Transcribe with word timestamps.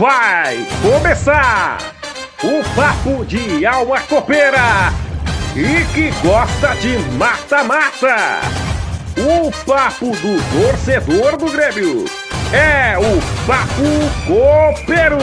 Vai 0.00 0.66
começar 0.80 1.76
o 2.42 2.64
papo 2.74 3.22
de 3.26 3.66
alma 3.66 4.00
copeira 4.00 4.88
e 5.54 5.84
que 5.92 6.10
gosta 6.26 6.68
de 6.76 6.96
mata-mata. 7.18 8.40
O 9.18 9.52
papo 9.66 10.12
do 10.12 10.38
torcedor 10.54 11.36
do 11.36 11.52
Grêmio 11.52 12.06
é 12.50 12.96
o 12.96 13.20
papo 13.46 13.82
copeiro. 14.26 15.18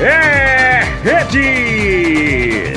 É 0.00 0.80
rede. 1.04 2.72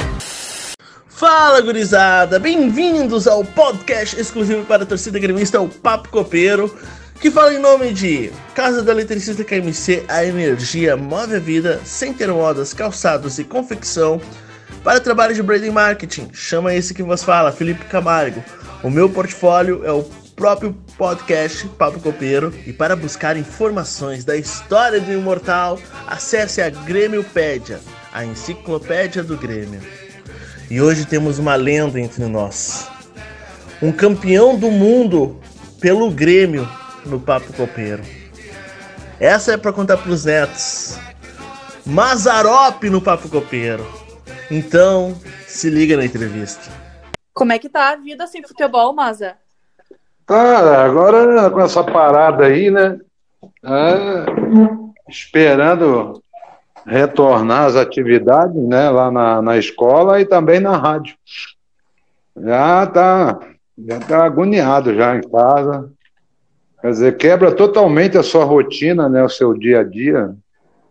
Fala 1.08 1.60
gurizada, 1.62 2.38
bem-vindos 2.38 3.28
ao 3.28 3.44
podcast 3.44 4.22
exclusivo 4.22 4.64
para 4.66 4.84
a 4.84 4.86
torcida 4.86 5.18
gremista, 5.18 5.60
o 5.60 5.68
Papo 5.68 6.10
Copeiro 6.10 6.72
que 7.20 7.32
fala 7.32 7.54
em 7.54 7.60
nome 7.60 7.94
de 7.94 8.32
Casa 8.54 8.84
da 8.84 8.92
Eletricista 8.92 9.44
KMC, 9.44 10.04
a 10.08 10.24
energia 10.24 10.96
move 10.96 11.36
a 11.36 11.40
vida, 11.40 11.82
Center 11.84 12.32
Modas, 12.32 12.74
calçados 12.74 13.40
e 13.40 13.44
confecção. 13.44 14.22
Para 14.84 15.00
trabalho 15.00 15.34
de 15.34 15.42
branding 15.42 15.72
marketing, 15.72 16.30
chama 16.32 16.76
esse 16.76 16.94
que 16.94 17.02
vos 17.02 17.24
fala, 17.24 17.52
Felipe 17.52 17.86
Camargo. 17.86 18.44
O 18.84 18.90
meu 18.90 19.10
portfólio 19.10 19.84
é 19.84 19.92
o 19.92 20.04
próprio 20.36 20.78
podcast 20.96 21.68
Papo 21.70 22.00
Copeiro 22.00 22.54
e 22.68 22.72
para 22.72 22.96
buscar 22.96 23.36
informações 23.36 24.24
da 24.24 24.38
história 24.38 25.02
do 25.02 25.12
Imortal, 25.12 25.80
acesse 26.06 26.62
a 26.62 26.70
Grêmiopédia, 26.70 27.80
a 28.14 28.24
enciclopédia 28.24 29.24
do 29.24 29.36
Grêmio. 29.36 29.82
E 30.70 30.80
hoje 30.80 31.06
temos 31.06 31.40
uma 31.40 31.56
lenda 31.56 32.00
entre 32.00 32.26
nós. 32.26 32.88
Um 33.82 33.92
campeão 33.92 34.56
do 34.56 34.70
mundo 34.70 35.40
pelo 35.80 36.12
Grêmio 36.12 36.68
no 37.08 37.20
Papo 37.20 37.52
Copeiro. 37.54 38.04
Essa 39.20 39.54
é 39.54 39.58
para 39.58 39.74
contar 39.74 39.98
pros 39.98 40.26
netos. 40.26 41.00
Mazarop 41.86 42.84
no 42.90 43.02
Papo 43.02 43.30
Copeiro. 43.30 43.86
Então, 44.52 45.16
se 45.48 45.70
liga 45.70 45.98
na 45.98 46.06
entrevista. 46.06 46.70
Como 47.34 47.52
é 47.52 47.60
que 47.60 47.70
tá 47.70 47.92
a 47.92 47.96
vida 47.96 48.28
sem 48.28 48.44
futebol, 48.44 48.94
Maza? 48.94 49.36
Tá, 50.26 50.84
agora 50.84 51.50
com 51.50 51.62
essa 51.62 51.84
parada 51.84 52.46
aí, 52.46 52.70
né? 52.70 53.00
É, 53.64 54.26
esperando 55.10 56.22
retornar 56.86 57.66
às 57.66 57.76
atividades, 57.76 58.62
né? 58.64 58.90
Lá 58.90 59.10
na, 59.10 59.42
na 59.42 59.58
escola 59.58 60.20
e 60.20 60.26
também 60.26 60.60
na 60.60 60.76
rádio. 60.76 61.16
Já 62.36 62.86
tá, 62.88 63.40
já 63.78 64.00
tá 64.00 64.26
agoniado 64.26 64.96
já 64.96 65.16
em 65.16 65.22
casa. 65.22 65.92
Quer 66.82 66.92
dizer, 66.92 67.18
quebra 67.18 67.52
totalmente 67.52 68.18
a 68.18 68.24
sua 68.24 68.44
rotina, 68.44 69.10
né, 69.10 69.24
o 69.24 69.30
seu 69.30 69.54
dia 69.54 69.80
a 69.80 69.84
dia. 69.84 70.36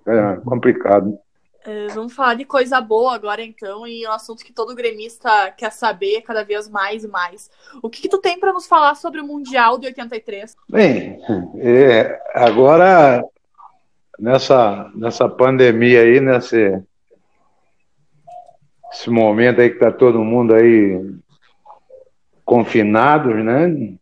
É 0.06 0.36
complicado. 0.44 1.18
É, 1.64 1.88
vamos 1.88 2.12
falar 2.12 2.34
de 2.34 2.44
coisa 2.44 2.80
boa 2.80 3.12
agora, 3.12 3.42
então, 3.42 3.84
e 3.86 4.06
um 4.06 4.12
assunto 4.12 4.44
que 4.44 4.52
todo 4.52 4.74
gremista 4.74 5.50
quer 5.50 5.72
saber 5.72 6.22
cada 6.22 6.44
vez 6.44 6.68
mais 6.68 7.02
e 7.02 7.08
mais. 7.08 7.50
O 7.82 7.90
que, 7.90 8.02
que 8.02 8.08
tu 8.08 8.18
tem 8.18 8.38
para 8.38 8.52
nos 8.52 8.68
falar 8.68 8.94
sobre 8.94 9.20
o 9.20 9.26
Mundial 9.26 9.76
de 9.76 9.86
83? 9.86 10.54
Bem, 10.68 11.18
é, 11.56 12.20
agora, 12.34 13.20
nessa, 14.16 14.88
nessa 14.94 15.28
pandemia 15.28 16.02
aí, 16.02 16.20
nesse 16.20 16.80
esse 18.92 19.10
momento 19.10 19.60
aí 19.60 19.68
que 19.68 19.76
está 19.76 19.90
todo 19.90 20.24
mundo 20.24 20.54
aí 20.54 21.14
confinados, 22.44 23.44
né? 23.44 23.96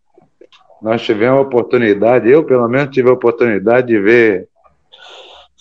Nós 0.85 1.01
tivemos 1.01 1.39
a 1.39 1.41
oportunidade, 1.41 2.29
eu 2.29 2.45
pelo 2.45 2.69
menos 2.69 2.95
tive 2.95 3.09
a 3.09 3.15
oportunidade 3.15 3.87
de 3.87 3.99
ver 3.99 4.47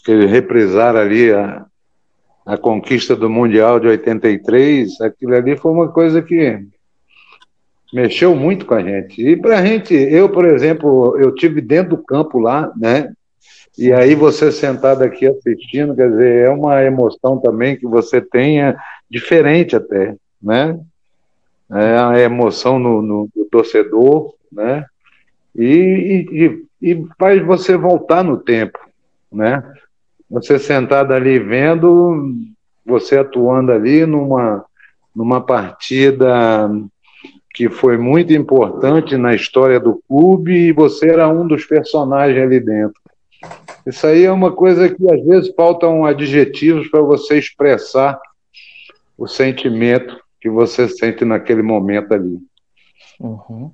que 0.04 0.12
eles 0.12 0.30
reprisaram 0.30 1.00
ali 1.00 1.32
a, 1.32 1.66
a 2.46 2.58
conquista 2.58 3.16
do 3.16 3.30
Mundial 3.30 3.80
de 3.80 3.88
83, 3.88 5.00
aquilo 5.00 5.34
ali 5.34 5.56
foi 5.56 5.72
uma 5.72 5.88
coisa 5.88 6.22
que 6.22 6.60
mexeu 7.94 8.36
muito 8.36 8.66
com 8.66 8.74
a 8.74 8.84
gente. 8.84 9.26
E 9.26 9.38
para 9.38 9.60
a 9.60 9.66
gente, 9.66 9.94
eu, 9.94 10.28
por 10.28 10.44
exemplo, 10.44 11.18
eu 11.18 11.34
tive 11.34 11.62
dentro 11.62 11.96
do 11.96 12.04
campo 12.04 12.38
lá, 12.38 12.74
né? 12.76 13.10
E 13.78 13.94
aí 13.94 14.16
você 14.16 14.52
sentado 14.52 15.04
aqui 15.04 15.26
assistindo, 15.26 15.96
quer 15.96 16.10
dizer, 16.12 16.48
é 16.48 16.50
uma 16.50 16.84
emoção 16.84 17.40
também 17.40 17.78
que 17.78 17.88
você 17.88 18.20
tenha 18.20 18.76
diferente 19.10 19.74
até, 19.74 20.18
né? 20.42 20.78
É 21.72 21.98
a 21.98 22.20
emoção 22.20 22.78
no, 22.78 23.02
no, 23.02 23.30
no 23.34 23.46
torcedor, 23.46 24.34
né? 24.52 24.86
E, 25.56 26.66
e, 26.82 26.92
e 26.92 27.08
faz 27.18 27.44
você 27.46 27.78
voltar 27.78 28.24
no 28.24 28.38
tempo, 28.38 28.80
né? 29.32 29.64
Você 30.30 30.58
sentado 30.58 31.14
ali 31.14 31.38
vendo, 31.40 32.36
você 32.86 33.20
atuando 33.20 33.72
ali 33.72 34.06
numa, 34.06 34.66
numa 35.16 35.42
partida 35.42 36.70
que 37.54 37.70
foi 37.70 37.98
muito 37.98 38.34
importante 38.34 39.16
na 39.16 39.36
história 39.36 39.80
do 39.80 40.02
clube 40.08 40.52
e 40.52 40.74
você 40.74 41.10
era 41.10 41.30
um 41.30 41.46
dos 41.46 41.66
personagens 41.66 42.42
ali 42.42 42.60
dentro. 42.60 43.00
Isso 43.86 44.08
aí 44.08 44.24
é 44.24 44.32
uma 44.32 44.52
coisa 44.52 44.90
que 44.90 45.12
às 45.12 45.24
vezes 45.24 45.54
faltam 45.56 46.06
adjetivos 46.06 46.88
para 46.88 47.02
você 47.02 47.38
expressar 47.38 48.20
o 49.18 49.28
sentimento 49.28 50.20
que 50.42 50.50
você 50.50 50.88
sente 50.88 51.24
naquele 51.24 51.62
momento 51.62 52.14
ali. 52.14 52.40
Uhum. 53.20 53.72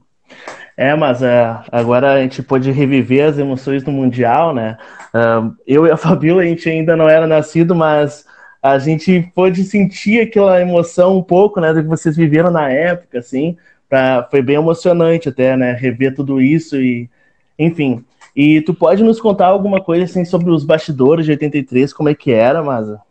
É, 0.80 0.96
mas 0.96 1.22
uh, 1.22 1.60
agora 1.74 2.14
a 2.14 2.22
gente 2.22 2.42
pôde 2.42 2.72
reviver 2.72 3.28
as 3.28 3.38
emoções 3.38 3.84
do 3.84 3.92
Mundial, 3.92 4.54
né? 4.56 4.78
Uh, 5.14 5.54
eu 5.68 5.86
e 5.86 5.92
a 5.92 5.98
Fabíola, 6.00 6.42
a 6.42 6.46
gente 6.46 6.70
ainda 6.70 6.96
não 6.96 7.10
era 7.10 7.28
nascido, 7.28 7.76
mas 7.76 8.26
a 8.64 8.80
gente 8.80 9.30
pôde 9.36 9.62
sentir 9.66 10.22
aquela 10.22 10.62
emoção 10.62 11.18
um 11.18 11.22
pouco, 11.22 11.60
né, 11.60 11.74
do 11.74 11.82
que 11.82 11.88
vocês 11.90 12.16
viveram 12.16 12.50
na 12.50 12.70
época, 12.70 13.20
assim. 13.20 13.58
Pra, 13.90 14.26
foi 14.32 14.42
bem 14.42 14.56
emocionante 14.56 15.28
até, 15.28 15.58
né, 15.58 15.74
rever 15.74 16.16
tudo 16.16 16.40
isso 16.40 16.78
e, 16.78 17.10
enfim. 17.58 18.06
E 18.34 18.62
tu 18.62 18.74
pode 18.74 19.04
nos 19.04 19.20
contar 19.20 19.48
alguma 19.48 19.82
coisa, 19.84 20.06
assim, 20.06 20.24
sobre 20.24 20.50
os 20.50 20.64
bastidores 20.64 21.26
de 21.26 21.32
83, 21.32 21.92
como 21.92 22.08
é 22.08 22.16
que 22.16 22.32
era, 22.32 22.64
Maza? 22.64 23.02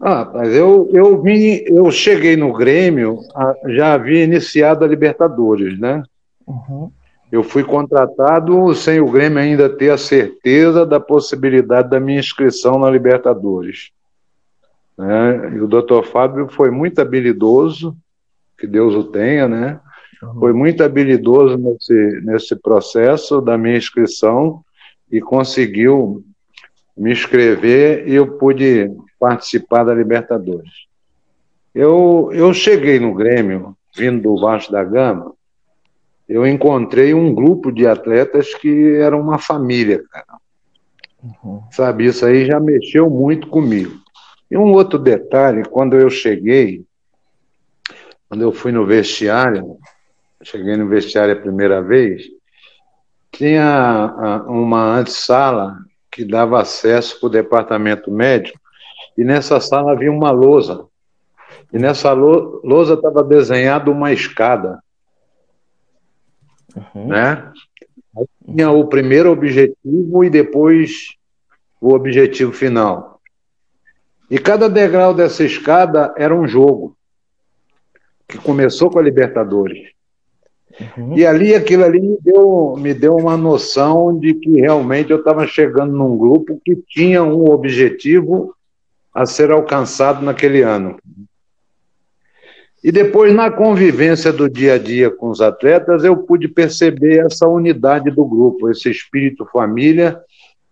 Ah, 0.00 0.30
mas 0.32 0.54
eu, 0.54 0.88
eu 0.92 1.20
vim, 1.20 1.62
eu 1.66 1.90
cheguei 1.90 2.36
no 2.36 2.52
Grêmio, 2.52 3.18
já 3.66 3.94
havia 3.94 4.22
iniciado 4.22 4.84
a 4.84 4.88
Libertadores, 4.88 5.78
né? 5.78 6.04
Uhum. 6.46 6.90
Eu 7.30 7.42
fui 7.42 7.64
contratado 7.64 8.72
sem 8.74 9.00
o 9.00 9.10
Grêmio 9.10 9.38
ainda 9.38 9.68
ter 9.68 9.90
a 9.90 9.98
certeza 9.98 10.86
da 10.86 11.00
possibilidade 11.00 11.90
da 11.90 12.00
minha 12.00 12.20
inscrição 12.20 12.78
na 12.78 12.88
Libertadores. 12.88 13.90
Né? 14.96 15.52
E 15.56 15.60
o 15.60 15.66
doutor 15.66 16.04
Fábio 16.04 16.48
foi 16.48 16.70
muito 16.70 17.00
habilidoso, 17.00 17.94
que 18.56 18.66
Deus 18.66 18.94
o 18.94 19.04
tenha, 19.04 19.46
né? 19.46 19.80
Uhum. 20.22 20.40
Foi 20.40 20.52
muito 20.52 20.82
habilidoso 20.82 21.58
nesse, 21.58 22.20
nesse 22.24 22.56
processo 22.56 23.40
da 23.40 23.58
minha 23.58 23.76
inscrição 23.76 24.64
e 25.10 25.20
conseguiu 25.20 26.24
me 26.96 27.12
inscrever 27.12 28.08
e 28.08 28.14
eu 28.14 28.26
pude 28.38 28.90
participar 29.18 29.84
da 29.84 29.94
Libertadores. 29.94 30.86
Eu, 31.74 32.30
eu 32.32 32.52
cheguei 32.52 32.98
no 32.98 33.14
Grêmio, 33.14 33.76
vindo 33.96 34.22
do 34.22 34.40
Vasco 34.40 34.72
da 34.72 34.82
Gama, 34.82 35.34
eu 36.28 36.46
encontrei 36.46 37.14
um 37.14 37.34
grupo 37.34 37.72
de 37.72 37.86
atletas 37.86 38.54
que 38.54 38.96
eram 38.96 39.20
uma 39.20 39.38
família, 39.38 40.02
cara. 40.10 40.38
Uhum. 41.22 41.62
Sabe, 41.70 42.06
isso 42.06 42.24
aí 42.24 42.46
já 42.46 42.60
mexeu 42.60 43.08
muito 43.08 43.48
comigo. 43.48 43.98
E 44.50 44.56
um 44.56 44.72
outro 44.72 44.98
detalhe, 44.98 45.64
quando 45.64 45.96
eu 45.96 46.08
cheguei, 46.08 46.84
quando 48.28 48.42
eu 48.42 48.52
fui 48.52 48.72
no 48.72 48.86
vestiário, 48.86 49.78
cheguei 50.42 50.76
no 50.76 50.86
vestiário 50.88 51.34
a 51.34 51.40
primeira 51.40 51.82
vez, 51.82 52.22
tinha 53.32 54.44
uma 54.46 54.98
antessala 54.98 55.78
que 56.10 56.24
dava 56.24 56.60
acesso 56.60 57.18
para 57.18 57.26
o 57.26 57.30
departamento 57.30 58.10
médico 58.10 58.58
e 59.18 59.24
nessa 59.24 59.58
sala 59.58 59.90
havia 59.90 60.12
uma 60.12 60.30
lousa. 60.30 60.86
E 61.72 61.78
nessa 61.78 62.12
lousa 62.12 62.94
estava 62.94 63.24
desenhada 63.24 63.90
uma 63.90 64.12
escada. 64.12 64.78
Uhum. 66.94 67.08
Né? 67.08 67.52
tinha 68.44 68.70
o 68.70 68.86
primeiro 68.86 69.30
objetivo 69.30 70.24
e 70.24 70.30
depois 70.30 71.14
o 71.80 71.92
objetivo 71.92 72.52
final. 72.52 73.20
E 74.30 74.38
cada 74.38 74.68
degrau 74.68 75.12
dessa 75.12 75.44
escada 75.44 76.14
era 76.16 76.34
um 76.34 76.46
jogo 76.46 76.96
que 78.26 78.38
começou 78.38 78.90
com 78.90 78.98
a 78.98 79.02
Libertadores. 79.02 79.90
Uhum. 80.96 81.16
E 81.16 81.26
ali, 81.26 81.54
aquilo 81.54 81.84
ali 81.84 82.00
me 82.00 82.18
deu, 82.20 82.76
me 82.78 82.94
deu 82.94 83.16
uma 83.16 83.36
noção 83.36 84.16
de 84.16 84.34
que 84.34 84.60
realmente 84.60 85.10
eu 85.10 85.18
estava 85.18 85.46
chegando 85.46 85.92
num 85.92 86.16
grupo 86.16 86.60
que 86.64 86.76
tinha 86.76 87.22
um 87.22 87.50
objetivo 87.50 88.54
a 89.18 89.26
ser 89.26 89.50
alcançado 89.50 90.24
naquele 90.24 90.62
ano. 90.62 90.96
E 92.84 92.92
depois, 92.92 93.34
na 93.34 93.50
convivência 93.50 94.32
do 94.32 94.48
dia 94.48 94.74
a 94.74 94.78
dia 94.78 95.10
com 95.10 95.28
os 95.28 95.40
atletas, 95.40 96.04
eu 96.04 96.16
pude 96.16 96.46
perceber 96.46 97.26
essa 97.26 97.48
unidade 97.48 98.12
do 98.12 98.24
grupo, 98.24 98.70
esse 98.70 98.88
espírito 98.88 99.44
família 99.52 100.20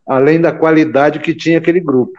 além 0.06 0.40
da 0.40 0.52
qualidade 0.52 1.18
que 1.18 1.34
tinha 1.34 1.58
aquele 1.58 1.80
grupo. 1.80 2.16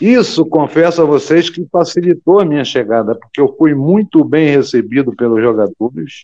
Isso, 0.00 0.46
confesso 0.46 1.02
a 1.02 1.04
vocês, 1.04 1.50
que 1.50 1.66
facilitou 1.66 2.38
a 2.38 2.44
minha 2.44 2.64
chegada, 2.64 3.16
porque 3.16 3.40
eu 3.40 3.52
fui 3.58 3.74
muito 3.74 4.24
bem 4.24 4.48
recebido 4.48 5.12
pelos 5.16 5.42
jogadores. 5.42 6.22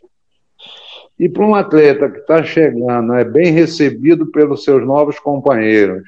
E 1.18 1.28
para 1.28 1.44
um 1.44 1.56
atleta 1.56 2.08
que 2.08 2.20
está 2.20 2.44
chegando, 2.44 3.14
é 3.14 3.24
bem 3.24 3.50
recebido 3.50 4.26
pelos 4.26 4.62
seus 4.62 4.86
novos 4.86 5.18
companheiros. 5.18 6.04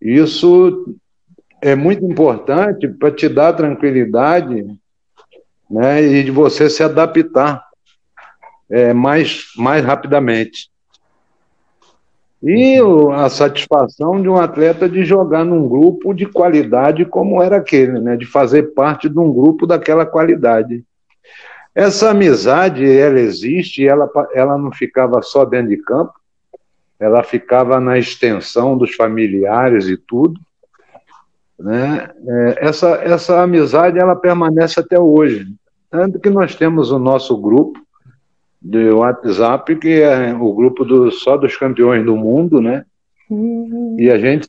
Isso 0.00 0.96
é 1.66 1.74
muito 1.74 2.04
importante 2.04 2.86
para 2.86 3.10
te 3.10 3.28
dar 3.28 3.52
tranquilidade 3.52 4.64
né, 5.68 6.00
e 6.00 6.22
de 6.22 6.30
você 6.30 6.70
se 6.70 6.80
adaptar 6.80 7.60
é, 8.70 8.92
mais, 8.92 9.46
mais 9.56 9.84
rapidamente. 9.84 10.70
E 12.40 12.78
a 13.14 13.28
satisfação 13.28 14.22
de 14.22 14.28
um 14.28 14.36
atleta 14.36 14.88
de 14.88 15.04
jogar 15.04 15.44
num 15.44 15.68
grupo 15.68 16.14
de 16.14 16.24
qualidade 16.26 17.04
como 17.04 17.42
era 17.42 17.56
aquele, 17.56 17.98
né? 17.98 18.16
de 18.16 18.26
fazer 18.26 18.74
parte 18.74 19.08
de 19.08 19.18
um 19.18 19.32
grupo 19.32 19.66
daquela 19.66 20.06
qualidade. 20.06 20.84
Essa 21.74 22.10
amizade, 22.10 22.88
ela 22.88 23.18
existe, 23.18 23.84
ela, 23.84 24.08
ela 24.32 24.56
não 24.56 24.70
ficava 24.70 25.20
só 25.20 25.44
dentro 25.44 25.70
de 25.70 25.78
campo, 25.78 26.12
ela 27.00 27.24
ficava 27.24 27.80
na 27.80 27.98
extensão 27.98 28.78
dos 28.78 28.94
familiares 28.94 29.88
e 29.88 29.96
tudo. 29.96 30.38
Né? 31.58 32.10
É, 32.26 32.66
essa, 32.66 32.90
essa 32.96 33.42
amizade, 33.42 33.98
ela 33.98 34.14
permanece 34.14 34.80
até 34.80 34.98
hoje. 34.98 35.46
Tanto 35.90 36.18
que 36.18 36.28
nós 36.28 36.54
temos 36.54 36.90
o 36.90 36.98
nosso 36.98 37.36
grupo, 37.36 37.86
de 38.60 38.90
WhatsApp, 38.90 39.76
que 39.76 40.00
é 40.00 40.34
o 40.34 40.52
grupo 40.52 40.84
do, 40.84 41.10
só 41.10 41.36
dos 41.36 41.56
campeões 41.56 42.04
do 42.04 42.16
mundo, 42.16 42.60
né? 42.60 42.84
Uhum. 43.30 43.96
E 43.98 44.10
a 44.10 44.18
gente 44.18 44.48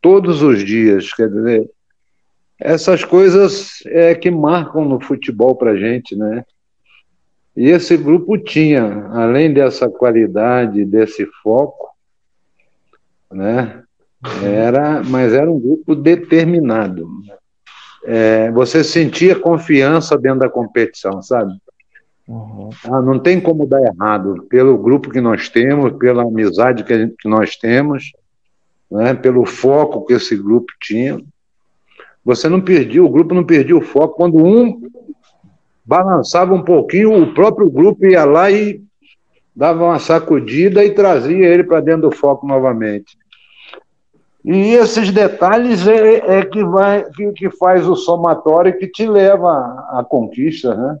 todos 0.00 0.42
os 0.42 0.64
dias, 0.64 1.12
quer 1.12 1.28
dizer, 1.28 1.70
essas 2.58 3.04
coisas 3.04 3.82
é 3.86 4.14
que 4.14 4.30
marcam 4.30 4.84
no 4.84 5.00
futebol 5.00 5.54
para 5.54 5.76
gente, 5.76 6.16
né? 6.16 6.44
E 7.56 7.68
esse 7.68 7.96
grupo 7.96 8.38
tinha, 8.38 9.06
além 9.08 9.52
dessa 9.52 9.88
qualidade, 9.88 10.84
desse 10.84 11.26
foco, 11.42 11.90
né? 13.30 13.81
Era, 14.42 15.02
mas 15.02 15.32
era 15.32 15.50
um 15.50 15.58
grupo 15.58 15.94
determinado. 15.94 17.08
É, 18.04 18.50
você 18.50 18.82
sentia 18.84 19.38
confiança 19.38 20.16
dentro 20.16 20.40
da 20.40 20.48
competição, 20.48 21.22
sabe? 21.22 21.52
Uhum. 22.26 22.70
Ah, 22.84 23.02
não 23.02 23.18
tem 23.18 23.40
como 23.40 23.66
dar 23.66 23.82
errado, 23.82 24.46
pelo 24.48 24.78
grupo 24.78 25.10
que 25.10 25.20
nós 25.20 25.48
temos, 25.48 25.92
pela 25.98 26.22
amizade 26.22 26.84
que, 26.84 26.96
gente, 26.96 27.16
que 27.18 27.28
nós 27.28 27.56
temos, 27.56 28.12
né, 28.90 29.12
pelo 29.14 29.44
foco 29.44 30.04
que 30.04 30.14
esse 30.14 30.36
grupo 30.36 30.72
tinha. 30.80 31.20
Você 32.24 32.48
não 32.48 32.60
perdia, 32.60 33.02
o 33.02 33.10
grupo 33.10 33.34
não 33.34 33.44
perdia 33.44 33.76
o 33.76 33.82
foco. 33.82 34.16
Quando 34.16 34.38
um 34.38 34.80
balançava 35.84 36.54
um 36.54 36.62
pouquinho, 36.62 37.22
o 37.22 37.34
próprio 37.34 37.68
grupo 37.68 38.06
ia 38.06 38.24
lá 38.24 38.50
e 38.50 38.80
dava 39.54 39.84
uma 39.84 39.98
sacudida 39.98 40.84
e 40.84 40.94
trazia 40.94 41.48
ele 41.48 41.64
para 41.64 41.80
dentro 41.80 42.02
do 42.02 42.12
foco 42.12 42.46
novamente. 42.46 43.18
E 44.44 44.74
esses 44.74 45.12
detalhes 45.12 45.86
é, 45.86 46.38
é 46.38 46.44
que, 46.44 46.64
vai, 46.64 47.04
que, 47.10 47.32
que, 47.32 47.50
faz 47.50 47.86
o 47.86 47.94
somatório 47.94 48.76
que 48.76 48.88
te 48.88 49.06
leva 49.06 49.50
à 49.90 50.04
conquista, 50.04 50.74
né? 50.74 50.98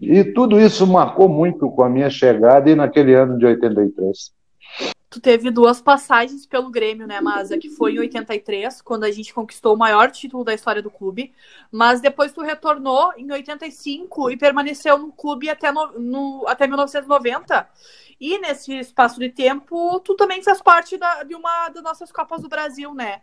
E 0.00 0.22
tudo 0.22 0.60
isso 0.60 0.86
marcou 0.86 1.28
muito 1.28 1.70
com 1.70 1.82
a 1.82 1.88
minha 1.88 2.10
chegada 2.10 2.70
e 2.70 2.74
naquele 2.74 3.14
ano 3.14 3.38
de 3.38 3.46
83. 3.46 4.35
Tu 5.08 5.20
teve 5.20 5.50
duas 5.52 5.80
passagens 5.80 6.44
pelo 6.46 6.68
Grêmio, 6.68 7.06
né, 7.06 7.20
Masa? 7.20 7.56
Que 7.56 7.70
foi 7.70 7.94
em 7.94 8.00
83, 8.00 8.82
quando 8.82 9.04
a 9.04 9.10
gente 9.10 9.32
conquistou 9.32 9.74
o 9.74 9.78
maior 9.78 10.10
título 10.10 10.42
da 10.42 10.52
história 10.52 10.82
do 10.82 10.90
clube. 10.90 11.32
Mas 11.70 12.00
depois 12.00 12.32
tu 12.32 12.42
retornou 12.42 13.12
em 13.16 13.30
85 13.30 14.30
e 14.32 14.36
permaneceu 14.36 14.98
no 14.98 15.12
clube 15.12 15.48
até, 15.48 15.70
no, 15.70 15.98
no, 15.98 16.44
até 16.48 16.66
1990. 16.66 17.68
E 18.20 18.38
nesse 18.40 18.78
espaço 18.78 19.20
de 19.20 19.28
tempo, 19.28 20.00
tu 20.00 20.16
também 20.16 20.42
fez 20.42 20.60
parte 20.60 20.96
da, 20.96 21.22
de 21.22 21.36
uma 21.36 21.68
das 21.68 21.84
nossas 21.84 22.10
Copas 22.10 22.42
do 22.42 22.48
Brasil, 22.48 22.92
né? 22.92 23.22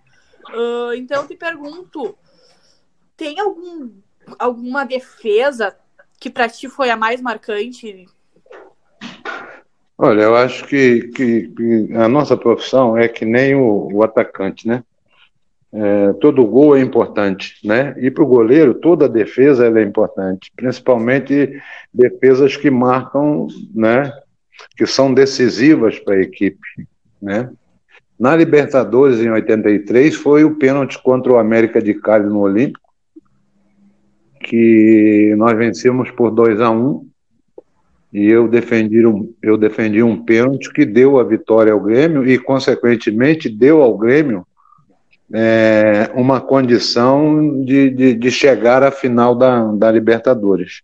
Uh, 0.49 0.93
então 0.93 1.21
eu 1.21 1.27
te 1.27 1.35
pergunto: 1.35 2.17
tem 3.17 3.39
algum, 3.39 3.91
alguma 4.39 4.85
defesa 4.85 5.77
que 6.19 6.29
para 6.29 6.47
ti 6.47 6.69
foi 6.69 6.89
a 6.89 6.95
mais 6.95 7.19
marcante? 7.21 8.07
Olha, 9.97 10.23
eu 10.23 10.35
acho 10.35 10.65
que, 10.65 11.09
que, 11.09 11.47
que 11.49 11.93
a 11.95 12.07
nossa 12.07 12.35
profissão 12.35 12.97
é 12.97 13.07
que 13.07 13.25
nem 13.25 13.55
o, 13.55 13.89
o 13.91 14.03
atacante, 14.03 14.67
né? 14.67 14.83
É, 15.75 16.13
todo 16.13 16.45
gol 16.45 16.75
é 16.75 16.81
importante, 16.81 17.55
né? 17.63 17.95
E 17.97 18.11
para 18.11 18.23
o 18.23 18.27
goleiro, 18.27 18.75
toda 18.75 19.09
defesa 19.09 19.67
é 19.67 19.81
importante, 19.81 20.51
principalmente 20.55 21.59
defesas 21.91 22.55
que 22.55 22.69
marcam, 22.69 23.47
né? 23.73 24.11
Que 24.77 24.85
são 24.85 25.13
decisivas 25.13 25.99
para 25.99 26.15
a 26.15 26.21
equipe, 26.21 26.59
né? 27.21 27.51
Na 28.19 28.35
Libertadores, 28.35 29.19
em 29.19 29.29
83, 29.29 30.15
foi 30.15 30.43
o 30.43 30.55
pênalti 30.55 31.01
contra 31.01 31.33
o 31.33 31.37
América 31.37 31.81
de 31.81 31.95
Cali 31.95 32.27
no 32.27 32.39
Olímpico, 32.39 32.93
que 34.39 35.33
nós 35.37 35.57
vencemos 35.57 36.11
por 36.11 36.29
2 36.29 36.61
a 36.61 36.69
1 36.69 36.75
um, 36.75 37.09
e 38.13 38.29
eu 38.29 38.47
defendi, 38.47 39.05
um, 39.07 39.33
eu 39.41 39.57
defendi 39.57 40.03
um 40.03 40.23
pênalti 40.23 40.71
que 40.71 40.85
deu 40.85 41.19
a 41.19 41.23
vitória 41.23 41.73
ao 41.73 41.79
Grêmio 41.79 42.27
e, 42.27 42.37
consequentemente, 42.37 43.49
deu 43.49 43.81
ao 43.81 43.97
Grêmio 43.97 44.45
é, 45.33 46.11
uma 46.13 46.39
condição 46.39 47.63
de, 47.65 47.89
de, 47.89 48.13
de, 48.13 48.31
chegar 48.31 48.83
à 48.83 48.91
final 48.91 49.33
da, 49.33 49.65
da 49.71 49.91
Libertadores. 49.91 50.83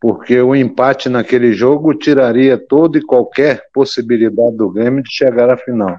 Porque 0.00 0.40
o 0.40 0.54
empate 0.54 1.08
naquele 1.08 1.52
jogo 1.52 1.94
tiraria 1.94 2.58
toda 2.58 2.98
e 2.98 3.02
qualquer 3.02 3.62
possibilidade 3.72 4.56
do 4.56 4.68
Grêmio 4.68 5.02
de 5.02 5.12
chegar 5.12 5.48
à 5.48 5.56
final. 5.56 5.96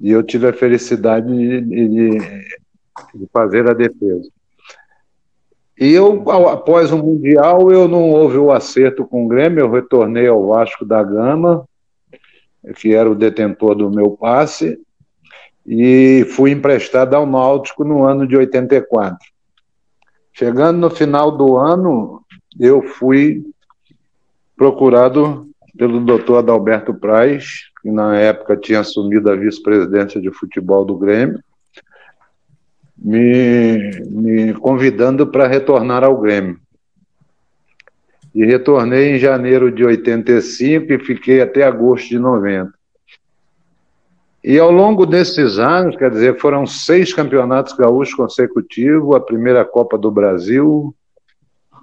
E 0.00 0.10
eu 0.10 0.24
tive 0.24 0.48
a 0.48 0.52
felicidade 0.52 1.28
de, 1.28 1.60
de, 1.60 2.18
de 3.14 3.28
fazer 3.32 3.68
a 3.70 3.72
defesa. 3.72 4.28
E 5.78 5.92
eu, 5.92 6.22
após 6.30 6.92
o 6.92 6.98
Mundial, 6.98 7.70
eu 7.72 7.88
não 7.88 8.10
houve 8.10 8.38
o 8.38 8.52
acerto 8.52 9.04
com 9.04 9.24
o 9.24 9.28
Grêmio, 9.28 9.60
eu 9.60 9.70
retornei 9.70 10.28
ao 10.28 10.46
Vasco 10.46 10.84
da 10.84 11.02
Gama, 11.02 11.66
que 12.76 12.94
era 12.94 13.10
o 13.10 13.14
detentor 13.14 13.74
do 13.74 13.90
meu 13.90 14.12
passe, 14.12 14.78
e 15.66 16.24
fui 16.30 16.52
emprestado 16.52 17.14
ao 17.14 17.26
Náutico 17.26 17.84
no 17.84 18.04
ano 18.04 18.26
de 18.26 18.36
84. 18.36 19.18
Chegando 20.32 20.78
no 20.78 20.90
final 20.90 21.32
do 21.32 21.56
ano, 21.56 22.22
eu 22.58 22.82
fui 22.82 23.44
procurado 24.56 25.48
pelo 25.76 26.00
doutor 26.00 26.38
Adalberto 26.38 26.94
Praz, 26.94 27.70
que 27.82 27.90
na 27.90 28.16
época 28.16 28.56
tinha 28.56 28.80
assumido 28.80 29.30
a 29.30 29.34
vice-presidência 29.36 30.20
de 30.20 30.30
futebol 30.30 30.84
do 30.84 30.96
Grêmio, 30.96 31.40
me, 33.04 34.00
me 34.08 34.54
convidando 34.54 35.26
para 35.26 35.46
retornar 35.46 36.02
ao 36.02 36.18
Grêmio. 36.18 36.58
E 38.34 38.44
retornei 38.46 39.14
em 39.14 39.18
janeiro 39.18 39.70
de 39.70 39.84
85 39.84 40.90
e 40.90 40.98
fiquei 40.98 41.42
até 41.42 41.62
agosto 41.62 42.08
de 42.08 42.18
90. 42.18 42.72
E 44.42 44.58
ao 44.58 44.70
longo 44.70 45.06
desses 45.06 45.58
anos, 45.58 45.96
quer 45.96 46.10
dizer, 46.10 46.40
foram 46.40 46.66
seis 46.66 47.12
campeonatos 47.12 47.74
gaúchos 47.74 48.14
consecutivos, 48.14 49.14
a 49.14 49.20
primeira 49.20 49.64
Copa 49.64 49.96
do 49.96 50.10
Brasil, 50.10 50.94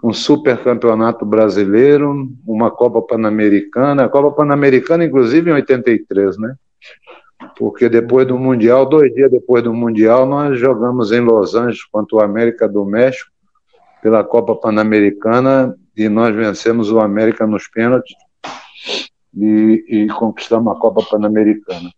um 0.03 0.11
super 0.11 0.57
campeonato 0.63 1.25
brasileiro, 1.25 2.29
uma 2.45 2.69
Copa 2.71 3.01
Pan-Americana, 3.01 4.05
a 4.05 4.09
Copa 4.09 4.31
Pan-Americana, 4.31 5.05
inclusive, 5.05 5.49
em 5.49 5.53
83, 5.53 6.37
né? 6.37 6.55
Porque 7.61 7.87
depois 7.87 8.25
do 8.25 8.39
Mundial, 8.39 8.87
dois 8.87 9.13
dias 9.13 9.29
depois 9.29 9.63
do 9.63 9.71
Mundial, 9.71 10.25
nós 10.25 10.57
jogamos 10.57 11.11
em 11.11 11.19
Los 11.19 11.53
Angeles 11.53 11.83
contra 11.83 12.17
o 12.17 12.19
América 12.19 12.67
do 12.67 12.83
México 12.83 13.29
pela 14.01 14.23
Copa 14.23 14.55
Pan-Americana 14.55 15.77
e 15.95 16.09
nós 16.09 16.35
vencemos 16.35 16.91
o 16.91 16.99
América 16.99 17.45
nos 17.45 17.67
pênaltis 17.67 18.15
e, 19.37 19.85
e 19.87 20.07
conquistamos 20.07 20.75
a 20.75 20.79
Copa 20.79 21.03
Pan-Americana. 21.07 21.91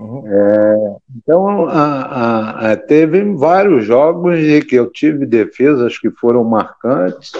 Uhum. 0.00 0.24
É, 0.26 0.96
então, 1.14 1.68
a, 1.68 1.82
a, 1.82 2.72
a, 2.72 2.76
teve 2.78 3.22
vários 3.34 3.84
jogos 3.84 4.38
em 4.38 4.62
que 4.62 4.76
eu 4.76 4.90
tive 4.90 5.26
defesas 5.26 5.98
que 5.98 6.10
foram 6.10 6.42
marcantes 6.42 7.32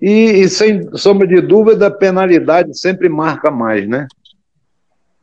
e, 0.00 0.40
e 0.40 0.48
sem 0.48 0.88
sombra 0.96 1.26
de 1.26 1.42
dúvida, 1.42 1.88
a 1.88 1.90
penalidade 1.90 2.78
sempre 2.78 3.10
marca 3.10 3.50
mais, 3.50 3.86
né? 3.86 4.06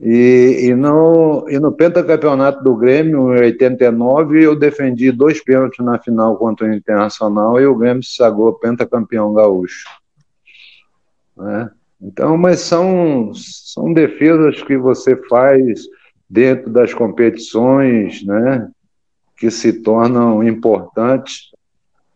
E, 0.06 0.66
e, 0.66 0.76
no, 0.76 1.46
e 1.48 1.58
no 1.60 1.72
pentacampeonato 1.72 2.62
do 2.62 2.76
Grêmio, 2.76 3.34
em 3.34 3.40
89, 3.44 4.44
eu 4.44 4.54
defendi 4.54 5.14
dois 5.14 5.42
pênaltis 5.42 5.84
na 5.84 5.98
final 5.98 6.36
contra 6.36 6.68
o 6.68 6.74
Internacional 6.74 7.58
e 7.62 7.66
o 7.66 7.76
Grêmio 7.76 8.04
se 8.04 8.16
sagrou 8.16 8.52
pentacampeão 8.54 9.34
gaúcho. 9.34 9.88
Né? 11.38 11.72
Então, 12.02 12.38
mas 12.38 12.60
são, 12.60 13.32
são 13.34 13.94
defesas 13.94 14.62
que 14.62 14.78
você 14.78 15.16
faz 15.30 15.84
dentro 16.30 16.70
das 16.70 16.94
competições, 16.94 18.26
né, 18.26 18.70
que 19.38 19.50
se 19.50 19.72
tornam 19.72 20.44
importantes 20.44 21.52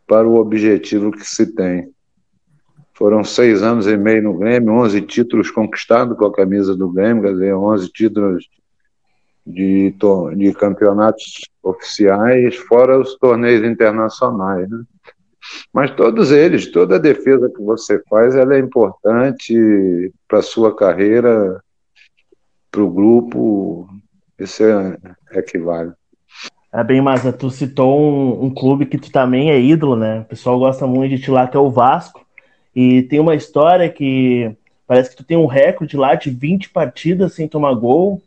para 0.06 0.28
o 0.28 0.34
objetivo 0.34 1.10
que 1.10 1.24
se 1.24 1.54
tem. 1.54 1.88
Foram 2.98 3.22
seis 3.22 3.62
anos 3.62 3.86
e 3.86 3.96
meio 3.96 4.24
no 4.24 4.36
Grêmio, 4.36 4.72
11 4.72 5.02
títulos 5.02 5.52
conquistados 5.52 6.18
com 6.18 6.26
a 6.26 6.32
camisa 6.32 6.74
do 6.74 6.90
Grêmio, 6.90 7.22
quer 7.22 7.32
dizer, 7.32 7.54
11 7.54 7.92
títulos 7.92 8.48
de, 9.46 9.94
de 10.36 10.52
campeonatos 10.52 11.48
oficiais, 11.62 12.56
fora 12.56 12.98
os 12.98 13.14
torneios 13.14 13.64
internacionais. 13.64 14.68
Né? 14.68 14.82
Mas 15.72 15.92
todos 15.92 16.32
eles, 16.32 16.72
toda 16.72 16.96
a 16.96 16.98
defesa 16.98 17.48
que 17.48 17.62
você 17.62 18.02
faz, 18.10 18.34
ela 18.34 18.56
é 18.56 18.58
importante 18.58 20.12
para 20.26 20.40
a 20.40 20.42
sua 20.42 20.74
carreira, 20.74 21.62
para 22.68 22.82
o 22.82 22.90
grupo, 22.90 23.88
isso 24.36 24.64
é, 24.64 24.98
é 25.30 25.40
que 25.40 25.56
vale. 25.56 25.92
É 26.72 26.82
bem, 26.82 27.00
mas 27.00 27.22
tu 27.36 27.48
citou 27.48 27.96
um, 27.96 28.46
um, 28.46 28.50
clube 28.52 28.86
que 28.86 28.98
tu 28.98 29.12
também 29.12 29.52
é 29.52 29.60
ídolo, 29.60 29.94
né? 29.94 30.22
O 30.22 30.24
pessoal 30.24 30.58
gosta 30.58 30.84
muito 30.84 31.16
de 31.16 31.22
te 31.22 31.30
lá, 31.30 31.46
que 31.46 31.56
é 31.56 31.60
o 31.60 31.70
Vasco. 31.70 32.26
E 32.74 33.02
tem 33.02 33.20
uma 33.20 33.34
história 33.34 33.88
que 33.88 34.54
parece 34.86 35.10
que 35.10 35.16
tu 35.16 35.24
tem 35.24 35.36
um 35.36 35.46
recorde 35.46 35.96
lá 35.96 36.14
de 36.14 36.30
20 36.30 36.70
partidas 36.70 37.34
sem 37.34 37.48
tomar 37.48 37.74
gol. 37.74 38.22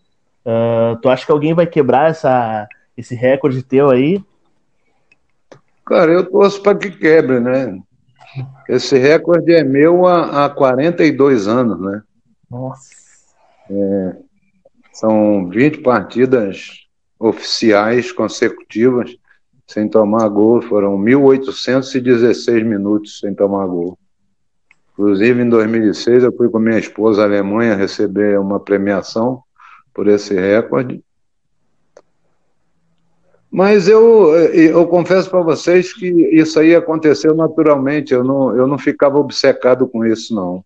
Uh, 0.46 0.96
tu 1.02 1.10
acha 1.10 1.26
que 1.26 1.32
alguém 1.32 1.54
vai 1.54 1.66
quebrar 1.66 2.10
essa, 2.10 2.68
esse 2.98 3.16
recorde 3.16 3.64
teu 3.64 3.90
aí? 3.90 4.22
Cara, 5.86 6.12
eu 6.12 6.30
torço 6.30 6.62
para 6.62 6.78
que 6.78 6.92
quebre, 6.92 7.40
né? 7.40 7.80
Esse 8.70 8.98
recorde 8.98 9.54
é 9.54 9.64
meu 9.64 10.08
há, 10.08 10.46
há 10.46 10.50
42 10.50 11.48
anos, 11.48 11.80
né? 11.80 12.02
Nossa. 12.50 12.90
É, 13.70 14.16
são 14.94 15.50
20 15.50 15.80
partidas 15.80 16.88
oficiais 17.20 18.12
consecutivas 18.12 19.16
sem 19.68 19.88
tomar 19.88 20.28
gol. 20.30 20.62
Foram 20.62 20.98
1.816 20.98 22.64
minutos 22.64 23.20
sem 23.20 23.34
tomar 23.34 23.66
gol. 23.68 23.98
Inclusive, 25.02 25.42
em 25.42 25.50
2006, 25.50 26.26
eu 26.26 26.32
fui 26.32 26.48
com 26.48 26.60
minha 26.60 26.78
esposa 26.78 27.24
à 27.24 27.26
Alemanha 27.26 27.74
receber 27.74 28.40
uma 28.40 28.60
premiação 28.60 29.42
por 29.92 30.08
esse 30.08 30.36
recorde. 30.36 31.04
Mas 33.50 33.88
eu, 33.88 34.36
eu 34.36 34.88
confesso 34.88 35.28
para 35.28 35.42
vocês 35.42 35.92
que 35.92 36.06
isso 36.06 36.60
aí 36.60 36.76
aconteceu 36.76 37.34
naturalmente, 37.34 38.14
eu 38.14 38.24
não, 38.24 38.56
eu 38.56 38.68
não 38.68 38.78
ficava 38.78 39.18
obcecado 39.18 39.88
com 39.88 40.06
isso, 40.06 40.36
não. 40.36 40.64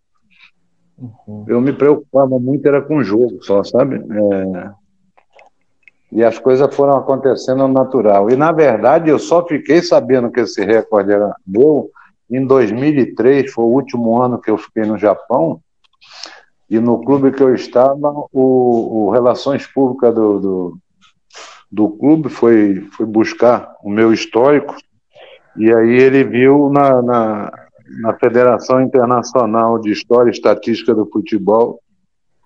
Uhum. 0.97 1.45
Eu 1.47 1.61
me 1.61 1.71
preocupava 1.71 2.37
muito, 2.37 2.67
era 2.67 2.81
com 2.81 2.97
o 2.97 3.03
jogo 3.05 3.41
só, 3.41 3.63
sabe? 3.63 3.95
É... 3.95 4.71
E 6.11 6.23
as 6.25 6.37
coisas 6.37 6.75
foram 6.75 6.97
acontecendo 6.97 7.65
natural. 7.69 8.29
E, 8.29 8.35
na 8.35 8.51
verdade, 8.51 9.09
eu 9.09 9.17
só 9.17 9.45
fiquei 9.47 9.81
sabendo 9.81 10.29
que 10.29 10.41
esse 10.41 10.61
recorde 10.61 11.13
era 11.13 11.33
meu 11.47 11.89
em 12.29 12.45
2003, 12.45 13.51
foi 13.51 13.63
o 13.63 13.69
último 13.69 14.21
ano 14.21 14.39
que 14.39 14.49
eu 14.49 14.57
fiquei 14.57 14.83
no 14.83 14.97
Japão, 14.97 15.59
e 16.69 16.79
no 16.79 17.03
clube 17.03 17.31
que 17.31 17.43
eu 17.43 17.53
estava, 17.53 18.09
o, 18.31 19.05
o 19.05 19.09
Relações 19.11 19.67
Públicas 19.67 20.13
do, 20.13 20.39
do, 20.39 20.77
do, 21.71 21.89
clube 21.89 22.29
foi, 22.29 22.81
foi 22.97 23.05
buscar 23.05 23.75
o 23.83 23.89
meu 23.89 24.11
histórico, 24.11 24.75
e 25.55 25.71
aí 25.71 25.91
ele 25.91 26.23
viu 26.23 26.69
na, 26.69 27.01
na, 27.01 27.51
na 28.01 28.13
Federação 28.15 28.81
Internacional 28.81 29.79
de 29.79 29.91
História 29.91 30.29
e 30.29 30.33
Estatística 30.33 30.93
do 30.93 31.05
Futebol 31.05 31.79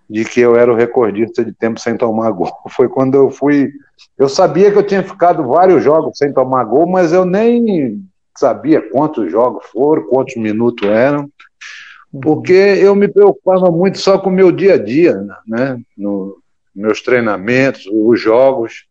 de 0.10 0.26
que 0.26 0.42
eu 0.42 0.56
era 0.56 0.72
o 0.72 0.76
recordista 0.76 1.46
de 1.46 1.54
tempo 1.54 1.80
sem 1.80 1.96
tomar 1.96 2.32
gol. 2.32 2.52
Foi 2.70 2.90
quando 2.90 3.16
eu 3.16 3.30
fui. 3.30 3.72
Eu 4.18 4.28
sabia 4.28 4.72
que 4.72 4.78
eu 4.78 4.86
tinha 4.86 5.04
ficado 5.04 5.48
vários 5.48 5.84
jogos 5.84 6.18
sem 6.18 6.34
tomar 6.34 6.64
gol, 6.64 6.88
mas 6.88 7.14
eu 7.14 7.24
nem 7.24 8.04
sabia 8.38 8.82
quantos 8.90 9.32
jogos 9.32 9.66
foram, 9.68 10.04
quantos 10.08 10.36
minutos 10.36 10.88
eram 10.88 11.30
porque 12.22 12.54
eu 12.54 12.96
me 12.96 13.08
preocupava 13.08 13.70
muito 13.70 14.00
só 14.00 14.18
com 14.18 14.30
o 14.30 14.34
meu 14.34 14.52
dia 14.52 14.74
a 14.74 14.78
dia, 14.78 15.22
né? 15.46 15.80
No, 15.96 16.38
meus 16.76 17.02
treinamentos, 17.02 17.86
os 17.92 18.20
jogos, 18.20 18.86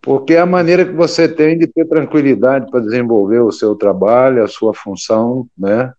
porque 0.00 0.34
é 0.34 0.40
a 0.40 0.46
maneira 0.46 0.84
que 0.84 0.92
você 0.92 1.28
tem 1.28 1.56
de 1.56 1.66
ter 1.66 1.86
tranquilidade 1.86 2.70
para 2.70 2.80
desenvolver 2.80 3.40
o 3.40 3.52
seu 3.52 3.74
trabalho, 3.74 4.42
a 4.42 4.48
sua 4.48 4.74
função, 4.74 5.46
né? 5.56 5.92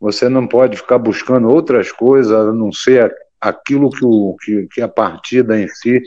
Você 0.00 0.28
não 0.28 0.46
pode 0.46 0.76
ficar 0.76 0.98
buscando 0.98 1.48
outras 1.48 1.90
coisas 1.90 2.32
a 2.32 2.52
não 2.52 2.70
ser 2.70 3.12
aquilo 3.40 3.90
que, 3.90 4.04
o, 4.04 4.36
que, 4.40 4.68
que 4.72 4.80
a 4.80 4.88
partida 4.88 5.60
em 5.60 5.68
si 5.68 6.02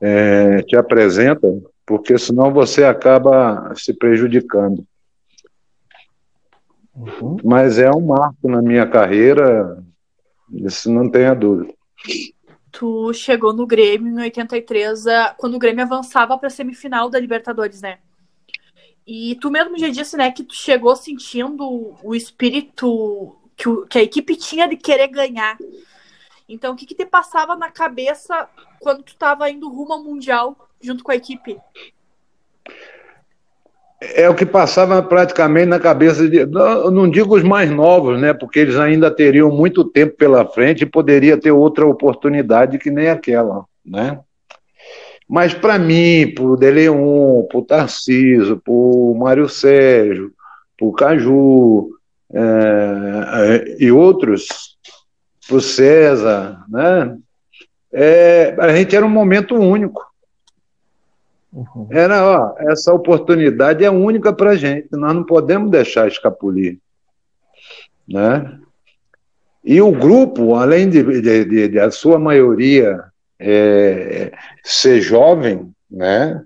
é, 0.00 0.62
te 0.62 0.76
apresenta, 0.76 1.46
porque 1.86 2.18
senão 2.18 2.52
você 2.52 2.84
acaba 2.84 3.72
se 3.76 3.94
prejudicando. 3.94 4.84
Uhum. 6.94 7.36
Mas 7.44 7.78
é 7.78 7.90
um 7.90 8.04
marco 8.04 8.48
na 8.48 8.60
minha 8.60 8.86
carreira, 8.86 9.82
isso 10.50 10.90
não 10.90 11.08
tenha 11.08 11.34
dúvida. 11.34 11.72
Tu 12.72 13.12
chegou 13.14 13.52
no 13.52 13.66
Grêmio 13.66 14.18
em 14.18 14.22
83, 14.24 15.04
quando 15.38 15.54
o 15.54 15.58
Grêmio 15.58 15.84
avançava 15.84 16.36
para 16.36 16.48
a 16.48 16.50
semifinal 16.50 17.08
da 17.08 17.20
Libertadores, 17.20 17.80
né? 17.80 17.98
E 19.06 19.36
tu 19.36 19.50
mesmo 19.50 19.78
já 19.78 19.88
disse, 19.88 20.16
né, 20.16 20.32
que 20.32 20.42
tu 20.42 20.54
chegou 20.54 20.96
sentindo 20.96 21.94
o 22.02 22.14
espírito 22.14 23.36
que, 23.56 23.68
o, 23.68 23.86
que 23.86 23.98
a 23.98 24.02
equipe 24.02 24.34
tinha 24.34 24.68
de 24.68 24.76
querer 24.76 25.06
ganhar. 25.06 25.56
Então, 26.48 26.74
o 26.74 26.76
que, 26.76 26.84
que 26.84 26.94
te 26.94 27.06
passava 27.06 27.54
na 27.54 27.70
cabeça 27.70 28.48
quando 28.80 29.04
tu 29.04 29.12
estava 29.12 29.48
indo 29.48 29.68
rumo 29.68 29.92
ao 29.92 30.02
Mundial 30.02 30.68
junto 30.86 31.04
com 31.04 31.12
a 31.12 31.16
equipe? 31.16 31.58
é 34.00 34.28
o 34.28 34.34
que 34.34 34.44
passava 34.44 35.02
praticamente 35.02 35.66
na 35.66 35.80
cabeça 35.80 36.28
de. 36.28 36.44
Não, 36.46 36.90
não 36.90 37.10
digo 37.10 37.34
os 37.34 37.42
mais 37.42 37.70
novos, 37.70 38.20
né? 38.20 38.32
Porque 38.32 38.60
eles 38.60 38.76
ainda 38.76 39.10
teriam 39.10 39.50
muito 39.50 39.84
tempo 39.84 40.16
pela 40.16 40.44
frente 40.46 40.82
e 40.82 40.86
poderia 40.86 41.36
ter 41.38 41.50
outra 41.50 41.86
oportunidade 41.86 42.78
que 42.78 42.90
nem 42.90 43.08
aquela, 43.08 43.64
né? 43.84 44.20
Mas 45.28 45.54
para 45.54 45.78
mim, 45.78 46.32
para 46.34 46.44
o 46.44 46.56
Deleon, 46.56 47.42
para 47.44 47.58
o 47.58 47.64
Tarciso, 47.64 48.60
para 48.62 48.72
o 48.72 49.16
Mário 49.18 49.48
Sérgio, 49.48 50.32
para 50.78 50.86
o 50.86 50.92
Caju 50.92 51.90
é, 52.32 53.76
e 53.80 53.90
outros, 53.90 54.46
para 55.48 55.56
o 55.56 55.60
César, 55.60 56.64
né? 56.68 57.16
É, 57.92 58.54
a 58.58 58.76
gente 58.76 58.94
era 58.94 59.06
um 59.06 59.10
momento 59.10 59.56
único. 59.56 60.04
Uhum. 61.56 61.88
Era, 61.90 62.22
ó, 62.22 62.54
essa 62.70 62.92
oportunidade 62.92 63.82
é 63.82 63.90
única 63.90 64.30
para 64.30 64.50
a 64.50 64.56
gente, 64.56 64.88
nós 64.92 65.14
não 65.14 65.24
podemos 65.24 65.70
deixar 65.70 66.06
escapulir. 66.06 66.78
Né? 68.06 68.60
E 69.64 69.80
o 69.80 69.90
grupo, 69.90 70.54
além 70.54 70.90
de, 70.90 71.02
de, 71.02 71.44
de, 71.46 71.68
de 71.68 71.80
a 71.80 71.90
sua 71.90 72.18
maioria 72.18 73.02
é, 73.40 74.32
ser 74.62 75.00
jovem, 75.00 75.72
né? 75.90 76.44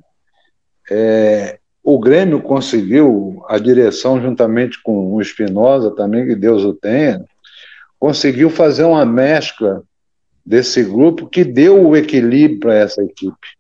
É, 0.89 1.59
o 1.83 1.99
Grêmio 1.99 2.41
conseguiu, 2.41 3.43
a 3.49 3.59
direção, 3.59 4.21
juntamente 4.21 4.81
com 4.83 5.13
o 5.13 5.21
Espinosa 5.21 5.91
também, 5.91 6.27
que 6.27 6.37
Deus 6.37 6.65
o 6.65 6.73
tenha, 6.73 7.25
conseguiu 7.99 8.49
fazer 8.49 8.85
uma 8.85 9.05
mescla 9.05 9.83
desse 10.45 10.85
grupo 10.85 11.27
que 11.27 11.45
deu 11.45 11.89
o 11.89 11.97
equilíbrio 11.97 12.61
para 12.61 12.75
essa 12.75 13.03
equipe. 13.03 13.60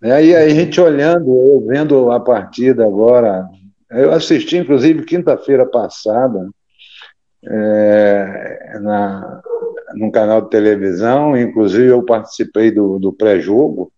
É, 0.00 0.24
e 0.24 0.34
aí 0.34 0.34
a 0.34 0.48
gente 0.48 0.80
olhando, 0.80 1.28
eu 1.28 1.66
vendo 1.66 2.10
a 2.10 2.20
partida 2.20 2.84
agora, 2.84 3.48
eu 3.90 4.12
assisti 4.12 4.56
inclusive 4.56 5.04
quinta-feira 5.04 5.66
passada 5.66 6.48
é, 7.44 8.78
na, 8.80 9.42
num 9.94 10.10
canal 10.10 10.42
de 10.42 10.50
televisão, 10.50 11.36
inclusive 11.36 11.86
eu 11.86 12.02
participei 12.04 12.70
do, 12.70 12.98
do 13.00 13.12
pré-jogo, 13.12 13.92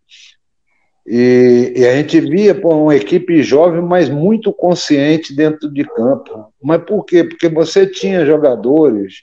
e, 1.06 1.72
e, 1.76 1.86
a 1.86 1.96
gente 1.96 2.20
via 2.20 2.54
pô, 2.54 2.84
uma 2.84 2.94
equipe 2.94 3.42
jovem, 3.42 3.82
mas 3.82 4.08
muito 4.08 4.52
consciente 4.52 5.34
dentro 5.34 5.68
de 5.68 5.82
campo. 5.82 6.52
Mas 6.62 6.84
por 6.84 7.04
quê? 7.04 7.24
Porque 7.24 7.48
você 7.48 7.84
tinha 7.84 8.24
jogadores 8.24 9.14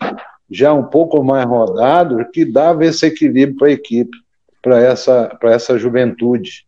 já 0.52 0.74
um 0.74 0.84
pouco 0.84 1.24
mais 1.24 1.46
rodados 1.46 2.26
que 2.34 2.44
dava 2.44 2.84
esse 2.84 3.06
equilíbrio 3.06 3.58
para 3.58 3.68
a 3.70 3.72
equipe, 3.72 4.18
para 4.62 4.82
essa, 4.82 5.38
essa 5.44 5.78
juventude 5.78 6.67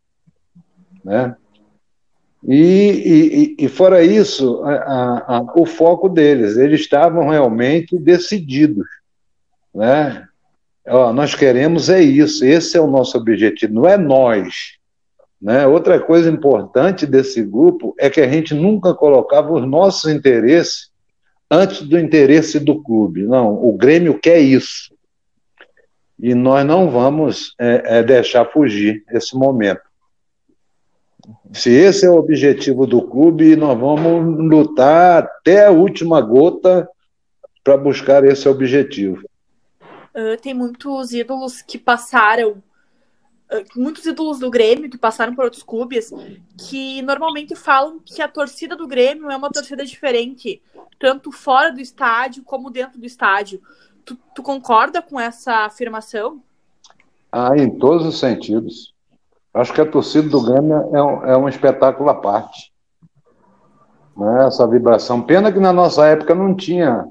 né? 1.03 1.35
E, 2.47 3.55
e, 3.57 3.65
e 3.65 3.67
fora 3.67 4.01
isso, 4.01 4.63
a, 4.63 5.37
a, 5.37 5.45
o 5.55 5.65
foco 5.65 6.07
deles, 6.07 6.55
eles 6.55 6.81
estavam 6.81 7.27
realmente 7.29 7.97
decididos, 7.97 8.87
né? 9.75 10.25
Ó, 10.87 11.11
nós 11.13 11.35
queremos 11.35 11.89
é 11.89 12.01
isso, 12.01 12.43
esse 12.45 12.77
é 12.77 12.81
o 12.81 12.87
nosso 12.87 13.17
objetivo, 13.17 13.73
não 13.73 13.87
é 13.87 13.97
nós. 13.97 14.79
Né? 15.41 15.65
Outra 15.67 15.99
coisa 15.99 16.29
importante 16.29 17.05
desse 17.05 17.43
grupo 17.43 17.93
é 17.97 18.09
que 18.09 18.19
a 18.19 18.27
gente 18.27 18.53
nunca 18.53 18.93
colocava 18.93 19.53
os 19.53 19.65
nossos 19.67 20.11
interesses 20.11 20.89
antes 21.49 21.81
do 21.81 21.97
interesse 21.97 22.59
do 22.59 22.81
clube. 22.81 23.23
Não, 23.23 23.53
o 23.53 23.73
Grêmio 23.73 24.19
quer 24.19 24.39
isso. 24.39 24.93
E 26.19 26.35
nós 26.35 26.65
não 26.65 26.89
vamos 26.89 27.55
é, 27.57 27.99
é, 27.99 28.03
deixar 28.03 28.45
fugir 28.45 29.03
esse 29.11 29.35
momento. 29.35 29.81
Se 31.53 31.71
esse 31.71 32.05
é 32.05 32.09
o 32.09 32.17
objetivo 32.17 32.85
do 32.85 33.01
clube, 33.01 33.55
nós 33.55 33.77
vamos 33.77 34.37
lutar 34.49 35.23
até 35.23 35.65
a 35.65 35.71
última 35.71 36.21
gota 36.21 36.87
para 37.63 37.77
buscar 37.77 38.23
esse 38.23 38.47
objetivo. 38.47 39.23
Uh, 40.15 40.39
tem 40.41 40.53
muitos 40.53 41.11
ídolos 41.11 41.61
que 41.61 41.77
passaram, 41.77 42.63
uh, 43.51 43.63
muitos 43.75 44.05
ídolos 44.05 44.39
do 44.39 44.49
Grêmio 44.49 44.89
que 44.89 44.97
passaram 44.97 45.35
por 45.35 45.45
outros 45.45 45.63
clubes, 45.63 46.11
que 46.57 47.01
normalmente 47.01 47.55
falam 47.55 47.99
que 48.03 48.21
a 48.21 48.27
torcida 48.27 48.75
do 48.75 48.87
Grêmio 48.87 49.29
é 49.29 49.35
uma 49.35 49.51
torcida 49.51 49.85
diferente, 49.85 50.61
tanto 50.99 51.31
fora 51.31 51.71
do 51.71 51.79
estádio 51.79 52.43
como 52.43 52.69
dentro 52.69 52.99
do 52.99 53.05
estádio. 53.05 53.61
Tu, 54.05 54.17
tu 54.33 54.41
concorda 54.41 55.01
com 55.01 55.19
essa 55.19 55.65
afirmação? 55.65 56.41
Ah, 57.31 57.55
em 57.55 57.69
todos 57.77 58.05
os 58.07 58.19
sentidos. 58.19 58.93
Acho 59.53 59.73
que 59.73 59.81
a 59.81 59.85
torcida 59.85 60.29
do 60.29 60.41
Grêmio 60.41 60.89
é 60.93 61.03
um, 61.03 61.25
é 61.25 61.37
um 61.37 61.49
espetáculo 61.49 62.09
à 62.09 62.13
parte. 62.13 62.71
Né? 64.15 64.45
Essa 64.45 64.67
vibração. 64.67 65.21
Pena 65.21 65.51
que 65.51 65.59
na 65.59 65.73
nossa 65.73 66.05
época 66.07 66.35
não 66.35 66.55
tinha 66.55 67.05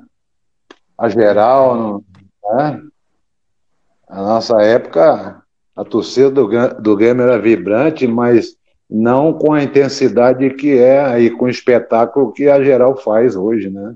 a 0.96 1.08
geral. 1.08 1.76
Não, 1.76 2.04
né? 2.44 2.82
Na 4.08 4.22
nossa 4.22 4.62
época, 4.62 5.42
a 5.76 5.84
torcida 5.84 6.30
do, 6.30 6.48
do 6.80 6.96
Grêmio 6.96 7.24
era 7.24 7.38
vibrante, 7.38 8.06
mas 8.06 8.56
não 8.88 9.32
com 9.34 9.52
a 9.52 9.62
intensidade 9.62 10.48
que 10.54 10.78
é 10.78 11.20
e 11.20 11.30
com 11.30 11.44
o 11.44 11.50
espetáculo 11.50 12.32
que 12.32 12.48
a 12.48 12.62
geral 12.62 12.96
faz 12.96 13.36
hoje, 13.36 13.68
né? 13.68 13.94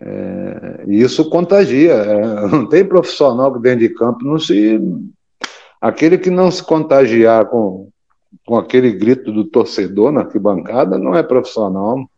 É, 0.00 0.84
isso 0.86 1.30
contagia. 1.30 1.94
É, 1.94 2.20
não 2.48 2.68
tem 2.68 2.84
profissional 2.84 3.52
que 3.52 3.60
dentro 3.60 3.80
de 3.80 3.88
campo 3.94 4.24
não 4.24 4.38
se 4.38 4.80
Aquele 5.84 6.16
que 6.16 6.30
não 6.30 6.50
se 6.50 6.62
contagiar 6.62 7.44
com, 7.44 7.90
com 8.46 8.56
aquele 8.56 8.90
grito 8.90 9.30
do 9.30 9.44
torcedor 9.44 10.10
na 10.10 10.22
arquibancada 10.22 10.96
não 10.96 11.14
é 11.14 11.22
profissional, 11.22 12.08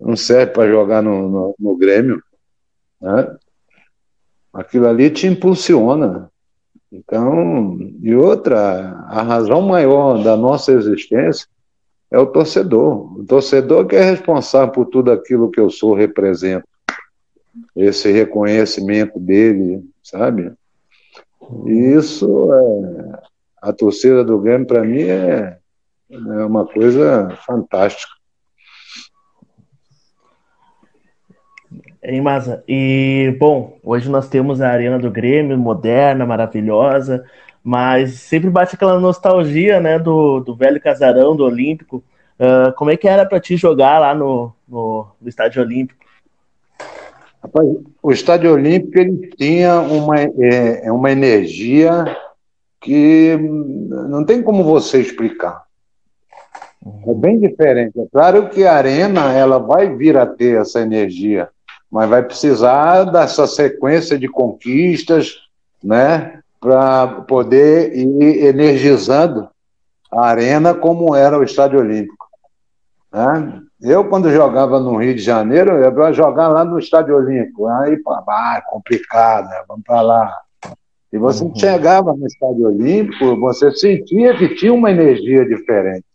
não 0.00 0.16
serve 0.16 0.52
para 0.52 0.70
jogar 0.70 1.02
no, 1.02 1.28
no, 1.28 1.54
no 1.58 1.76
Grêmio. 1.76 2.22
Né? 2.98 3.36
Aquilo 4.50 4.88
ali 4.88 5.10
te 5.10 5.26
impulsiona. 5.26 6.30
Então, 6.90 7.76
e 8.00 8.14
outra, 8.14 8.92
a 9.10 9.20
razão 9.20 9.60
maior 9.60 10.24
da 10.24 10.34
nossa 10.34 10.72
existência 10.72 11.46
é 12.10 12.18
o 12.18 12.24
torcedor. 12.24 13.20
O 13.20 13.26
torcedor 13.26 13.86
que 13.86 13.94
é 13.94 14.10
responsável 14.10 14.72
por 14.72 14.86
tudo 14.86 15.12
aquilo 15.12 15.50
que 15.50 15.60
eu 15.60 15.68
sou, 15.68 15.92
represento. 15.92 16.66
Esse 17.76 18.10
reconhecimento 18.10 19.20
dele, 19.20 19.84
sabe? 20.02 20.50
Isso, 21.66 22.52
é, 22.52 23.22
a 23.62 23.72
torcida 23.72 24.24
do 24.24 24.38
Grêmio, 24.38 24.66
para 24.66 24.82
mim, 24.82 25.02
é, 25.02 25.58
é 26.10 26.44
uma 26.44 26.66
coisa 26.66 27.30
fantástica. 27.46 28.12
Hein? 32.02 32.22
E, 32.68 33.34
bom, 33.40 33.78
hoje 33.82 34.10
nós 34.10 34.28
temos 34.28 34.60
a 34.60 34.68
Arena 34.68 34.98
do 34.98 35.10
Grêmio, 35.10 35.56
moderna, 35.56 36.26
maravilhosa, 36.26 37.24
mas 37.62 38.20
sempre 38.20 38.50
bate 38.50 38.74
aquela 38.74 39.00
nostalgia, 39.00 39.80
né, 39.80 39.98
do, 39.98 40.40
do 40.40 40.54
velho 40.54 40.80
casarão, 40.80 41.34
do 41.34 41.44
Olímpico. 41.44 42.04
Uh, 42.38 42.72
como 42.74 42.90
é 42.90 42.96
que 42.96 43.08
era 43.08 43.24
para 43.24 43.40
ti 43.40 43.56
jogar 43.56 43.98
lá 43.98 44.14
no, 44.14 44.52
no, 44.68 45.06
no 45.18 45.28
Estádio 45.28 45.62
Olímpico? 45.62 46.03
Rapaz, 47.44 47.68
o 48.02 48.10
Estádio 48.10 48.54
Olímpico 48.54 48.98
ele 48.98 49.28
tinha 49.36 49.78
uma, 49.78 50.18
é, 50.18 50.86
é, 50.86 50.90
uma 50.90 51.10
energia 51.10 52.16
que 52.80 53.36
não 53.38 54.24
tem 54.24 54.42
como 54.42 54.64
você 54.64 54.98
explicar. 54.98 55.62
É 57.06 57.12
bem 57.12 57.38
diferente. 57.38 58.00
É 58.00 58.06
claro 58.10 58.48
que 58.48 58.64
a 58.64 58.72
arena 58.72 59.30
ela 59.30 59.58
vai 59.58 59.94
vir 59.94 60.16
a 60.16 60.24
ter 60.24 60.58
essa 60.58 60.80
energia, 60.80 61.50
mas 61.90 62.08
vai 62.08 62.22
precisar 62.22 63.04
dessa 63.04 63.46
sequência 63.46 64.18
de 64.18 64.26
conquistas, 64.26 65.34
né, 65.82 66.40
para 66.58 67.08
poder 67.28 67.94
ir 67.94 68.46
energizando 68.46 69.50
a 70.10 70.24
arena 70.28 70.72
como 70.72 71.14
era 71.14 71.38
o 71.38 71.44
Estádio 71.44 71.80
Olímpico. 71.80 72.26
Né? 73.12 73.60
Eu, 73.84 74.02
quando 74.02 74.30
jogava 74.30 74.80
no 74.80 74.96
Rio 74.96 75.14
de 75.14 75.20
Janeiro, 75.20 75.72
eu 75.72 75.92
ia 75.92 76.12
jogar 76.14 76.48
lá 76.48 76.64
no 76.64 76.78
Estádio 76.78 77.16
Olímpico. 77.16 77.66
Aí, 77.66 77.98
pá, 77.98 78.62
complicado, 78.66 79.46
né? 79.46 79.62
vamos 79.68 79.84
para 79.84 80.00
lá. 80.00 80.40
E 81.12 81.18
você 81.18 81.44
uhum. 81.44 81.54
chegava 81.54 82.14
no 82.14 82.26
Estádio 82.26 82.66
Olímpico, 82.66 83.38
você 83.38 83.70
sentia 83.72 84.34
que 84.38 84.54
tinha 84.54 84.72
uma 84.72 84.90
energia 84.90 85.44
diferente. 85.44 86.06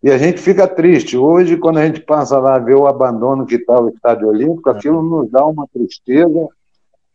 E 0.00 0.08
a 0.08 0.16
gente 0.16 0.40
fica 0.40 0.68
triste. 0.68 1.16
Hoje, 1.16 1.56
quando 1.56 1.78
a 1.78 1.84
gente 1.84 2.00
passa 2.00 2.38
lá 2.38 2.60
ver 2.60 2.76
o 2.76 2.86
abandono 2.86 3.44
que 3.44 3.56
está 3.56 3.80
o 3.80 3.88
Estádio 3.88 4.28
Olímpico, 4.28 4.70
aquilo 4.70 5.02
nos 5.02 5.28
dá 5.32 5.44
uma 5.44 5.66
tristeza, 5.66 6.46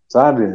sabe? 0.10 0.54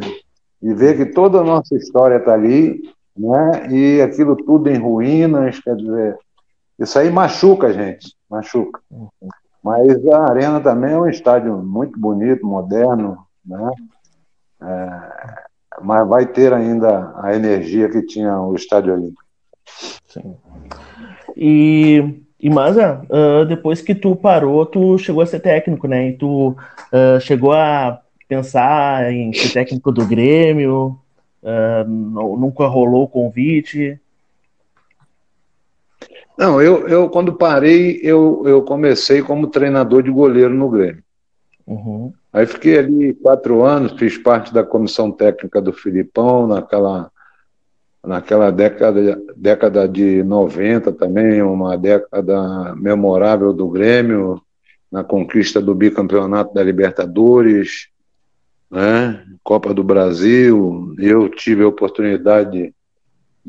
E 0.60 0.74
ver 0.74 0.98
que 0.98 1.06
toda 1.06 1.38
a 1.38 1.44
nossa 1.44 1.74
história 1.74 2.16
está 2.16 2.34
ali, 2.34 2.82
né? 3.16 3.68
E 3.70 4.02
aquilo 4.02 4.36
tudo 4.36 4.68
em 4.68 4.76
ruínas, 4.76 5.58
quer 5.60 5.76
dizer, 5.76 6.18
isso 6.80 6.98
aí 6.98 7.10
machuca 7.10 7.66
a 7.66 7.72
gente, 7.72 8.14
machuca. 8.28 8.80
Mas 9.62 10.06
a 10.08 10.30
Arena 10.30 10.60
também 10.60 10.94
é 10.94 10.98
um 10.98 11.08
estádio 11.08 11.58
muito 11.58 12.00
bonito, 12.00 12.46
moderno, 12.46 13.18
né? 13.44 13.70
É, 14.62 15.40
mas 15.82 16.08
vai 16.08 16.26
ter 16.26 16.52
ainda 16.52 17.12
a 17.16 17.34
energia 17.34 17.88
que 17.88 18.02
tinha 18.02 18.40
o 18.40 18.54
Estádio 18.54 18.94
Olímpico. 18.94 19.22
Sim. 20.08 20.36
E, 21.36 22.22
e 22.40 22.50
Maza, 22.50 23.02
uh, 23.08 23.44
depois 23.44 23.80
que 23.80 23.94
tu 23.94 24.16
parou, 24.16 24.64
tu 24.66 24.98
chegou 24.98 25.22
a 25.22 25.26
ser 25.26 25.40
técnico, 25.40 25.86
né? 25.86 26.08
E 26.08 26.12
tu 26.14 26.48
uh, 26.50 27.20
chegou 27.20 27.52
a 27.52 28.00
pensar 28.28 29.12
em 29.12 29.32
ser 29.32 29.52
técnico 29.52 29.92
do 29.92 30.06
Grêmio, 30.06 30.98
uh, 31.42 31.88
nunca 31.88 32.66
rolou 32.66 33.04
o 33.04 33.08
convite. 33.08 34.00
Não, 36.38 36.60
eu, 36.60 36.88
eu 36.88 37.08
quando 37.08 37.34
parei, 37.34 38.00
eu, 38.02 38.42
eu 38.46 38.62
comecei 38.62 39.22
como 39.22 39.46
treinador 39.46 40.02
de 40.02 40.10
goleiro 40.10 40.54
no 40.54 40.70
Grêmio. 40.70 41.02
Uhum. 41.66 42.12
Aí 42.32 42.46
fiquei 42.46 42.78
ali 42.78 43.14
quatro 43.14 43.62
anos, 43.62 43.92
fiz 43.92 44.16
parte 44.16 44.52
da 44.52 44.62
comissão 44.62 45.10
técnica 45.10 45.60
do 45.60 45.72
Filipão, 45.72 46.46
naquela, 46.46 47.10
naquela 48.04 48.50
década, 48.50 49.20
década 49.36 49.88
de 49.88 50.22
90 50.22 50.92
também, 50.92 51.42
uma 51.42 51.76
década 51.76 52.74
memorável 52.76 53.52
do 53.52 53.68
Grêmio, 53.68 54.40
na 54.90 55.04
conquista 55.04 55.60
do 55.60 55.74
bicampeonato 55.74 56.54
da 56.54 56.62
Libertadores, 56.62 57.88
né? 58.70 59.24
Copa 59.42 59.74
do 59.74 59.82
Brasil. 59.82 60.94
Eu 60.98 61.28
tive 61.28 61.64
a 61.64 61.68
oportunidade 61.68 62.72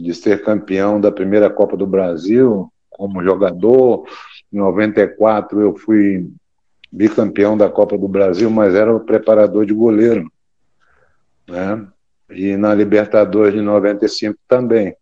de 0.01 0.13
ser 0.13 0.43
campeão 0.43 0.99
da 0.99 1.11
primeira 1.11 1.49
Copa 1.49 1.77
do 1.77 1.85
Brasil, 1.85 2.71
como 2.89 3.23
jogador. 3.23 4.05
Em 4.51 4.57
94 4.57 5.61
eu 5.61 5.75
fui 5.75 6.29
bicampeão 6.91 7.57
da 7.57 7.69
Copa 7.69 7.97
do 7.97 8.07
Brasil, 8.07 8.49
mas 8.49 8.75
era 8.75 8.93
o 8.93 8.99
preparador 8.99 9.65
de 9.65 9.73
goleiro. 9.73 10.31
Né? 11.47 11.87
E 12.29 12.57
na 12.57 12.73
Libertadores 12.73 13.53
de 13.53 13.61
95 13.61 14.37
também. 14.47 14.95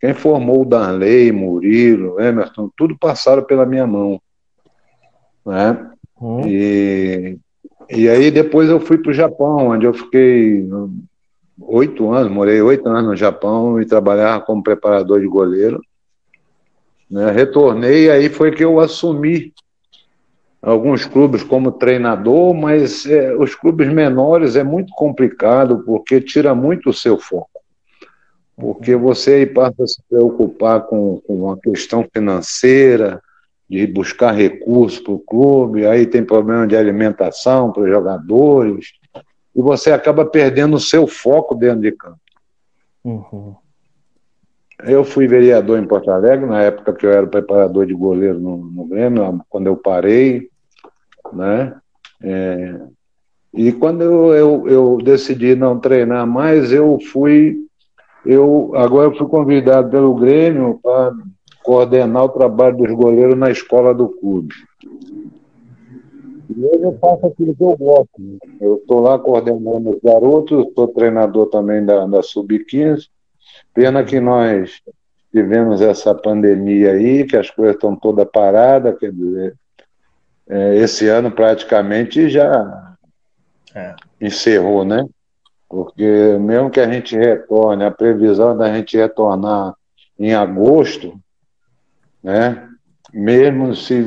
Quem 0.00 0.14
formou 0.14 0.62
o 0.62 0.64
Darley, 0.64 1.30
Murilo, 1.32 2.20
Emerson, 2.20 2.70
tudo 2.76 2.96
passaram 2.98 3.42
pela 3.44 3.66
minha 3.66 3.86
mão. 3.86 4.20
Né? 5.46 5.90
Hum. 6.20 6.46
E, 6.46 7.38
e 7.88 8.08
aí 8.08 8.30
depois 8.30 8.68
eu 8.68 8.80
fui 8.80 8.98
para 8.98 9.10
o 9.10 9.14
Japão, 9.14 9.68
onde 9.68 9.86
eu 9.86 9.94
fiquei 9.94 10.68
oito 11.60 12.10
anos, 12.10 12.32
morei 12.32 12.60
oito 12.60 12.88
anos 12.88 13.10
no 13.10 13.16
Japão 13.16 13.80
e 13.80 13.86
trabalhava 13.86 14.44
como 14.44 14.62
preparador 14.62 15.20
de 15.20 15.26
goleiro. 15.26 15.80
Né? 17.10 17.30
Retornei, 17.30 18.10
aí 18.10 18.28
foi 18.28 18.52
que 18.52 18.64
eu 18.64 18.80
assumi 18.80 19.52
alguns 20.60 21.04
clubes 21.04 21.42
como 21.42 21.72
treinador, 21.72 22.54
mas 22.54 23.04
é, 23.04 23.34
os 23.34 23.54
clubes 23.54 23.92
menores 23.92 24.56
é 24.56 24.62
muito 24.62 24.92
complicado 24.94 25.82
porque 25.84 26.20
tira 26.20 26.54
muito 26.54 26.90
o 26.90 26.94
seu 26.94 27.18
foco. 27.18 27.50
Porque 28.56 28.94
você 28.94 29.34
aí 29.34 29.46
passa 29.46 29.82
a 29.82 29.86
se 29.86 30.00
preocupar 30.08 30.82
com, 30.82 31.20
com 31.26 31.50
a 31.50 31.58
questão 31.58 32.06
financeira, 32.12 33.20
de 33.68 33.86
buscar 33.86 34.32
recursos 34.32 35.00
para 35.00 35.14
o 35.14 35.18
clube, 35.18 35.86
aí 35.86 36.06
tem 36.06 36.22
problema 36.22 36.66
de 36.66 36.76
alimentação 36.76 37.72
para 37.72 37.84
os 37.84 37.88
jogadores, 37.88 38.92
e 39.54 39.60
você 39.60 39.92
acaba 39.92 40.24
perdendo 40.24 40.76
o 40.76 40.80
seu 40.80 41.06
foco 41.06 41.54
dentro 41.54 41.80
de 41.80 41.92
campo. 41.92 42.18
Uhum. 43.04 43.54
Eu 44.84 45.04
fui 45.04 45.28
vereador 45.28 45.78
em 45.78 45.86
Porto 45.86 46.10
Alegre, 46.10 46.46
na 46.46 46.62
época 46.62 46.92
que 46.92 47.06
eu 47.06 47.12
era 47.12 47.26
preparador 47.26 47.86
de 47.86 47.94
goleiro 47.94 48.40
no, 48.40 48.56
no 48.56 48.84
Grêmio, 48.84 49.40
quando 49.48 49.66
eu 49.68 49.76
parei, 49.76 50.48
né? 51.32 51.74
É, 52.20 52.80
e 53.54 53.70
quando 53.72 54.02
eu, 54.02 54.34
eu, 54.34 54.68
eu, 54.68 54.98
decidi 55.02 55.54
não 55.54 55.78
treinar 55.78 56.26
mais, 56.26 56.72
eu 56.72 56.98
fui, 57.12 57.58
eu 58.24 58.72
agora 58.74 59.08
eu 59.08 59.16
fui 59.16 59.26
convidado 59.28 59.90
pelo 59.90 60.14
Grêmio 60.14 60.80
para 60.82 61.12
coordenar 61.62 62.24
o 62.24 62.28
trabalho 62.30 62.76
dos 62.76 62.90
goleiros 62.92 63.36
na 63.36 63.50
escola 63.50 63.94
do 63.94 64.08
clube. 64.08 64.54
E 66.56 66.64
hoje 66.64 66.82
eu 66.82 66.98
faço 66.98 67.26
aquilo 67.26 67.54
que 67.54 67.62
eu 67.62 67.76
gosto. 67.76 68.10
Né? 68.18 68.38
Eu 68.60 68.76
estou 68.76 69.00
lá 69.00 69.18
coordenando 69.18 69.90
os 69.90 70.00
garotos, 70.02 70.66
sou 70.74 70.88
treinador 70.88 71.46
também 71.46 71.84
da, 71.84 72.06
da 72.06 72.22
Sub-15. 72.22 73.08
Pena 73.74 74.04
que 74.04 74.20
nós 74.20 74.80
tivemos 75.30 75.80
essa 75.80 76.14
pandemia 76.14 76.92
aí, 76.92 77.24
que 77.24 77.36
as 77.36 77.50
coisas 77.50 77.74
estão 77.74 77.96
todas 77.96 78.28
paradas, 78.30 78.98
quer 78.98 79.10
dizer, 79.10 79.56
é, 80.48 80.76
esse 80.76 81.08
ano 81.08 81.30
praticamente 81.30 82.28
já 82.28 82.94
é. 83.74 83.94
encerrou, 84.20 84.84
né? 84.84 85.06
Porque 85.68 86.36
mesmo 86.38 86.70
que 86.70 86.80
a 86.80 86.90
gente 86.90 87.16
retorne, 87.16 87.84
a 87.84 87.90
previsão 87.90 88.56
da 88.56 88.72
gente 88.74 88.94
retornar 88.96 89.74
em 90.18 90.34
agosto, 90.34 91.18
né? 92.22 92.68
Mesmo 93.12 93.74
se 93.74 94.02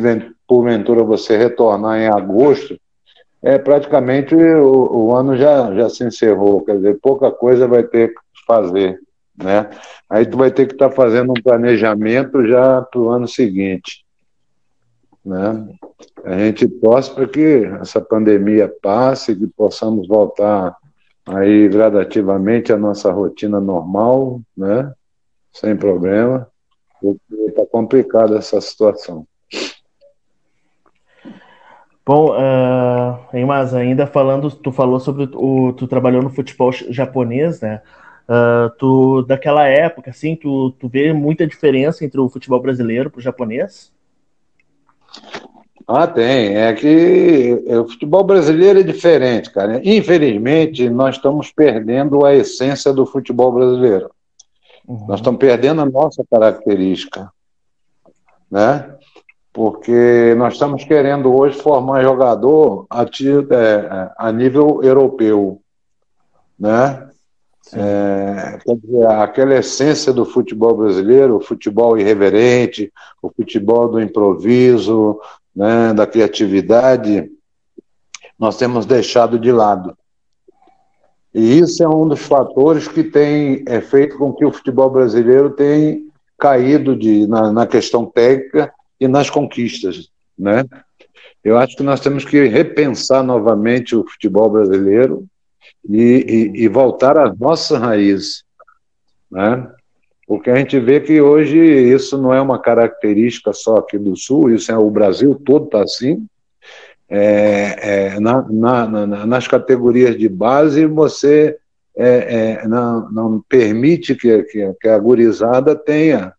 porventura 0.55 1.03
você 1.03 1.35
retornar 1.35 1.99
em 1.99 2.07
agosto, 2.07 2.79
é 3.41 3.57
praticamente 3.57 4.33
o, 4.33 5.07
o 5.07 5.13
ano 5.13 5.35
já, 5.35 5.73
já 5.75 5.89
se 5.89 6.05
encerrou, 6.05 6.63
quer 6.63 6.77
dizer, 6.77 6.97
pouca 7.01 7.29
coisa 7.29 7.67
vai 7.67 7.83
ter 7.83 8.09
que 8.09 8.19
fazer, 8.47 8.99
né? 9.37 9.69
Aí 10.09 10.25
tu 10.25 10.37
vai 10.37 10.49
ter 10.49 10.65
que 10.65 10.73
estar 10.73 10.89
tá 10.89 10.95
fazendo 10.95 11.31
um 11.31 11.41
planejamento 11.43 12.47
já 12.47 12.81
para 12.81 13.01
o 13.01 13.09
ano 13.09 13.27
seguinte. 13.27 14.05
Né? 15.25 15.67
A 16.23 16.37
gente 16.37 16.67
torce 16.67 17.13
para 17.13 17.27
que 17.27 17.65
essa 17.81 17.99
pandemia 17.99 18.73
passe, 18.81 19.35
que 19.35 19.47
possamos 19.47 20.07
voltar 20.07 20.75
aí 21.25 21.67
gradativamente 21.67 22.71
à 22.71 22.77
nossa 22.77 23.11
rotina 23.11 23.59
normal, 23.59 24.41
né? 24.55 24.93
sem 25.51 25.75
problema, 25.75 26.47
porque 27.01 27.19
está 27.47 27.65
complicada 27.65 28.37
essa 28.37 28.61
situação. 28.61 29.27
Bom, 32.05 32.35
uh, 32.35 33.45
mas 33.47 33.73
ainda 33.73 34.05
falando, 34.05 34.51
tu 34.51 34.71
falou 34.71 34.99
sobre 34.99 35.27
o, 35.33 35.73
tu 35.73 35.87
trabalhou 35.87 36.21
no 36.21 36.29
futebol 36.29 36.71
japonês, 36.71 37.61
né? 37.61 37.81
Uh, 38.29 38.69
tu 38.77 39.23
daquela 39.23 39.67
época, 39.67 40.11
assim, 40.11 40.35
tu, 40.35 40.71
tu 40.79 40.87
vê 40.87 41.11
muita 41.13 41.47
diferença 41.47 42.05
entre 42.05 42.19
o 42.19 42.29
futebol 42.29 42.59
brasileiro 42.59 43.09
para 43.09 43.19
o 43.19 43.23
japonês? 43.23 43.91
Ah, 45.87 46.07
tem. 46.07 46.55
É 46.57 46.73
que 46.73 47.63
o 47.67 47.87
futebol 47.87 48.23
brasileiro 48.23 48.79
é 48.79 48.83
diferente, 48.83 49.51
cara. 49.51 49.81
Infelizmente, 49.83 50.87
nós 50.89 51.15
estamos 51.15 51.51
perdendo 51.51 52.23
a 52.23 52.35
essência 52.35 52.93
do 52.93 53.05
futebol 53.05 53.51
brasileiro. 53.51 54.11
Uhum. 54.87 55.07
Nós 55.07 55.19
estamos 55.19 55.39
perdendo 55.39 55.81
a 55.81 55.85
nossa 55.85 56.23
característica, 56.29 57.31
né? 58.49 58.95
Porque 59.55 60.35
nós 60.35 60.55
estamos 60.55 60.83
querendo 60.83 61.33
hoje 61.33 61.57
formar 61.57 62.03
jogador 62.03 62.85
a, 62.89 63.03
é, 63.03 64.11
a 64.17 64.29
nível 64.29 64.83
europeu, 64.83 65.61
né? 66.59 67.07
É, 67.73 68.59
dizer, 68.67 69.07
aquela 69.07 69.55
essência 69.55 70.11
do 70.11 70.25
futebol 70.25 70.75
brasileiro, 70.75 71.37
o 71.37 71.41
futebol 71.41 71.97
irreverente, 71.97 72.91
o 73.21 73.31
futebol 73.31 73.87
do 73.87 74.01
improviso, 74.01 75.21
né, 75.55 75.93
da 75.93 76.05
criatividade, 76.05 77.31
nós 78.37 78.57
temos 78.57 78.85
deixado 78.85 79.39
de 79.39 79.53
lado. 79.53 79.97
E 81.33 81.59
isso 81.59 81.81
é 81.81 81.87
um 81.87 82.05
dos 82.05 82.19
fatores 82.19 82.89
que 82.89 83.05
tem 83.05 83.63
é, 83.65 83.79
feito 83.79 84.17
com 84.17 84.33
que 84.33 84.43
o 84.43 84.51
futebol 84.51 84.89
brasileiro 84.89 85.51
tenha 85.51 85.97
caído 86.37 86.93
de, 86.93 87.25
na, 87.25 87.53
na 87.53 87.65
questão 87.65 88.05
técnica 88.05 88.73
e 88.99 89.07
nas 89.07 89.29
conquistas. 89.29 90.09
Né? 90.37 90.65
Eu 91.43 91.57
acho 91.57 91.75
que 91.75 91.83
nós 91.83 91.99
temos 91.99 92.25
que 92.25 92.45
repensar 92.45 93.23
novamente 93.23 93.95
o 93.95 94.07
futebol 94.07 94.49
brasileiro 94.49 95.25
e, 95.87 96.51
e, 96.55 96.63
e 96.63 96.67
voltar 96.67 97.17
às 97.17 97.37
nossas 97.37 97.79
raízes. 97.79 98.43
Né? 99.31 99.69
Porque 100.27 100.49
a 100.49 100.55
gente 100.55 100.79
vê 100.79 100.99
que 100.99 101.21
hoje 101.21 101.57
isso 101.57 102.17
não 102.17 102.33
é 102.33 102.41
uma 102.41 102.59
característica 102.59 103.53
só 103.53 103.77
aqui 103.77 103.97
do 103.97 104.15
Sul, 104.15 104.51
isso 104.51 104.71
é 104.71 104.77
o 104.77 104.89
Brasil 104.89 105.35
todo 105.35 105.65
está 105.65 105.83
assim. 105.83 106.25
É, 107.07 108.15
é, 108.15 108.19
na, 108.19 108.41
na, 108.49 108.87
na, 108.87 109.25
nas 109.27 109.47
categorias 109.47 110.17
de 110.17 110.27
base, 110.27 110.87
você 110.87 111.55
é, 111.95 112.61
é 112.63 112.67
não, 112.67 113.11
não, 113.11 113.43
permite 113.47 114.15
que, 114.15 114.41
que, 114.43 114.73
que, 114.81 114.87
a 114.87 114.97
gurizada 114.97 115.75
tenha 115.75 116.33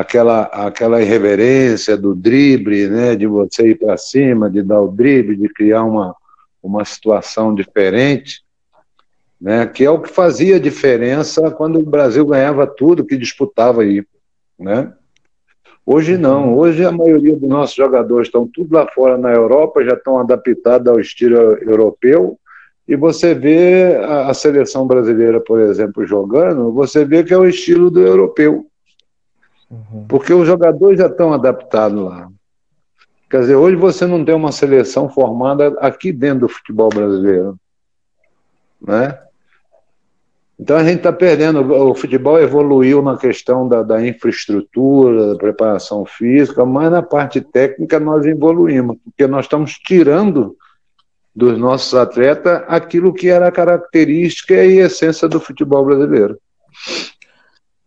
aquela, 0.00 0.42
aquela 0.42 1.02
irreverência 1.02 1.96
do 1.96 2.14
drible, 2.14 2.88
né, 2.88 3.16
de 3.16 3.26
você 3.26 3.70
ir 3.70 3.78
para 3.78 3.96
cima, 3.96 4.50
de 4.50 4.62
dar 4.62 4.80
o 4.80 4.88
drible, 4.88 5.36
de 5.36 5.48
criar 5.48 5.84
uma, 5.84 6.14
uma 6.62 6.84
situação 6.84 7.54
diferente 7.54 8.46
né, 9.40 9.66
que 9.66 9.84
é 9.84 9.90
o 9.90 10.00
que 10.00 10.08
fazia 10.08 10.58
diferença 10.58 11.50
quando 11.50 11.78
o 11.78 11.84
Brasil 11.84 12.24
ganhava 12.24 12.66
tudo 12.66 13.04
que 13.04 13.16
disputava 13.16 13.82
aí. 13.82 14.04
Né? 14.58 14.92
Hoje 15.84 16.16
não, 16.16 16.56
hoje 16.56 16.84
a 16.84 16.90
maioria 16.90 17.36
dos 17.36 17.48
nossos 17.48 17.76
jogadores 17.76 18.28
estão 18.28 18.48
tudo 18.52 18.74
lá 18.74 18.86
fora 18.88 19.16
na 19.16 19.32
Europa, 19.32 19.84
já 19.84 19.92
estão 19.92 20.18
adaptados 20.18 20.88
ao 20.88 20.98
estilo 20.98 21.36
europeu, 21.36 22.38
e 22.88 22.96
você 22.96 23.34
vê 23.34 23.96
a, 23.96 24.30
a 24.30 24.34
seleção 24.34 24.86
brasileira, 24.86 25.40
por 25.40 25.60
exemplo, 25.60 26.06
jogando, 26.06 26.72
você 26.72 27.04
vê 27.04 27.22
que 27.22 27.34
é 27.34 27.38
o 27.38 27.46
estilo 27.46 27.90
do 27.90 28.00
europeu. 28.00 28.66
Uhum. 29.70 30.06
Porque 30.08 30.32
os 30.32 30.46
jogadores 30.46 30.98
já 30.98 31.06
estão 31.06 31.32
adaptados 31.32 32.02
lá. 32.02 32.28
Quer 33.28 33.40
dizer, 33.40 33.56
hoje 33.56 33.76
você 33.76 34.06
não 34.06 34.24
tem 34.24 34.34
uma 34.34 34.52
seleção 34.52 35.08
formada 35.08 35.76
aqui 35.80 36.12
dentro 36.12 36.40
do 36.40 36.48
futebol 36.48 36.88
brasileiro. 36.88 37.58
Né? 38.80 39.18
Então 40.58 40.76
a 40.76 40.84
gente 40.84 40.98
está 40.98 41.12
perdendo. 41.12 41.60
O 41.72 41.94
futebol 41.94 42.40
evoluiu 42.40 43.02
na 43.02 43.16
questão 43.16 43.68
da, 43.68 43.82
da, 43.82 44.06
infraestrutura, 44.06 45.32
da 45.32 45.38
preparação 45.38 46.06
física, 46.06 46.64
mas 46.64 46.90
na 46.90 47.02
parte 47.02 47.40
técnica 47.40 47.98
nós 47.98 48.24
evoluímos, 48.24 48.96
porque 49.04 49.26
nós 49.26 49.44
estamos 49.44 49.72
tirando 49.74 50.56
dos 51.34 51.58
nossos 51.58 51.92
atletas 51.94 52.62
aquilo 52.66 53.12
que 53.12 53.28
era 53.28 53.48
a 53.48 53.52
característica 53.52 54.54
e 54.54 54.78
essência 54.78 55.28
do 55.28 55.38
futebol 55.38 55.84
brasileiro. 55.84 56.38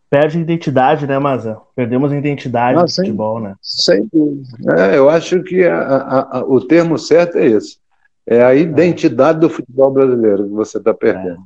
Perde 0.10 0.39
a 0.39 0.41
identidade, 0.41 1.06
né, 1.06 1.19
Maza? 1.19 1.58
Perdemos 1.76 2.12
a 2.12 2.17
identidade 2.17 2.80
ah, 2.80 2.84
do 2.84 2.89
sem, 2.89 3.06
futebol, 3.06 3.39
né? 3.39 3.56
Sem 3.62 4.10
dúvida. 4.12 4.76
É, 4.78 4.98
eu 4.98 5.10
acho 5.10 5.43
que 5.43 5.63
a, 5.63 5.80
a, 5.80 6.39
a, 6.39 6.43
o 6.43 6.60
termo 6.62 6.98
certo 6.98 7.38
é 7.38 7.45
esse. 7.45 7.78
É 8.26 8.43
a 8.43 8.56
identidade 8.56 9.38
é. 9.38 9.41
do 9.41 9.50
futebol 9.50 9.91
brasileiro 9.91 10.45
que 10.45 10.54
você 10.54 10.78
está 10.78 10.93
perdendo. 10.93 11.41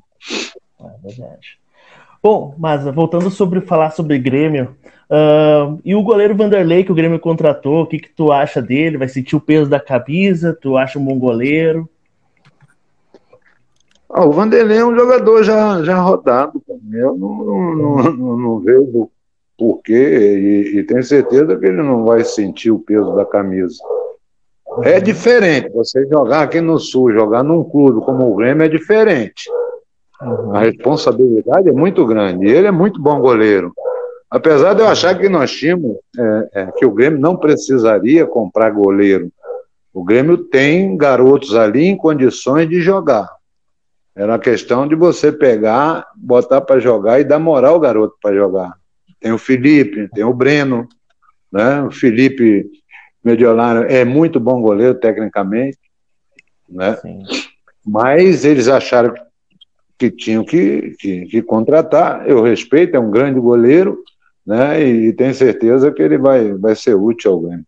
É. 0.49 0.53
É 0.85 1.07
verdade. 1.07 1.57
Bom, 2.21 2.55
mas 2.57 2.83
voltando 2.85 3.29
sobre 3.29 3.61
falar 3.61 3.91
sobre 3.91 4.17
Grêmio, 4.17 4.75
uh, 5.09 5.79
e 5.83 5.93
o 5.93 6.01
goleiro 6.01 6.35
Vanderlei 6.35 6.83
que 6.83 6.91
o 6.91 6.95
Grêmio 6.95 7.19
contratou, 7.19 7.83
o 7.83 7.87
que, 7.87 7.99
que 7.99 8.09
tu 8.09 8.31
acha 8.31 8.61
dele? 8.61 8.97
Vai 8.97 9.09
sentir 9.09 9.35
o 9.35 9.41
peso 9.41 9.69
da 9.69 9.79
camisa? 9.79 10.57
Tu 10.59 10.77
acha 10.77 10.97
um 10.97 11.03
bom 11.03 11.19
goleiro? 11.19 11.89
Ah, 14.13 14.25
o 14.25 14.31
Vanderlei 14.31 14.77
é 14.77 14.85
um 14.85 14.95
jogador 14.95 15.43
já, 15.43 15.83
já 15.83 15.99
rodado. 15.99 16.61
Eu 16.91 17.17
não, 17.17 17.43
não, 17.43 17.95
não, 18.13 18.37
não 18.37 18.59
vejo 18.59 19.09
porquê 19.57 19.93
e, 20.73 20.77
e 20.77 20.83
tenho 20.83 21.03
certeza 21.03 21.57
que 21.57 21.65
ele 21.65 21.81
não 21.81 22.05
vai 22.05 22.23
sentir 22.23 22.69
o 22.69 22.77
peso 22.77 23.15
da 23.15 23.25
camisa. 23.25 23.81
É 24.83 24.99
diferente, 24.99 25.69
você 25.69 26.07
jogar 26.07 26.43
aqui 26.43 26.61
no 26.61 26.79
Sul, 26.79 27.11
jogar 27.11 27.43
num 27.43 27.63
clube 27.63 28.05
como 28.05 28.31
o 28.31 28.35
Grêmio 28.35 28.65
é 28.65 28.69
diferente. 28.69 29.49
Uhum. 30.21 30.55
A 30.55 30.59
responsabilidade 30.59 31.69
é 31.69 31.71
muito 31.71 32.05
grande. 32.05 32.45
E 32.45 32.51
ele 32.51 32.67
é 32.67 32.71
muito 32.71 33.01
bom 33.01 33.19
goleiro. 33.19 33.73
Apesar 34.29 34.73
de 34.73 34.81
eu 34.81 34.87
achar 34.87 35.17
que 35.17 35.29
nós 35.29 35.51
tínhamos, 35.51 35.97
é, 36.17 36.49
é, 36.53 36.71
que 36.71 36.85
o 36.85 36.91
Grêmio 36.91 37.19
não 37.19 37.35
precisaria 37.35 38.25
comprar 38.25 38.71
goleiro. 38.71 39.29
O 39.93 40.03
Grêmio 40.03 40.37
tem 40.37 40.97
garotos 40.97 41.55
ali 41.55 41.85
em 41.85 41.97
condições 41.97 42.67
de 42.67 42.81
jogar. 42.81 43.29
Era 44.15 44.33
uma 44.33 44.39
questão 44.39 44.87
de 44.87 44.95
você 44.95 45.31
pegar, 45.31 46.07
botar 46.15 46.61
para 46.61 46.79
jogar 46.79 47.19
e 47.19 47.23
dar 47.23 47.39
moral 47.39 47.75
ao 47.75 47.79
garoto 47.79 48.15
para 48.21 48.35
jogar. 48.35 48.73
Tem 49.19 49.31
o 49.31 49.37
Felipe, 49.37 50.07
tem 50.09 50.23
o 50.23 50.33
Breno, 50.33 50.87
né? 51.51 51.81
O 51.81 51.91
Felipe 51.91 52.69
Mediolano 53.23 53.85
é 53.85 54.05
muito 54.05 54.39
bom 54.39 54.61
goleiro 54.61 54.95
tecnicamente, 54.95 55.79
né? 56.69 56.95
Sim. 56.97 57.23
Mas 57.85 58.45
eles 58.45 58.67
acharam 58.67 59.13
que 59.97 60.11
tinham 60.11 60.43
que, 60.43 60.95
que, 60.99 61.25
que, 61.25 61.41
contratar. 61.41 62.27
Eu 62.29 62.43
respeito, 62.43 62.95
é 62.95 62.99
um 62.99 63.09
grande 63.09 63.39
goleiro, 63.39 64.03
né? 64.45 64.83
E 64.83 65.13
tenho 65.13 65.33
certeza 65.33 65.91
que 65.91 66.01
ele 66.01 66.17
vai, 66.17 66.53
vai 66.53 66.75
ser 66.75 66.93
útil 66.93 67.31
ao 67.31 67.39
Grêmio. 67.39 67.65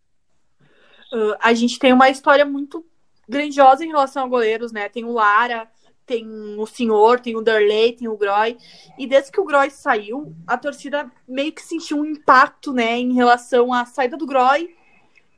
Uh, 1.13 1.35
a 1.41 1.53
gente 1.53 1.79
tem 1.79 1.93
uma 1.93 2.09
história 2.09 2.45
muito 2.45 2.85
grandiosa 3.27 3.83
em 3.83 3.87
relação 3.87 4.25
a 4.25 4.27
goleiros, 4.27 4.71
né? 4.71 4.89
Tem 4.89 5.03
o 5.03 5.13
Lara, 5.13 5.67
tem 6.05 6.27
o 6.57 6.65
Senhor, 6.65 7.19
tem 7.19 7.35
o 7.35 7.41
Darley, 7.41 7.93
tem 7.93 8.07
o 8.07 8.17
Groy. 8.17 8.57
E 8.97 9.07
desde 9.07 9.31
que 9.31 9.39
o 9.39 9.45
Groy 9.45 9.69
saiu, 9.69 10.35
a 10.45 10.57
torcida 10.57 11.11
meio 11.27 11.51
que 11.51 11.61
sentiu 11.61 11.97
um 11.97 12.05
impacto, 12.05 12.71
né, 12.71 12.97
em 12.97 13.13
relação 13.13 13.73
à 13.73 13.85
saída 13.85 14.15
do 14.15 14.25
Groy 14.25 14.75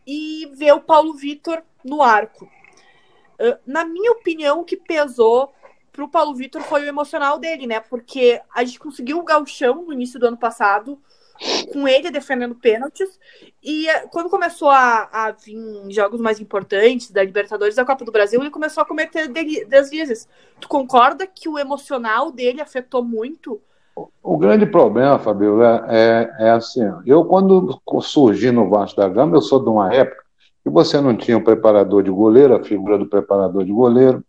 e 0.05 0.49
ver 0.53 0.73
o 0.73 0.81
Paulo 0.81 1.13
Vitor 1.13 1.61
no 1.83 2.01
arco. 2.01 2.45
Uh, 3.39 3.57
na 3.65 3.85
minha 3.85 4.11
opinião, 4.11 4.61
o 4.61 4.65
que 4.65 4.77
pesou 4.77 5.53
pro 5.91 6.07
Paulo 6.07 6.35
Vitor 6.35 6.61
foi 6.61 6.83
o 6.83 6.87
emocional 6.87 7.39
dele, 7.39 7.65
né? 7.65 7.79
Porque 7.79 8.41
a 8.53 8.63
gente 8.63 8.79
conseguiu 8.79 9.19
o 9.19 9.23
galchão 9.23 9.83
no 9.83 9.93
início 9.93 10.19
do 10.19 10.27
ano 10.27 10.37
passado, 10.37 11.01
com 11.71 11.87
ele 11.87 12.11
defendendo 12.11 12.55
pênaltis. 12.55 13.19
E 13.63 13.87
eh, 13.87 14.07
quando 14.11 14.29
começou 14.29 14.69
a, 14.69 15.09
a 15.11 15.31
vir 15.31 15.57
jogos 15.89 16.19
mais 16.19 16.39
importantes 16.39 17.11
da 17.11 17.23
Libertadores 17.23 17.75
da 17.75 17.85
Copa 17.85 18.05
do 18.05 18.11
Brasil, 18.11 18.39
ele 18.39 18.49
começou 18.49 18.81
a 18.81 18.85
cometer 18.85 19.27
deslizes. 19.27 20.27
Tu 20.59 20.67
concorda 20.67 21.27
que 21.27 21.49
o 21.49 21.57
emocional 21.57 22.31
dele 22.31 22.61
afetou 22.61 23.03
muito? 23.03 23.61
O 24.21 24.37
grande 24.37 24.65
problema, 24.65 25.17
Fabio, 25.17 25.63
é, 25.63 25.85
é, 25.89 26.47
é 26.47 26.49
assim: 26.51 26.87
eu, 27.05 27.25
quando 27.25 27.81
surgi 28.01 28.51
no 28.51 28.69
Vasco 28.69 28.99
da 28.99 29.09
Gama, 29.09 29.35
eu 29.35 29.41
sou 29.41 29.59
de 29.59 29.69
uma 29.69 29.93
época 29.93 30.23
que 30.63 30.69
você 30.69 30.99
não 31.01 31.15
tinha 31.15 31.37
um 31.37 31.43
preparador 31.43 32.03
de 32.03 32.11
goleiro, 32.11 32.55
a 32.55 32.63
figura 32.63 32.97
do 32.97 33.07
preparador 33.07 33.63
de 33.63 33.71
goleiro. 33.71 34.23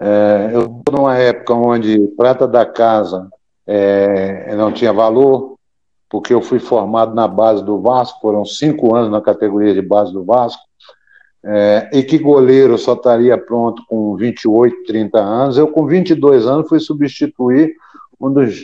É, 0.00 0.50
eu 0.52 0.68
de 0.68 0.96
uma 0.96 1.18
época 1.18 1.52
onde 1.54 2.06
prata 2.16 2.46
da 2.46 2.64
casa 2.64 3.28
é, 3.66 4.54
não 4.54 4.72
tinha 4.72 4.92
valor, 4.92 5.57
porque 6.08 6.32
eu 6.32 6.40
fui 6.40 6.58
formado 6.58 7.14
na 7.14 7.28
base 7.28 7.62
do 7.64 7.80
Vasco, 7.80 8.20
foram 8.20 8.44
cinco 8.44 8.94
anos 8.94 9.10
na 9.10 9.20
categoria 9.20 9.74
de 9.74 9.82
base 9.82 10.12
do 10.12 10.24
Vasco, 10.24 10.62
é, 11.44 11.90
e 11.92 12.02
que 12.02 12.18
goleiro 12.18 12.76
só 12.78 12.94
estaria 12.94 13.36
pronto 13.38 13.82
com 13.88 14.16
28, 14.16 14.84
30 14.84 15.18
anos. 15.18 15.58
Eu, 15.58 15.68
com 15.68 15.86
22 15.86 16.46
anos, 16.46 16.68
fui 16.68 16.80
substituir 16.80 17.74
um 18.20 18.32
dos 18.32 18.62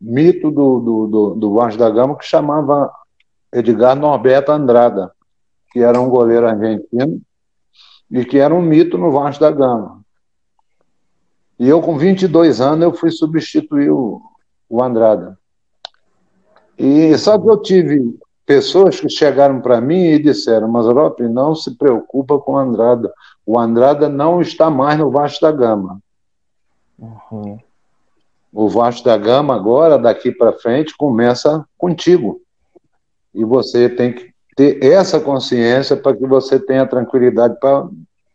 mitos 0.00 0.52
do, 0.52 0.80
do, 0.80 1.06
do, 1.06 1.34
do 1.34 1.54
Vasco 1.54 1.78
da 1.78 1.88
Gama, 1.88 2.16
que 2.16 2.26
chamava 2.26 2.90
Edgar 3.52 3.96
Norberto 3.96 4.52
Andrada, 4.52 5.12
que 5.72 5.80
era 5.80 6.00
um 6.00 6.08
goleiro 6.08 6.46
argentino 6.46 7.20
e 8.10 8.24
que 8.24 8.38
era 8.38 8.54
um 8.54 8.60
mito 8.60 8.98
no 8.98 9.10
Vasco 9.10 9.40
da 9.40 9.50
Gama. 9.50 10.02
E 11.58 11.68
eu, 11.68 11.80
com 11.80 11.96
22 11.96 12.60
anos, 12.60 12.82
eu 12.82 12.92
fui 12.92 13.10
substituir 13.10 13.90
o, 13.90 14.20
o 14.68 14.82
Andrada. 14.82 15.38
E 16.78 17.16
só 17.18 17.38
que 17.38 17.48
eu 17.48 17.56
tive 17.58 18.18
pessoas 18.46 19.00
que 19.00 19.08
chegaram 19.08 19.60
para 19.60 19.80
mim 19.80 20.04
e 20.04 20.18
disseram, 20.18 20.68
mas 20.68 20.86
Rop, 20.86 21.20
não 21.20 21.54
se 21.54 21.76
preocupa 21.76 22.38
com 22.38 22.52
o 22.52 22.58
Andrada. 22.58 23.12
O 23.46 23.58
Andrada 23.58 24.08
não 24.08 24.40
está 24.40 24.70
mais 24.70 24.98
no 24.98 25.10
Vasco 25.10 25.40
da 25.42 25.52
Gama. 25.52 26.00
Uhum. 26.98 27.58
O 28.52 28.68
Vasco 28.68 29.04
da 29.04 29.16
Gama 29.16 29.54
agora, 29.54 29.98
daqui 29.98 30.30
para 30.30 30.52
frente, 30.52 30.96
começa 30.96 31.64
contigo. 31.78 32.40
E 33.34 33.44
você 33.44 33.88
tem 33.88 34.12
que 34.12 34.32
ter 34.56 34.84
essa 34.84 35.18
consciência 35.18 35.96
para 35.96 36.14
que 36.14 36.26
você 36.26 36.58
tenha 36.58 36.86
tranquilidade 36.86 37.58
para 37.58 37.88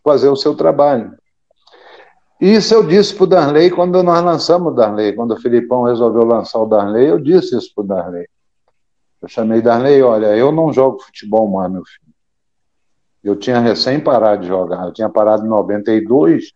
fazer 0.03 0.29
o 0.29 0.35
seu 0.35 0.55
trabalho. 0.55 1.16
Isso 2.39 2.73
eu 2.73 2.83
disse 2.83 3.15
para 3.15 3.23
o 3.23 3.27
Darley 3.27 3.71
quando 3.71 4.01
nós 4.03 4.23
lançamos 4.23 4.71
o 4.71 4.75
Darley. 4.75 5.13
Quando 5.13 5.31
o 5.31 5.41
Filipão 5.41 5.83
resolveu 5.83 6.23
lançar 6.23 6.59
o 6.59 6.67
Darley, 6.67 7.07
eu 7.07 7.19
disse 7.19 7.57
isso 7.57 7.73
para 7.73 7.83
o 7.83 7.87
Darley. 7.87 8.27
Eu 9.21 9.27
chamei 9.27 9.61
Darley, 9.61 10.01
olha, 10.03 10.35
eu 10.35 10.51
não 10.51 10.71
jogo 10.71 11.01
futebol 11.01 11.47
mais, 11.47 11.71
meu 11.71 11.83
filho. 11.83 12.13
Eu 13.23 13.35
tinha 13.35 13.59
recém 13.59 13.99
parado 13.99 14.43
de 14.43 14.47
jogar. 14.47 14.85
Eu 14.85 14.93
tinha 14.93 15.09
parado 15.09 15.45
em 15.45 15.49
92. 15.49 16.53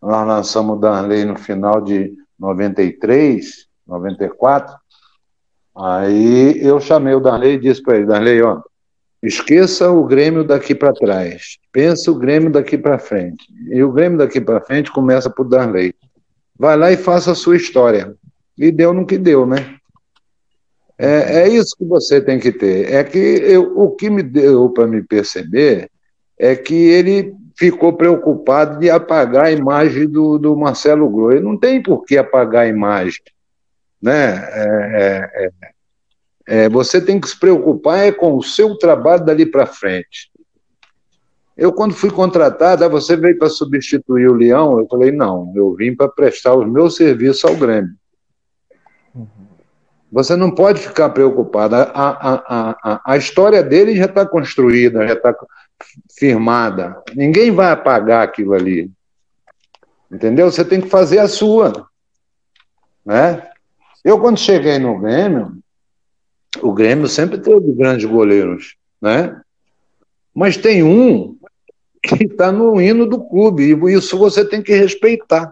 Nós 0.00 0.26
lançamos 0.26 0.78
o 0.78 0.80
Darley 0.80 1.26
no 1.26 1.38
final 1.38 1.82
de 1.82 2.16
93, 2.38 3.66
94. 3.86 4.74
Aí 5.76 6.58
eu 6.64 6.80
chamei 6.80 7.14
o 7.14 7.20
Darley 7.20 7.54
e 7.54 7.60
disse 7.60 7.82
para 7.82 7.96
ele, 7.96 8.06
Darley, 8.06 8.42
ó, 8.42 8.62
Esqueça 9.22 9.90
o 9.90 10.04
Grêmio 10.04 10.44
daqui 10.44 10.74
para 10.74 10.94
trás. 10.94 11.58
Pensa 11.70 12.10
o 12.10 12.14
Grêmio 12.14 12.50
daqui 12.50 12.78
para 12.78 12.98
frente. 12.98 13.46
E 13.70 13.82
o 13.82 13.92
Grêmio 13.92 14.18
daqui 14.18 14.40
para 14.40 14.60
frente 14.62 14.90
começa 14.90 15.28
por 15.28 15.44
Darley. 15.44 15.94
Vai 16.58 16.76
lá 16.76 16.90
e 16.90 16.96
faça 16.96 17.32
a 17.32 17.34
sua 17.34 17.56
história. 17.56 18.14
E 18.56 18.70
deu 18.72 18.94
no 18.94 19.06
que 19.06 19.18
deu, 19.18 19.46
né? 19.46 19.76
É, 20.98 21.42
é 21.42 21.48
isso 21.48 21.76
que 21.76 21.84
você 21.84 22.20
tem 22.20 22.38
que 22.38 22.52
ter. 22.52 22.92
É 22.92 23.04
que 23.04 23.18
eu, 23.18 23.78
o 23.78 23.90
que 23.90 24.10
me 24.10 24.22
deu 24.22 24.70
para 24.70 24.86
me 24.86 25.02
perceber 25.02 25.90
é 26.38 26.56
que 26.56 26.74
ele 26.74 27.34
ficou 27.56 27.92
preocupado 27.92 28.78
de 28.78 28.88
apagar 28.88 29.46
a 29.46 29.52
imagem 29.52 30.06
do, 30.06 30.38
do 30.38 30.56
Marcelo 30.56 31.08
Groi. 31.10 31.40
Não 31.40 31.58
tem 31.58 31.82
por 31.82 32.04
que 32.04 32.16
apagar 32.16 32.62
a 32.62 32.68
imagem. 32.68 33.20
Né? 34.00 34.34
É, 34.52 35.30
é, 35.34 35.70
é 36.50 36.68
você 36.68 37.00
tem 37.00 37.20
que 37.20 37.28
se 37.28 37.38
preocupar 37.38 38.00
é 38.00 38.10
com 38.10 38.36
o 38.36 38.42
seu 38.42 38.76
trabalho 38.76 39.24
dali 39.24 39.46
para 39.46 39.66
frente. 39.66 40.32
Eu, 41.56 41.72
quando 41.72 41.94
fui 41.94 42.10
contratado, 42.10 42.84
ah, 42.84 42.88
você 42.88 43.16
veio 43.16 43.38
para 43.38 43.48
substituir 43.48 44.28
o 44.28 44.34
Leão? 44.34 44.80
Eu 44.80 44.88
falei, 44.88 45.12
não, 45.12 45.52
eu 45.54 45.72
vim 45.76 45.94
para 45.94 46.08
prestar 46.08 46.56
os 46.56 46.68
meus 46.68 46.96
serviços 46.96 47.44
ao 47.44 47.54
Grêmio. 47.54 47.94
Você 50.10 50.34
não 50.34 50.50
pode 50.50 50.80
ficar 50.80 51.10
preocupado. 51.10 51.76
A, 51.76 51.82
a, 51.82 52.76
a, 52.82 53.00
a 53.12 53.16
história 53.16 53.62
dele 53.62 53.94
já 53.94 54.06
está 54.06 54.26
construída, 54.26 55.06
já 55.06 55.14
está 55.14 55.32
firmada. 56.18 57.00
Ninguém 57.14 57.52
vai 57.52 57.70
apagar 57.70 58.24
aquilo 58.24 58.54
ali. 58.54 58.90
Entendeu? 60.10 60.50
Você 60.50 60.64
tem 60.64 60.80
que 60.80 60.88
fazer 60.88 61.20
a 61.20 61.28
sua. 61.28 61.86
Né? 63.06 63.48
Eu, 64.04 64.18
quando 64.18 64.40
cheguei 64.40 64.80
no 64.80 64.98
Grêmio, 64.98 65.59
o 66.62 66.72
Grêmio 66.72 67.08
sempre 67.08 67.38
teve 67.38 67.72
grandes 67.72 68.04
goleiros, 68.04 68.76
né? 69.00 69.40
Mas 70.34 70.56
tem 70.56 70.82
um 70.82 71.38
que 72.02 72.24
está 72.24 72.50
no 72.50 72.80
hino 72.80 73.06
do 73.06 73.22
clube, 73.22 73.74
e 73.74 73.94
isso 73.94 74.18
você 74.18 74.44
tem 74.44 74.62
que 74.62 74.74
respeitar. 74.74 75.50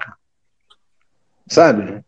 Sabe? 1.47 2.05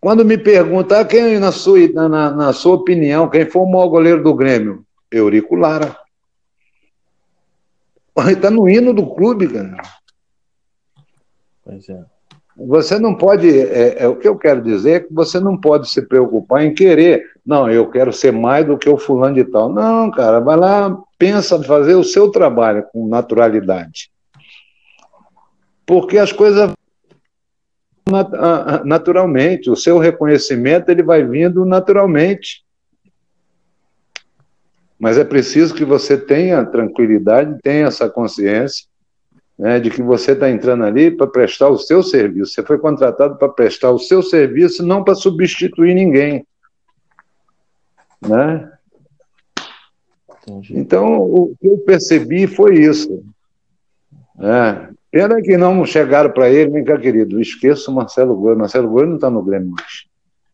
Quando 0.00 0.24
me 0.24 0.36
perguntam, 0.36 1.00
ah, 1.00 1.04
quem, 1.04 1.38
na 1.38 1.50
sua, 1.50 1.88
na, 1.88 2.30
na 2.30 2.52
sua 2.52 2.74
opinião, 2.74 3.28
quem 3.28 3.48
foi 3.48 3.62
o 3.62 3.66
maior 3.66 3.88
goleiro 3.88 4.22
do 4.22 4.34
Grêmio? 4.34 4.84
Eurico 5.10 5.54
Lara. 5.54 5.96
Está 8.28 8.50
no 8.50 8.68
hino 8.68 8.92
do 8.92 9.14
clube, 9.14 9.48
cara. 9.48 9.76
Pois 11.64 11.88
é. 11.88 12.04
Você 12.56 12.98
não 12.98 13.14
pode, 13.14 13.48
é, 13.48 14.02
é, 14.02 14.08
o 14.08 14.16
que 14.16 14.26
eu 14.26 14.36
quero 14.36 14.62
dizer 14.62 14.90
é 14.90 15.00
que 15.00 15.12
você 15.12 15.38
não 15.38 15.58
pode 15.58 15.90
se 15.90 16.00
preocupar 16.00 16.64
em 16.64 16.72
querer, 16.72 17.22
não, 17.44 17.70
eu 17.70 17.90
quero 17.90 18.12
ser 18.12 18.32
mais 18.32 18.64
do 18.66 18.78
que 18.78 18.88
o 18.88 18.96
fulano 18.96 19.34
de 19.34 19.44
tal. 19.44 19.70
Não, 19.70 20.10
cara, 20.10 20.40
vai 20.40 20.56
lá, 20.56 20.98
pensa 21.18 21.62
fazer 21.62 21.94
o 21.94 22.02
seu 22.02 22.30
trabalho 22.30 22.86
com 22.90 23.06
naturalidade. 23.06 24.10
Porque 25.84 26.16
as 26.16 26.32
coisas 26.32 26.72
naturalmente, 28.84 29.68
o 29.68 29.76
seu 29.76 29.98
reconhecimento 29.98 30.88
ele 30.88 31.02
vai 31.02 31.24
vindo 31.24 31.64
naturalmente. 31.64 32.64
Mas 34.98 35.18
é 35.18 35.24
preciso 35.24 35.74
que 35.74 35.84
você 35.84 36.16
tenha 36.16 36.64
tranquilidade, 36.64 37.58
tenha 37.62 37.86
essa 37.86 38.08
consciência 38.08 38.86
né, 39.58 39.80
de 39.80 39.90
que 39.90 40.02
você 40.02 40.32
está 40.32 40.50
entrando 40.50 40.84
ali 40.84 41.10
para 41.10 41.26
prestar 41.26 41.68
o 41.68 41.78
seu 41.78 42.02
serviço. 42.02 42.52
Você 42.52 42.62
foi 42.62 42.78
contratado 42.78 43.36
para 43.36 43.48
prestar 43.48 43.90
o 43.90 43.98
seu 43.98 44.22
serviço, 44.22 44.84
não 44.84 45.02
para 45.02 45.14
substituir 45.14 45.94
ninguém. 45.94 46.46
Né? 48.20 48.70
Então, 50.70 51.20
o 51.20 51.56
que 51.60 51.66
eu 51.66 51.78
percebi 51.78 52.46
foi 52.46 52.78
isso. 52.78 53.24
É. 54.38 54.88
Pena 55.10 55.40
que 55.40 55.56
não 55.56 55.84
chegaram 55.86 56.30
para 56.30 56.50
ele, 56.50 56.70
vem 56.70 56.84
cá, 56.84 56.98
querido, 56.98 57.40
esqueça 57.40 57.90
o 57.90 57.94
Marcelo 57.94 58.36
Gomes. 58.36 58.58
Marcelo 58.58 58.88
Gomes 58.88 59.08
não 59.08 59.14
está 59.16 59.30
no 59.30 59.42
Grêmio 59.42 59.70
mais. 59.70 60.04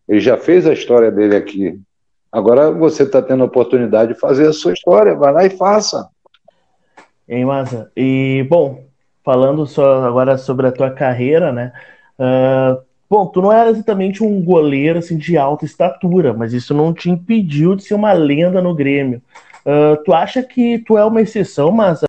Ele 0.08 0.20
já 0.20 0.36
fez 0.36 0.66
a 0.66 0.72
história 0.72 1.10
dele 1.10 1.34
aqui. 1.34 1.80
Agora 2.30 2.70
você 2.70 3.02
está 3.02 3.20
tendo 3.20 3.42
a 3.42 3.46
oportunidade 3.46 4.14
de 4.14 4.20
fazer 4.20 4.46
a 4.46 4.52
sua 4.52 4.72
história. 4.72 5.14
Vai 5.14 5.32
lá 5.32 5.44
e 5.44 5.50
faça. 5.50 6.08
Hein, 7.28 7.44
Massa? 7.44 7.90
E, 7.96 8.46
bom, 8.48 8.84
falando 9.24 9.66
só 9.66 10.04
agora 10.04 10.36
sobre 10.36 10.66
a 10.66 10.72
tua 10.72 10.90
carreira, 10.90 11.52
né? 11.52 11.72
Uh, 12.18 12.82
bom, 13.08 13.26
tu 13.26 13.40
não 13.40 13.52
era 13.52 13.70
exatamente 13.70 14.22
um 14.22 14.42
goleiro 14.42 14.98
assim 14.98 15.16
de 15.16 15.36
alta 15.36 15.64
estatura, 15.64 16.32
mas 16.32 16.52
isso 16.52 16.74
não 16.74 16.92
te 16.92 17.10
impediu 17.10 17.74
de 17.74 17.84
ser 17.84 17.94
uma 17.94 18.12
lenda 18.12 18.60
no 18.60 18.74
Grêmio. 18.74 19.22
Uh, 19.64 20.02
tu 20.04 20.12
acha 20.12 20.42
que 20.42 20.78
tu 20.80 20.98
é 20.98 21.04
uma 21.04 21.20
exceção, 21.20 21.70
mas 21.70 22.02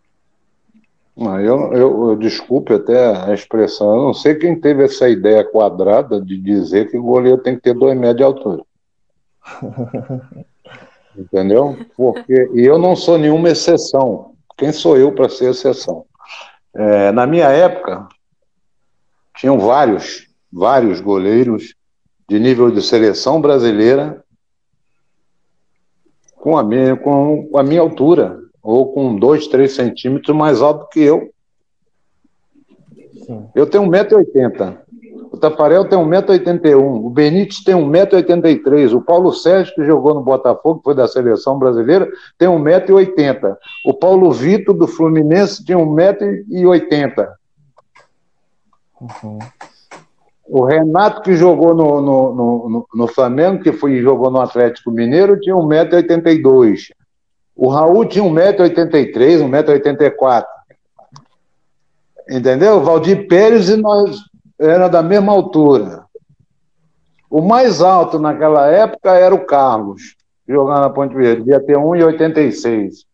não, 1.15 1.39
eu, 1.39 1.73
eu, 1.73 2.09
eu, 2.09 2.15
desculpe 2.15 2.73
até 2.73 3.15
a 3.15 3.33
expressão, 3.33 3.95
eu 3.95 4.03
não 4.03 4.13
sei 4.15 4.33
quem 4.33 4.59
teve 4.59 4.83
essa 4.83 5.07
ideia 5.07 5.43
quadrada 5.43 6.19
de 6.19 6.35
dizer 6.37 6.89
que 6.89 6.97
o 6.97 7.03
goleiro 7.03 7.37
tem 7.37 7.55
que 7.55 7.61
ter 7.61 7.75
dois 7.75 7.95
metros 7.95 8.17
de 8.17 8.23
altura. 8.23 8.63
Entendeu? 11.15 11.77
Porque, 11.95 12.49
e 12.55 12.61
eu 12.65 12.79
não 12.79 12.95
sou 12.95 13.19
nenhuma 13.19 13.49
exceção. 13.49 14.31
Quem 14.57 14.71
sou 14.71 14.97
eu 14.97 15.11
para 15.11 15.29
ser 15.29 15.51
exceção? 15.51 16.05
É, 16.75 17.11
na 17.11 17.27
minha 17.27 17.49
época, 17.49 18.07
tinham 19.35 19.59
vários, 19.59 20.27
vários 20.51 20.99
goleiros 20.99 21.75
de 22.27 22.39
nível 22.39 22.71
de 22.71 22.81
seleção 22.81 23.39
brasileira 23.39 24.23
com 26.35 26.57
a 26.57 26.63
minha, 26.63 26.95
com 26.97 27.49
a 27.55 27.63
minha 27.63 27.81
altura, 27.81 28.39
ou 28.61 28.93
com 28.93 29.15
dois, 29.15 29.47
três 29.47 29.73
centímetros 29.73 30.35
mais 30.35 30.61
alto 30.61 30.89
que 30.89 30.99
eu. 30.99 31.33
Sim. 33.25 33.49
Eu 33.55 33.65
tenho 33.65 33.85
1,80m. 33.85 34.82
Tafarel 35.43 35.83
tem 35.83 35.99
1,81m. 35.99 37.05
O 37.05 37.09
Benítez 37.09 37.61
tem 37.61 37.75
1,83m. 37.75 38.95
O 38.95 39.01
Paulo 39.01 39.33
Sérgio, 39.33 39.75
que 39.75 39.83
jogou 39.83 40.13
no 40.13 40.21
Botafogo, 40.21 40.79
que 40.79 40.85
foi 40.85 40.95
da 40.95 41.05
seleção 41.05 41.59
brasileira, 41.59 42.07
tem 42.37 42.47
1,80m. 42.47 43.57
O 43.85 43.93
Paulo 43.93 44.31
Vitor, 44.31 44.73
do 44.73 44.87
Fluminense, 44.87 45.61
tinha 45.65 45.77
1,80m. 45.77 47.27
Uhum. 49.01 49.39
O 50.47 50.63
Renato, 50.63 51.21
que 51.21 51.35
jogou 51.35 51.75
no, 51.75 51.99
no, 51.99 52.33
no, 52.33 52.87
no, 52.93 53.07
Flamengo, 53.07 53.61
que 53.61 53.73
foi, 53.73 54.01
jogou 54.01 54.31
no 54.31 54.39
Atlético 54.39 54.91
Mineiro, 54.91 55.37
tinha 55.41 55.55
1,82m. 55.55 56.93
O 57.53 57.67
Raul 57.67 58.05
tinha 58.05 58.23
1,83m, 58.23 59.49
1,84m. 59.49 60.45
Entendeu? 62.29 62.81
Valdir 62.81 63.27
Pérez 63.27 63.67
e 63.67 63.75
nós 63.75 64.21
era 64.63 64.87
da 64.87 65.03
mesma 65.03 65.31
altura. 65.31 66.05
O 67.29 67.41
mais 67.41 67.81
alto 67.81 68.19
naquela 68.19 68.67
época 68.67 69.11
era 69.11 69.33
o 69.33 69.45
Carlos, 69.45 70.15
jogando 70.47 70.81
na 70.81 70.89
Ponte 70.89 71.15
Verde, 71.15 71.43
devia 71.43 71.59
ter 71.59 71.77
1,86. 71.77 73.05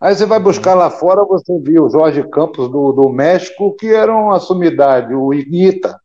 Aí 0.00 0.14
você 0.14 0.24
vai 0.24 0.38
buscar 0.38 0.74
lá 0.74 0.90
fora, 0.90 1.24
você 1.24 1.58
viu 1.58 1.84
o 1.84 1.90
Jorge 1.90 2.22
Campos 2.28 2.70
do, 2.70 2.92
do 2.92 3.08
México, 3.10 3.74
que 3.74 3.92
era 3.92 4.14
uma 4.14 4.38
sumidade, 4.38 5.12
o 5.12 5.34
Iguita. 5.34 6.00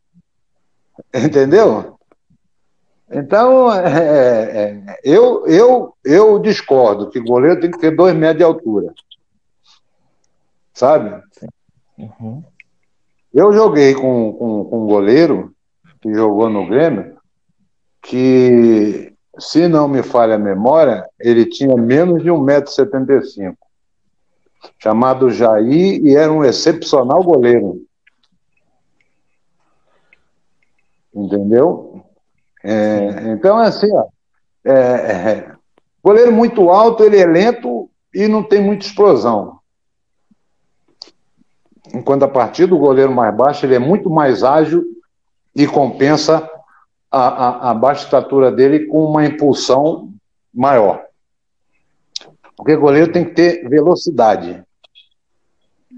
Entendeu? 1.14 1.96
Então, 3.10 3.72
é, 3.72 3.86
é, 3.86 4.66
é, 4.66 5.00
eu, 5.04 5.46
eu, 5.46 5.94
eu 6.04 6.38
discordo 6.40 7.08
que 7.08 7.20
goleiro 7.20 7.60
tem 7.60 7.70
que 7.70 7.78
ter 7.78 7.94
dois 7.94 8.14
metros 8.14 8.38
de 8.38 8.44
altura. 8.44 8.92
Sabe? 10.72 11.22
Uhum. 11.96 12.42
Eu 13.34 13.52
joguei 13.52 13.94
com, 13.94 14.32
com, 14.32 14.64
com 14.64 14.84
um 14.84 14.86
goleiro 14.86 15.52
que 16.00 16.14
jogou 16.14 16.48
no 16.48 16.68
Grêmio, 16.68 17.16
que, 18.00 19.12
se 19.38 19.66
não 19.66 19.88
me 19.88 20.04
falha 20.04 20.36
a 20.36 20.38
memória, 20.38 21.04
ele 21.18 21.44
tinha 21.44 21.74
menos 21.74 22.22
de 22.22 22.30
1,75m 22.30 23.56
chamado 24.78 25.30
Jair, 25.30 26.00
e 26.04 26.14
era 26.14 26.32
um 26.32 26.44
excepcional 26.44 27.22
goleiro. 27.22 27.82
Entendeu? 31.12 32.04
É, 32.62 33.32
então, 33.32 33.62
é 33.62 33.66
assim, 33.66 33.92
ó, 33.92 34.06
é, 34.64 34.72
é, 34.72 35.52
goleiro 36.02 36.32
muito 36.32 36.70
alto, 36.70 37.02
ele 37.02 37.18
é 37.18 37.26
lento 37.26 37.90
e 38.14 38.26
não 38.28 38.42
tem 38.42 38.62
muita 38.62 38.86
explosão. 38.86 39.58
Enquanto 41.92 42.22
a 42.22 42.28
partir 42.28 42.66
do 42.66 42.78
goleiro 42.78 43.12
mais 43.12 43.34
baixo, 43.34 43.66
ele 43.66 43.74
é 43.74 43.78
muito 43.78 44.08
mais 44.08 44.42
ágil 44.42 44.84
e 45.54 45.66
compensa 45.66 46.48
a, 47.10 47.28
a, 47.28 47.70
a 47.70 47.74
baixa 47.74 48.04
estatura 48.04 48.50
dele 48.50 48.86
com 48.86 49.04
uma 49.04 49.24
impulsão 49.24 50.10
maior. 50.52 51.04
Porque 52.56 52.76
goleiro 52.76 53.12
tem 53.12 53.24
que 53.24 53.32
ter 53.32 53.68
velocidade. 53.68 54.62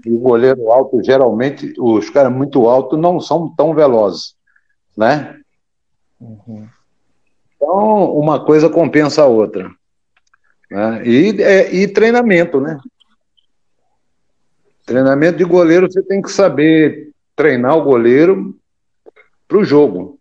E 0.05 0.11
o 0.11 0.19
goleiro 0.19 0.71
alto, 0.71 1.01
geralmente, 1.03 1.73
os 1.77 2.09
caras 2.09 2.31
muito 2.31 2.67
altos 2.67 2.99
não 2.99 3.19
são 3.19 3.53
tão 3.55 3.73
velozes, 3.73 4.35
né? 4.95 5.39
Uhum. 6.19 6.67
Então, 7.55 8.13
uma 8.13 8.43
coisa 8.43 8.69
compensa 8.69 9.23
a 9.23 9.27
outra. 9.27 9.71
Né? 10.69 11.01
E, 11.05 11.41
é, 11.41 11.73
e 11.73 11.87
treinamento, 11.87 12.59
né? 12.59 12.77
Treinamento 14.87 15.37
de 15.37 15.43
goleiro, 15.43 15.91
você 15.91 16.01
tem 16.01 16.21
que 16.21 16.31
saber 16.31 17.11
treinar 17.35 17.77
o 17.77 17.83
goleiro 17.83 18.55
para 19.45 19.57
o 19.57 19.63
jogo. 19.65 20.17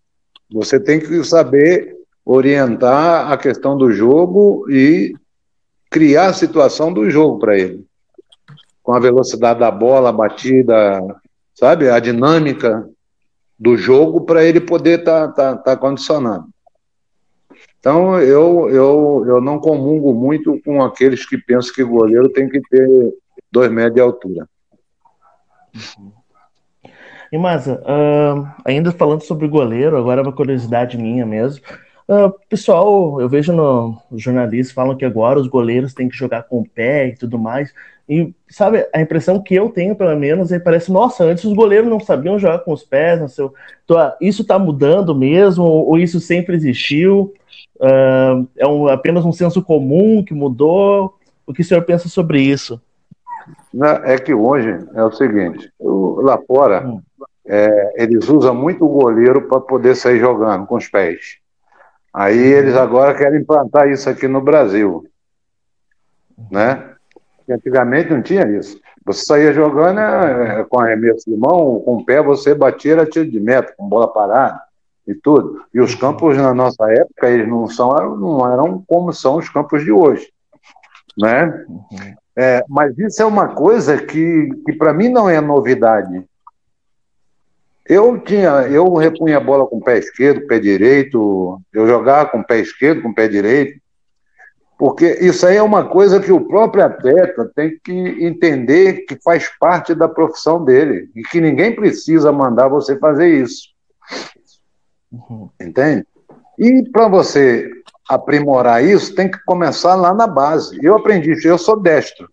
Você 0.51 0.81
tem 0.81 0.99
que 0.99 1.23
saber 1.23 1.95
orientar 2.25 3.31
a 3.31 3.37
questão 3.37 3.79
do 3.79 3.93
jogo 3.93 4.69
e 4.69 5.15
criar 5.89 6.27
a 6.27 6.33
situação 6.33 6.93
do 6.93 7.09
jogo 7.09 7.39
para 7.39 7.57
ele. 7.57 7.87
Com 8.83 8.93
a 8.93 8.99
velocidade 8.99 9.61
da 9.61 9.71
bola, 9.71 10.09
a 10.09 10.13
batida, 10.13 11.01
sabe? 11.55 11.89
A 11.89 12.01
dinâmica 12.01 12.91
do 13.57 13.77
jogo 13.77 14.23
para 14.23 14.45
ele 14.45 14.61
poder 14.61 14.99
estar 14.99 15.29
tá, 15.29 15.55
tá, 15.55 15.57
tá 15.59 15.77
condicionado. 15.77 16.49
Então, 17.79 18.21
eu, 18.21 18.69
eu, 18.69 19.25
eu 19.29 19.41
não 19.41 19.61
comungo 19.61 20.13
muito 20.13 20.61
com 20.65 20.83
aqueles 20.83 21.25
que 21.25 21.39
pensam 21.39 21.73
que 21.73 21.85
goleiro 21.85 22.29
tem 22.29 22.49
que 22.49 22.61
ter 22.63 23.15
dois 23.53 23.71
metros 23.71 23.95
de 23.95 24.01
altura. 24.01 24.49
E 27.33 27.39
Maza, 27.39 27.83
uh, 27.83 28.47
ainda 28.65 28.93
falando 28.93 29.23
sobre 29.23 29.49
goleiro, 29.49 29.97
agora 29.97 30.21
é 30.21 30.23
uma 30.23 30.33
curiosidade 30.33 30.97
minha 30.97 31.27
mesmo. 31.27 31.65
Uh, 32.09 32.33
pessoal, 32.49 33.21
eu 33.21 33.29
vejo 33.29 33.53
no, 33.53 34.01
os 34.13 34.23
jornalistas 34.23 34.73
falam 34.73 34.97
que 34.97 35.05
agora 35.05 35.41
os 35.41 35.49
goleiros 35.49 35.93
têm 35.93 36.09
que 36.09 36.17
jogar 36.17 36.45
com 36.45 36.61
o 36.61 36.69
pé 36.69 37.09
e 37.09 37.17
tudo 37.17 37.37
mais. 37.37 37.75
E 38.09 38.33
sabe, 38.49 38.87
a 38.95 39.01
impressão 39.01 39.43
que 39.43 39.57
eu 39.57 39.69
tenho, 39.71 39.97
pelo 39.97 40.17
menos, 40.17 40.53
é 40.53 40.61
parece, 40.61 40.93
nossa, 40.93 41.25
antes 41.25 41.43
os 41.43 41.53
goleiros 41.53 41.91
não 41.91 41.99
sabiam 41.99 42.39
jogar 42.39 42.61
com 42.61 42.73
os 42.73 42.85
pés, 42.85 43.19
não 43.19 43.27
sei, 43.27 43.49
então, 43.85 44.13
isso 44.21 44.43
está 44.43 44.57
mudando 44.57 45.13
mesmo, 45.13 45.65
ou 45.65 45.99
isso 45.99 46.21
sempre 46.21 46.55
existiu? 46.55 47.35
Uh, 47.81 48.47
é 48.57 48.67
um, 48.67 48.87
apenas 48.87 49.25
um 49.25 49.33
senso 49.33 49.61
comum 49.61 50.23
que 50.23 50.33
mudou? 50.33 51.15
O 51.45 51.53
que 51.53 51.63
o 51.63 51.65
senhor 51.65 51.83
pensa 51.83 52.09
sobre 52.09 52.41
isso? 52.41 52.81
É 54.05 54.19
que 54.19 54.35
hoje 54.35 54.79
é 54.95 55.05
o 55.05 55.13
seguinte, 55.13 55.71
lá 55.81 56.39
fora 56.47 56.87
hum. 56.87 57.03
é, 57.45 58.03
eles 58.03 58.29
usam 58.29 58.55
muito 58.55 58.85
o 58.85 58.89
goleiro 58.89 59.43
para 59.49 59.61
poder 59.61 59.95
sair 59.95 60.19
jogando 60.19 60.67
com 60.67 60.77
os 60.77 60.89
pés. 60.89 61.39
Aí 62.13 62.39
eles 62.39 62.75
agora 62.75 63.15
querem 63.15 63.41
implantar 63.41 63.89
isso 63.89 64.09
aqui 64.09 64.27
no 64.27 64.41
Brasil, 64.41 65.05
né? 66.51 66.95
Antigamente 67.49 68.11
não 68.11 68.23
tinha 68.23 68.49
isso. 68.49 68.81
Você 69.05 69.25
saía 69.25 69.53
jogando 69.53 70.01
é, 70.01 70.65
com 70.65 70.81
arremesso 70.81 71.31
de 71.31 71.37
mão, 71.37 71.81
com 71.85 71.99
o 71.99 72.05
pé 72.05 72.21
você 72.21 72.55
batia, 72.55 72.93
era 72.93 73.07
tiro 73.07 73.31
de 73.31 73.39
meta, 73.39 73.73
com 73.77 73.89
bola 73.89 74.13
parada 74.13 74.61
e 75.07 75.15
tudo. 75.15 75.63
E 75.73 75.81
os 75.81 75.95
campos 75.95 76.37
na 76.37 76.53
nossa 76.53 76.91
época, 76.91 77.31
eles 77.31 77.47
não, 77.47 77.69
são, 77.69 78.17
não 78.17 78.53
eram 78.53 78.83
como 78.87 79.13
são 79.13 79.37
os 79.37 79.49
campos 79.49 79.85
de 79.85 79.93
hoje, 79.93 80.29
né? 81.17 81.65
É, 82.37 82.63
mas 82.69 82.97
isso 82.99 83.23
é 83.23 83.25
uma 83.25 83.49
coisa 83.49 83.97
que, 83.97 84.51
que 84.67 84.73
para 84.75 84.93
mim 84.93 85.09
não 85.09 85.29
é 85.29 85.41
novidade. 85.41 86.23
Eu 87.89 88.19
tinha, 88.19 88.51
eu 88.69 88.95
repunha 88.95 89.39
a 89.39 89.41
bola 89.41 89.67
com 89.67 89.79
o 89.79 89.85
pé 89.85 89.99
esquerdo, 89.99 90.47
pé 90.47 90.59
direito, 90.59 91.61
eu 91.73 91.87
jogava 91.87 92.29
com 92.29 92.41
o 92.41 92.47
pé 92.47 92.59
esquerdo, 92.59 93.01
com 93.01 93.09
o 93.09 93.15
pé 93.15 93.29
direito, 93.29 93.81
porque 94.77 95.19
isso 95.21 95.47
aí 95.47 95.57
é 95.57 95.63
uma 95.63 95.89
coisa 95.89 96.21
que 96.21 96.31
o 96.31 96.47
próprio 96.47 96.85
atleta 96.85 97.51
tem 97.55 97.79
que 97.83 97.93
entender 97.93 99.07
que 99.07 99.17
faz 99.23 99.49
parte 99.59 99.95
da 99.95 100.09
profissão 100.09 100.63
dele 100.63 101.09
e 101.15 101.23
que 101.23 101.41
ninguém 101.41 101.75
precisa 101.75 102.31
mandar 102.31 102.69
você 102.69 102.99
fazer 102.99 103.29
isso. 103.29 103.69
Uhum. 105.11 105.49
Entende? 105.61 106.07
E 106.59 106.83
para 106.91 107.09
você 107.09 107.71
aprimorar 108.09 108.85
isso, 108.85 109.15
tem 109.15 109.31
que 109.31 109.39
começar 109.45 109.95
lá 109.95 110.15
na 110.15 110.27
base. 110.27 110.79
Eu 110.83 110.97
aprendi, 110.97 111.35
eu 111.47 111.59
sou 111.59 111.81
destro. 111.81 112.31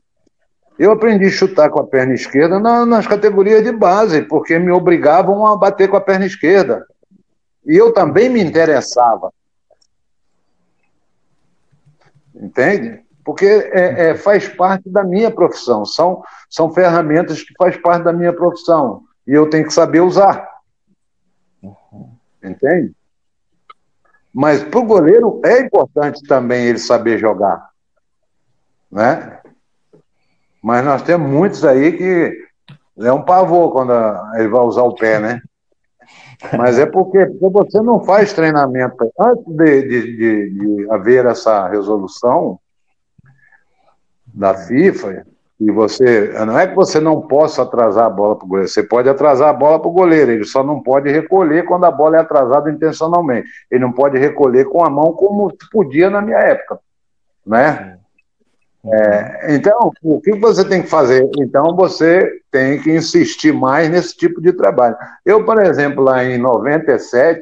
Eu 0.77 0.91
aprendi 0.91 1.25
a 1.25 1.31
chutar 1.31 1.69
com 1.69 1.79
a 1.79 1.87
perna 1.87 2.13
esquerda 2.13 2.59
na, 2.59 2.85
nas 2.85 3.05
categorias 3.05 3.63
de 3.63 3.71
base, 3.71 4.23
porque 4.23 4.57
me 4.57 4.71
obrigavam 4.71 5.45
a 5.45 5.55
bater 5.55 5.87
com 5.87 5.97
a 5.97 6.01
perna 6.01 6.25
esquerda. 6.25 6.85
E 7.65 7.75
eu 7.75 7.93
também 7.93 8.29
me 8.29 8.41
interessava. 8.41 9.31
Entende? 12.35 13.01
Porque 13.23 13.45
é, 13.45 14.09
é, 14.09 14.15
faz 14.15 14.49
parte 14.49 14.89
da 14.89 15.03
minha 15.03 15.31
profissão. 15.31 15.85
São, 15.85 16.23
são 16.49 16.73
ferramentas 16.73 17.41
que 17.41 17.53
faz 17.57 17.77
parte 17.77 18.03
da 18.03 18.11
minha 18.11 18.33
profissão. 18.33 19.03
E 19.25 19.31
eu 19.31 19.49
tenho 19.49 19.65
que 19.65 19.73
saber 19.73 20.01
usar. 20.01 20.49
Entende? 22.43 22.93
Mas 24.33 24.63
para 24.63 24.79
o 24.79 24.85
goleiro 24.85 25.41
é 25.45 25.61
importante 25.61 26.23
também 26.23 26.65
ele 26.65 26.79
saber 26.79 27.19
jogar. 27.19 27.69
Né? 28.91 29.39
Mas 30.61 30.83
nós 30.83 31.01
temos 31.03 31.29
muitos 31.29 31.63
aí 31.63 31.91
que 31.91 32.47
é 32.99 33.11
um 33.11 33.23
pavor 33.23 33.71
quando 33.71 33.93
ele 34.35 34.47
vai 34.47 34.61
usar 34.61 34.83
o 34.83 34.95
pé, 34.95 35.19
né? 35.19 35.41
Mas 36.57 36.77
é 36.77 36.85
porque, 36.85 37.25
porque 37.25 37.49
você 37.49 37.81
não 37.81 38.03
faz 38.03 38.33
treinamento. 38.33 39.11
Antes 39.19 39.45
de, 39.45 39.81
de, 39.81 40.17
de, 40.17 40.49
de 40.49 40.91
haver 40.91 41.25
essa 41.25 41.67
resolução 41.67 42.59
da 44.33 44.53
FIFA, 44.53 45.25
E 45.63 45.71
você, 45.71 46.33
não 46.45 46.59
é 46.59 46.67
que 46.67 46.75
você 46.75 46.99
não 46.99 47.21
possa 47.21 47.61
atrasar 47.61 48.05
a 48.05 48.09
bola 48.09 48.35
para 48.35 48.45
o 48.45 48.49
goleiro, 48.49 48.67
você 48.67 48.83
pode 48.83 49.07
atrasar 49.07 49.47
a 49.47 49.53
bola 49.53 49.79
para 49.79 49.87
o 49.87 49.93
goleiro, 49.93 50.31
ele 50.31 50.43
só 50.43 50.61
não 50.61 50.83
pode 50.83 51.09
recolher 51.09 51.63
quando 51.63 51.85
a 51.85 51.91
bola 51.91 52.17
é 52.17 52.19
atrasada 52.19 52.69
intencionalmente. 52.69 53.47
Ele 53.71 53.79
não 53.79 53.93
pode 53.93 54.19
recolher 54.19 54.65
com 54.65 54.83
a 54.83 54.89
mão 54.89 55.13
como 55.13 55.55
podia 55.71 56.09
na 56.09 56.21
minha 56.21 56.37
época, 56.37 56.79
né? 57.47 57.97
É, 58.85 59.55
então, 59.55 59.93
o 60.03 60.19
que 60.19 60.37
você 60.37 60.67
tem 60.67 60.81
que 60.81 60.89
fazer? 60.89 61.29
Então, 61.39 61.73
você 61.77 62.29
tem 62.51 62.81
que 62.81 62.91
insistir 62.91 63.53
mais 63.53 63.89
nesse 63.89 64.17
tipo 64.17 64.41
de 64.41 64.51
trabalho. 64.51 64.97
Eu, 65.25 65.45
por 65.45 65.61
exemplo, 65.61 66.03
lá 66.03 66.25
em 66.25 66.37
97, 66.37 67.39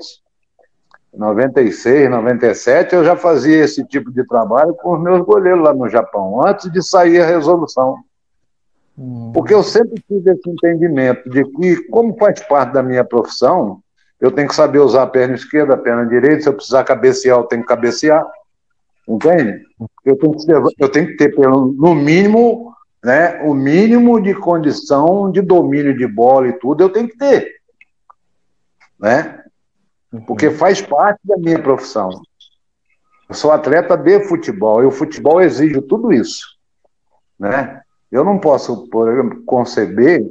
96, 1.12 2.08
97, 2.08 2.94
eu 2.94 3.04
já 3.04 3.16
fazia 3.16 3.64
esse 3.64 3.84
tipo 3.84 4.12
de 4.12 4.24
trabalho 4.28 4.76
com 4.76 4.94
os 4.94 5.02
meus 5.02 5.26
goleiros 5.26 5.64
lá 5.64 5.74
no 5.74 5.90
Japão, 5.90 6.46
antes 6.46 6.72
de 6.72 6.84
sair 6.84 7.20
a 7.20 7.26
resolução. 7.26 7.98
Hum. 8.98 9.32
Porque 9.34 9.54
eu 9.54 9.64
sempre 9.64 10.02
tive 10.08 10.32
esse 10.32 10.50
entendimento 10.50 11.30
de 11.30 11.44
que, 11.46 11.78
como 11.90 12.18
faz 12.18 12.40
parte 12.42 12.74
da 12.74 12.84
minha 12.84 13.04
profissão, 13.04 13.82
eu 14.20 14.32
tenho 14.32 14.48
que 14.48 14.56
saber 14.56 14.80
usar 14.80 15.04
a 15.04 15.08
perna 15.08 15.36
esquerda, 15.36 15.74
a 15.74 15.78
perna 15.78 16.06
direita, 16.06 16.42
se 16.42 16.50
eu 16.50 16.54
precisar 16.54 16.84
cabecear, 16.84 17.40
eu 17.40 17.44
tenho 17.44 17.64
que 17.64 17.68
cabecear. 17.68 18.26
Entende? 19.08 19.64
Eu 20.06 20.16
tenho 20.16 20.38
que 20.38 20.46
ter, 20.46 20.62
eu 20.80 20.90
tenho 20.90 21.08
que 21.08 21.16
ter 21.16 21.36
pelo, 21.36 21.74
no 21.74 21.96
mínimo, 21.96 22.74
né, 23.04 23.42
o 23.44 23.54
mínimo 23.54 24.22
de 24.22 24.36
condição 24.36 25.32
de 25.32 25.42
domínio 25.42 25.98
de 25.98 26.06
bola 26.06 26.48
e 26.48 26.54
tudo, 26.54 26.84
eu 26.84 26.90
tenho 26.90 27.08
que 27.08 27.18
ter. 27.18 27.52
Né? 29.00 29.44
Porque 30.28 30.48
uhum. 30.48 30.56
faz 30.56 30.82
parte 30.82 31.20
da 31.24 31.38
minha 31.38 31.62
profissão. 31.62 32.10
Eu 33.28 33.34
sou 33.34 33.52
atleta 33.52 33.98
de 33.98 34.28
futebol 34.28 34.84
e 34.84 34.86
o 34.86 34.92
futebol 34.92 35.42
exige 35.42 35.82
tudo 35.82 36.14
isso. 36.14 36.46
Né? 37.40 37.82
Eu 38.12 38.24
não 38.24 38.38
posso, 38.38 38.88
por 38.90 39.10
exemplo, 39.10 39.42
conceber 39.46 40.26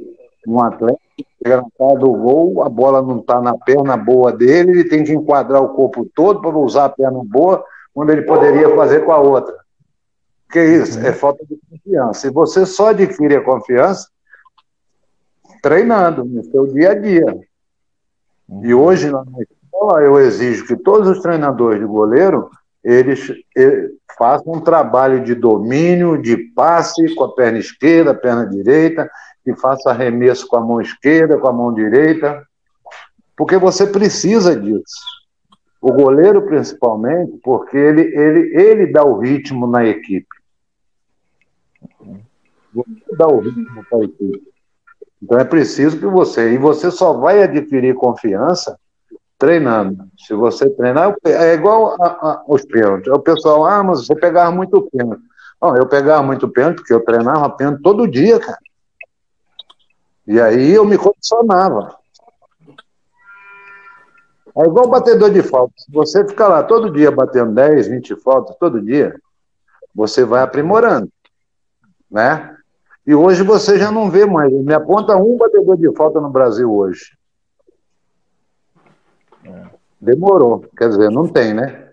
um 0.47 0.61
atleta 0.61 0.99
que 1.17 1.27
chega 1.39 1.57
na 1.57 1.67
cara 1.79 1.99
do 1.99 2.13
gol, 2.13 2.63
a 2.63 2.69
bola 2.69 3.01
não 3.01 3.19
está 3.19 3.41
na 3.41 3.57
perna 3.57 3.97
boa 3.97 4.33
dele, 4.33 4.71
ele 4.71 4.85
tem 4.85 5.05
que 5.05 5.13
enquadrar 5.13 5.63
o 5.63 5.71
corpo 5.71 6.07
todo 6.15 6.41
para 6.41 6.57
usar 6.57 6.87
a 6.87 6.91
perna 6.91 7.23
boa 7.25 7.65
quando 7.95 8.11
ele 8.11 8.23
poderia 8.23 8.75
fazer 8.77 9.05
com 9.05 9.13
a 9.13 9.19
outra. 9.19 9.55
Que 10.51 10.63
isso? 10.63 10.99
É 11.01 11.13
falta 11.13 11.45
de 11.47 11.59
confiança. 11.71 12.27
E 12.27 12.31
você 12.31 12.67
só 12.67 12.89
adquire 12.89 13.37
a 13.37 13.45
confiança 13.45 14.09
treinando 15.63 16.25
no 16.25 16.43
seu 16.45 16.67
dia 16.67 16.91
a 16.91 16.95
dia. 16.95 17.39
E 18.63 18.75
hoje, 18.75 19.11
na 19.11 19.25
escola, 19.39 20.01
eu 20.03 20.19
exijo 20.19 20.67
que 20.67 20.77
todos 20.77 21.09
os 21.09 21.21
treinadores 21.23 21.81
de 21.81 21.87
goleiro 21.87 22.51
eles, 22.83 23.31
façam 24.17 24.55
um 24.55 24.61
trabalho 24.61 25.23
de 25.23 25.35
domínio, 25.35 26.21
de 26.21 26.37
passe 26.37 27.15
com 27.15 27.25
a 27.25 27.35
perna 27.35 27.59
esquerda, 27.59 28.15
perna 28.15 28.47
direita, 28.47 29.11
que 29.45 29.55
faça 29.55 29.91
arremesso 29.91 30.47
com 30.47 30.57
a 30.57 30.61
mão 30.61 30.81
esquerda, 30.81 31.39
com 31.39 31.49
a 31.49 31.53
mão 31.53 31.73
direita, 31.73 32.47
porque 33.37 33.57
você 33.57 33.87
precisa 33.87 34.59
disso. 34.59 35.01
O 35.81 35.93
goleiro, 35.93 36.43
principalmente, 36.43 37.39
porque 37.43 37.77
ele, 37.77 38.03
ele, 38.03 38.61
ele 38.61 38.87
dá 38.87 39.03
o 39.03 39.19
ritmo 39.19 39.67
na 39.67 39.85
equipe. 39.85 40.29
Você 42.75 43.17
dá 43.17 43.27
o 43.27 43.39
ritmo 43.39 43.85
para 43.89 43.99
a 43.99 44.05
equipe. 44.05 44.43
Então 45.23 45.39
é 45.39 45.45
preciso 45.45 45.99
que 45.99 46.07
você. 46.07 46.53
E 46.53 46.59
você 46.59 46.91
só 46.91 47.15
vai 47.15 47.43
adquirir 47.43 47.95
confiança 47.95 48.79
treinando. 49.41 50.05
Se 50.19 50.35
você 50.35 50.69
treinar, 50.69 51.17
é 51.25 51.55
igual 51.55 51.97
a, 52.01 52.07
a, 52.07 52.45
os 52.47 52.63
pênaltis. 52.67 53.11
O 53.11 53.19
pessoal, 53.19 53.65
ah, 53.65 53.83
mas 53.83 54.07
você 54.07 54.15
pegava 54.15 54.53
muito 54.53 54.83
pênalti. 54.93 55.23
Não, 55.61 55.75
eu 55.77 55.87
pegava 55.87 56.23
muito 56.23 56.47
pênalti, 56.47 56.77
porque 56.77 56.93
eu 56.93 57.03
treinava 57.03 57.49
pênalti 57.49 57.83
todo 57.83 58.07
dia, 58.07 58.39
cara. 58.39 58.59
E 60.27 60.39
aí 60.39 60.73
eu 60.73 60.85
me 60.85 60.99
condicionava. 60.99 61.97
É 64.57 64.63
igual 64.63 64.89
batedor 64.89 65.31
de 65.31 65.43
falta. 65.43 65.73
Se 65.79 65.91
você 65.91 66.27
ficar 66.27 66.49
lá 66.49 66.63
todo 66.63 66.93
dia 66.93 67.11
batendo 67.11 67.53
10, 67.53 67.89
20 67.89 68.17
faltas, 68.17 68.57
todo 68.59 68.83
dia, 68.83 69.19
você 69.95 70.23
vai 70.23 70.43
aprimorando. 70.43 71.11
Né? 72.11 72.57
E 73.07 73.15
hoje 73.15 73.43
você 73.43 73.79
já 73.79 73.91
não 73.91 74.11
vê 74.11 74.27
mais. 74.27 74.53
Me 74.53 74.75
aponta 74.75 75.17
um 75.17 75.39
batedor 75.39 75.79
de 75.79 75.91
falta 75.97 76.21
no 76.21 76.29
Brasil 76.29 76.71
hoje. 76.71 77.19
Demorou. 80.01 80.65
Quer 80.77 80.89
dizer, 80.89 81.11
não 81.11 81.29
tem, 81.29 81.55
né? 81.55 81.89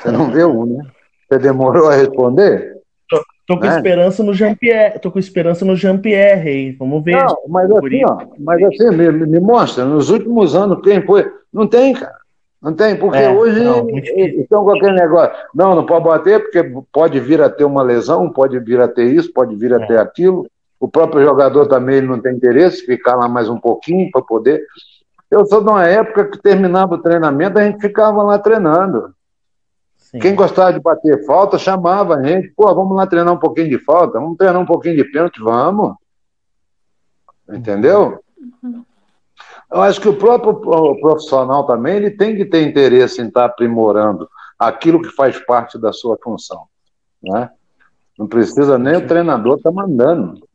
Você 0.00 0.10
não 0.10 0.30
vê 0.30 0.44
um, 0.44 0.66
né? 0.66 0.86
Você 1.28 1.38
demorou 1.38 1.88
a 1.88 1.94
responder? 1.94 2.76
Tô, 3.08 3.22
tô 3.46 3.58
com 3.58 3.66
né? 3.66 3.76
esperança 3.76 4.22
no 4.22 4.34
Jean-Pierre. 4.34 4.98
Tô 4.98 5.10
com 5.10 5.18
esperança 5.18 5.64
no 5.64 5.76
Jean-Pierre 5.76 6.48
aí. 6.48 6.72
Vamos 6.72 7.04
ver. 7.04 7.16
Não, 7.16 7.36
mas 7.48 7.70
assim, 7.70 8.04
ó, 8.04 8.18
mas 8.38 8.62
assim, 8.62 8.90
me, 8.96 9.10
me 9.12 9.40
mostra, 9.40 9.84
nos 9.84 10.10
últimos 10.10 10.54
anos, 10.54 10.80
quem 10.82 11.02
foi. 11.02 11.30
Não 11.52 11.66
tem, 11.66 11.94
cara. 11.94 12.22
Não 12.62 12.72
tem, 12.72 12.96
porque 12.96 13.18
é, 13.18 13.28
hoje 13.28 13.58
não, 13.58 13.88
estão 13.88 14.64
com 14.64 14.70
aquele 14.70 14.92
negócio. 14.92 15.32
Não, 15.52 15.74
não 15.74 15.84
pode 15.84 16.04
bater, 16.04 16.40
porque 16.40 16.62
pode 16.92 17.18
vir 17.18 17.42
a 17.42 17.50
ter 17.50 17.64
uma 17.64 17.82
lesão, 17.82 18.30
pode 18.30 18.56
vir 18.60 18.80
a 18.80 18.86
ter 18.86 19.06
isso, 19.06 19.32
pode 19.32 19.56
vir 19.56 19.74
a 19.74 19.82
é. 19.82 19.86
ter 19.86 19.98
aquilo. 19.98 20.46
O 20.78 20.86
próprio 20.86 21.24
jogador 21.24 21.66
também 21.66 22.00
não 22.00 22.20
tem 22.20 22.34
interesse, 22.34 22.86
ficar 22.86 23.16
lá 23.16 23.28
mais 23.28 23.48
um 23.48 23.58
pouquinho 23.58 24.08
para 24.12 24.22
poder. 24.22 24.64
Eu 25.32 25.46
sou 25.46 25.64
de 25.64 25.70
uma 25.70 25.86
época 25.86 26.26
que 26.26 26.38
terminava 26.42 26.94
o 26.94 26.98
treinamento, 27.00 27.58
a 27.58 27.64
gente 27.64 27.80
ficava 27.80 28.22
lá 28.22 28.38
treinando. 28.38 29.14
Sim. 29.96 30.18
Quem 30.18 30.34
gostava 30.34 30.74
de 30.74 30.78
bater 30.78 31.24
falta 31.24 31.58
chamava 31.58 32.16
a 32.16 32.22
gente, 32.22 32.48
pô, 32.50 32.66
vamos 32.74 32.94
lá 32.94 33.06
treinar 33.06 33.32
um 33.32 33.38
pouquinho 33.38 33.70
de 33.70 33.78
falta, 33.78 34.20
vamos 34.20 34.36
treinar 34.36 34.60
um 34.60 34.66
pouquinho 34.66 34.94
de 34.94 35.04
pênalti, 35.04 35.40
vamos. 35.40 35.94
Entendeu? 37.48 38.22
Uhum. 38.62 38.84
Eu 39.70 39.80
acho 39.80 40.02
que 40.02 40.08
o 40.10 40.18
próprio 40.18 40.54
profissional 41.00 41.64
também 41.64 41.96
ele 41.96 42.10
tem 42.10 42.36
que 42.36 42.44
ter 42.44 42.68
interesse 42.68 43.22
em 43.22 43.28
estar 43.28 43.46
aprimorando 43.46 44.28
aquilo 44.58 45.00
que 45.00 45.08
faz 45.08 45.42
parte 45.46 45.78
da 45.78 45.94
sua 45.94 46.18
função. 46.22 46.66
Né? 47.22 47.48
Não 48.18 48.28
precisa 48.28 48.76
nem 48.76 48.96
o 48.96 49.06
treinador 49.06 49.56
estar 49.56 49.70
tá 49.70 49.74
mandando. 49.74 50.46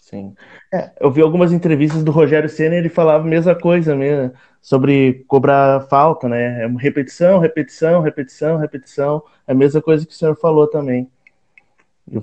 Sim. 0.00 0.34
É, 0.72 0.90
eu 1.00 1.10
vi 1.10 1.22
algumas 1.22 1.52
entrevistas 1.52 2.02
do 2.02 2.10
Rogério 2.10 2.48
Senna 2.48 2.74
e 2.74 2.78
ele 2.78 2.88
falava 2.88 3.24
a 3.24 3.28
mesma 3.28 3.54
coisa 3.54 3.94
mesmo, 3.94 4.32
sobre 4.60 5.24
cobrar 5.28 5.86
falta, 5.88 6.28
né? 6.28 6.64
É 6.64 6.68
repetição, 6.78 7.38
repetição, 7.38 8.00
repetição, 8.00 8.56
repetição. 8.56 9.22
É 9.46 9.52
a 9.52 9.54
mesma 9.54 9.80
coisa 9.80 10.04
que 10.04 10.12
o 10.12 10.16
senhor 10.16 10.36
falou 10.36 10.66
também. 10.66 11.08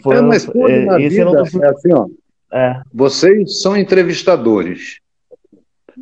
Foi, 0.01 0.17
é, 0.17 0.21
mas 0.21 0.45
tudo 0.45 0.69
é, 0.69 0.85
na 0.85 0.97
vida 0.97 1.21
é 1.61 1.69
assim, 1.69 1.93
ó. 1.93 2.07
É. 2.51 2.81
Vocês 2.93 3.61
são 3.61 3.75
entrevistadores. 3.75 4.99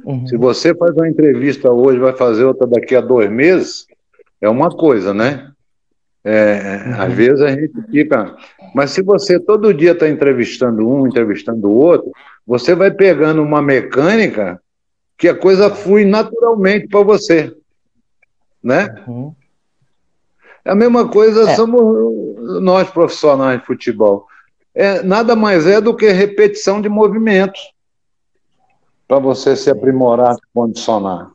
Uhum. 0.04 0.28
Se 0.28 0.38
você 0.38 0.76
faz 0.76 0.96
uma 0.96 1.08
entrevista 1.08 1.72
hoje, 1.72 2.00
vai 2.00 2.14
fazer 2.14 2.46
outra 2.46 2.68
daqui 2.68 2.96
a 2.96 3.02
dois 3.02 3.30
meses, 3.30 3.86
é 4.40 4.50
uma 4.50 4.70
coisa, 4.70 5.14
né? 5.14 5.52
É, 6.24 6.84
uhum. 6.86 7.02
Às 7.02 7.14
vezes 7.14 7.42
a 7.42 7.50
gente 7.50 7.82
fica. 7.90 8.36
Mas 8.76 8.92
se 8.92 9.02
você 9.02 9.40
todo 9.40 9.74
dia 9.74 9.92
está 9.92 10.08
entrevistando 10.08 10.88
um, 10.88 11.08
entrevistando 11.08 11.68
o 11.68 11.76
outro, 11.76 12.12
você 12.46 12.76
vai 12.76 12.92
pegando 12.92 13.42
uma 13.42 13.62
mecânica 13.62 14.62
que 15.18 15.28
a 15.28 15.36
coisa 15.36 15.70
flui 15.70 16.06
naturalmente 16.06 16.88
para 16.88 17.04
você. 17.04 17.56
Né? 18.64 18.94
Uhum. 19.08 19.34
É 20.64 20.72
a 20.72 20.76
mesma 20.76 21.08
coisa 21.08 21.50
é. 21.50 21.56
somos 21.56 22.62
nós 22.62 22.90
profissionais 22.90 23.60
de 23.60 23.66
futebol. 23.66 24.28
É, 24.74 25.02
nada 25.02 25.36
mais 25.36 25.66
é 25.66 25.82
do 25.82 25.96
que 25.96 26.10
repetição 26.12 26.82
de 26.82 26.88
movimentos 26.88 27.60
para 29.08 29.20
você 29.20 29.56
se 29.56 29.70
aprimorar, 29.70 30.36
se 30.36 30.42
condicionar. 30.54 31.32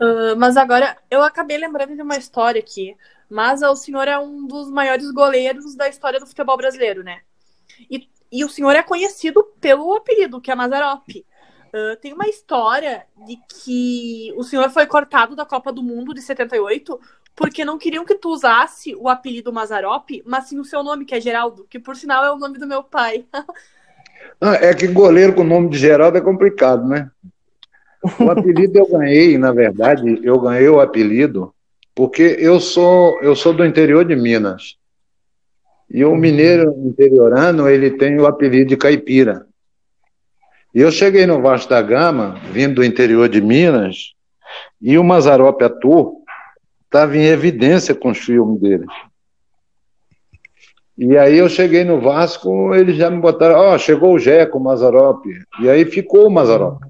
Uh, 0.00 0.36
mas 0.36 0.56
agora, 0.56 0.96
eu 1.10 1.22
acabei 1.22 1.58
lembrando 1.58 1.94
de 1.94 2.02
uma 2.02 2.16
história 2.16 2.60
aqui. 2.60 2.96
Mas 3.28 3.62
o 3.62 3.76
senhor 3.76 4.08
é 4.08 4.18
um 4.18 4.46
dos 4.46 4.70
maiores 4.70 5.10
goleiros 5.10 5.74
da 5.74 5.88
história 5.88 6.18
do 6.18 6.26
futebol 6.26 6.56
brasileiro, 6.56 7.02
né? 7.02 7.20
E, 7.90 8.08
e 8.32 8.44
o 8.44 8.48
senhor 8.48 8.74
é 8.74 8.82
conhecido 8.82 9.44
pelo 9.60 9.94
apelido, 9.94 10.40
que 10.40 10.50
é 10.50 10.54
Mazarop. 10.54 11.08
Uh, 11.08 11.96
tem 12.00 12.14
uma 12.14 12.26
história 12.26 13.06
de 13.26 13.36
que 13.62 14.32
o 14.36 14.42
senhor 14.42 14.70
foi 14.70 14.86
cortado 14.86 15.36
da 15.36 15.44
Copa 15.44 15.70
do 15.70 15.82
Mundo 15.82 16.14
de 16.14 16.22
78 16.22 16.98
porque 17.36 17.64
não 17.64 17.78
queriam 17.78 18.04
que 18.04 18.16
tu 18.16 18.30
usasse 18.30 18.96
o 18.96 19.08
apelido 19.08 19.52
Mazarop, 19.52 20.10
mas 20.26 20.48
sim 20.48 20.58
o 20.58 20.64
seu 20.64 20.82
nome, 20.82 21.04
que 21.04 21.14
é 21.14 21.20
Geraldo, 21.20 21.66
que 21.70 21.78
por 21.78 21.94
sinal 21.94 22.24
é 22.24 22.32
o 22.32 22.38
nome 22.38 22.58
do 22.58 22.66
meu 22.66 22.82
pai. 22.82 23.26
ah, 24.40 24.54
é 24.54 24.74
que 24.74 24.88
goleiro 24.88 25.34
com 25.34 25.42
o 25.42 25.44
nome 25.44 25.68
de 25.68 25.78
Geraldo 25.78 26.18
é 26.18 26.20
complicado, 26.20 26.88
né? 26.88 27.08
O 28.20 28.30
apelido 28.30 28.78
eu 28.78 28.86
ganhei, 28.86 29.36
na 29.36 29.52
verdade, 29.52 30.20
eu 30.22 30.38
ganhei 30.38 30.68
o 30.68 30.80
apelido 30.80 31.52
porque 31.94 32.36
eu 32.38 32.60
sou 32.60 33.20
eu 33.20 33.34
sou 33.34 33.52
do 33.52 33.66
interior 33.66 34.04
de 34.04 34.14
Minas. 34.14 34.76
E 35.90 36.04
o 36.04 36.14
mineiro 36.14 36.72
interiorano, 36.86 37.68
ele 37.68 37.90
tem 37.92 38.18
o 38.20 38.26
apelido 38.26 38.68
de 38.68 38.76
caipira. 38.76 39.46
E 40.74 40.80
eu 40.80 40.92
cheguei 40.92 41.26
no 41.26 41.40
Vasco 41.40 41.70
da 41.70 41.80
Gama, 41.80 42.38
vindo 42.52 42.76
do 42.76 42.84
interior 42.84 43.28
de 43.28 43.40
Minas, 43.40 44.12
e 44.80 44.98
o 44.98 45.02
Mazarop 45.02 45.60
Ator 45.62 46.12
estava 46.84 47.16
em 47.16 47.24
evidência 47.24 47.94
com 47.94 48.10
os 48.10 48.18
filmes 48.18 48.60
dele. 48.60 48.86
E 50.96 51.16
aí 51.16 51.38
eu 51.38 51.48
cheguei 51.48 51.84
no 51.84 52.00
Vasco, 52.00 52.74
eles 52.74 52.96
já 52.96 53.08
me 53.10 53.20
botaram, 53.20 53.54
ó, 53.56 53.74
oh, 53.74 53.78
chegou 53.78 54.14
o 54.14 54.18
Jeco, 54.18 54.58
o 54.58 54.62
Mazarop. 54.62 55.24
E 55.60 55.68
aí 55.68 55.84
ficou 55.84 56.26
o 56.26 56.30
Mazarop. 56.30 56.82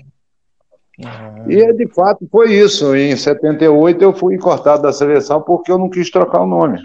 Uhum. 0.98 1.50
E 1.50 1.72
de 1.72 1.86
fato 1.88 2.26
foi 2.30 2.54
isso. 2.54 2.94
Em 2.94 3.16
78 3.16 4.02
eu 4.02 4.12
fui 4.12 4.36
cortado 4.38 4.82
da 4.82 4.92
seleção 4.92 5.40
porque 5.40 5.70
eu 5.70 5.78
não 5.78 5.88
quis 5.88 6.10
trocar 6.10 6.42
o 6.42 6.46
nome. 6.46 6.80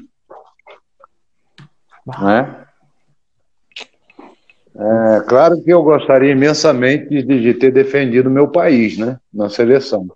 Uhum. 2.05 2.26
Né? 2.26 2.59
É, 4.76 5.20
claro 5.28 5.61
que 5.61 5.72
eu 5.72 5.84
gostaria 5.84 6.32
imensamente 6.32 7.07
de, 7.09 7.41
de 7.41 7.53
ter 7.53 7.72
defendido 7.72 8.30
meu 8.30 8.47
país, 8.47 8.97
né, 8.97 9.20
na 9.32 9.47
seleção. 9.47 10.07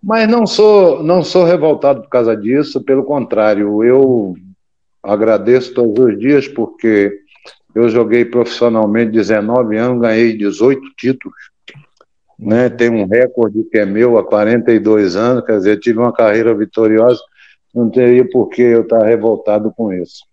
Mas 0.00 0.28
não 0.28 0.46
sou, 0.46 1.02
não 1.02 1.24
sou 1.24 1.44
revoltado 1.44 2.02
por 2.02 2.08
causa 2.08 2.36
disso, 2.36 2.84
pelo 2.84 3.02
contrário, 3.02 3.82
eu 3.82 4.36
Agradeço 5.04 5.74
todos 5.74 6.02
os 6.02 6.18
dias 6.18 6.48
porque 6.48 7.20
eu 7.74 7.90
joguei 7.90 8.24
profissionalmente 8.24 9.12
19 9.12 9.76
anos, 9.76 10.00
ganhei 10.00 10.34
18 10.34 10.80
títulos. 10.96 11.36
Né? 12.38 12.68
Tem 12.68 12.90
um 12.90 13.06
recorde 13.06 13.64
que 13.64 13.78
é 13.78 13.86
meu 13.86 14.18
há 14.18 14.24
42 14.24 15.16
anos, 15.16 15.44
quer 15.44 15.56
dizer, 15.56 15.78
tive 15.78 15.98
uma 15.98 16.12
carreira 16.12 16.54
vitoriosa, 16.54 17.20
não 17.74 17.90
teria 17.90 18.28
por 18.28 18.48
que 18.48 18.62
eu 18.62 18.82
estar 18.82 19.04
revoltado 19.04 19.72
com 19.76 19.92
isso. 19.92 20.24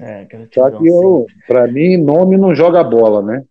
É, 0.00 0.26
Só 0.54 0.70
que 0.70 0.88
eu, 0.88 1.26
para 1.46 1.66
mim, 1.66 1.98
nome 1.98 2.38
não 2.38 2.54
joga 2.54 2.82
bola, 2.82 3.20
né? 3.20 3.44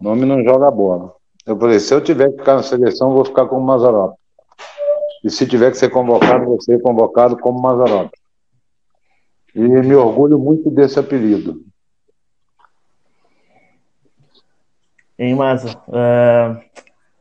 Nome 0.00 0.24
não 0.24 0.42
joga 0.42 0.70
bola. 0.70 1.12
Eu 1.46 1.58
falei, 1.58 1.78
se 1.78 1.92
eu 1.92 2.00
tiver 2.00 2.30
que 2.30 2.38
ficar 2.38 2.54
na 2.54 2.62
seleção, 2.62 3.10
eu 3.10 3.16
vou 3.16 3.24
ficar 3.24 3.46
como 3.46 3.66
Mazarop. 3.66 4.14
E 5.22 5.30
se 5.30 5.46
tiver 5.46 5.70
que 5.70 5.76
ser 5.76 5.90
convocado, 5.90 6.46
vou 6.46 6.60
ser 6.60 6.80
convocado 6.80 7.36
como 7.36 7.60
Mazarop. 7.60 8.10
E 9.54 9.60
me 9.60 9.94
orgulho 9.94 10.38
muito 10.38 10.70
desse 10.70 10.98
apelido. 10.98 11.62
Hein, 15.18 15.34
Maza? 15.34 15.76
Uh, 15.88 16.60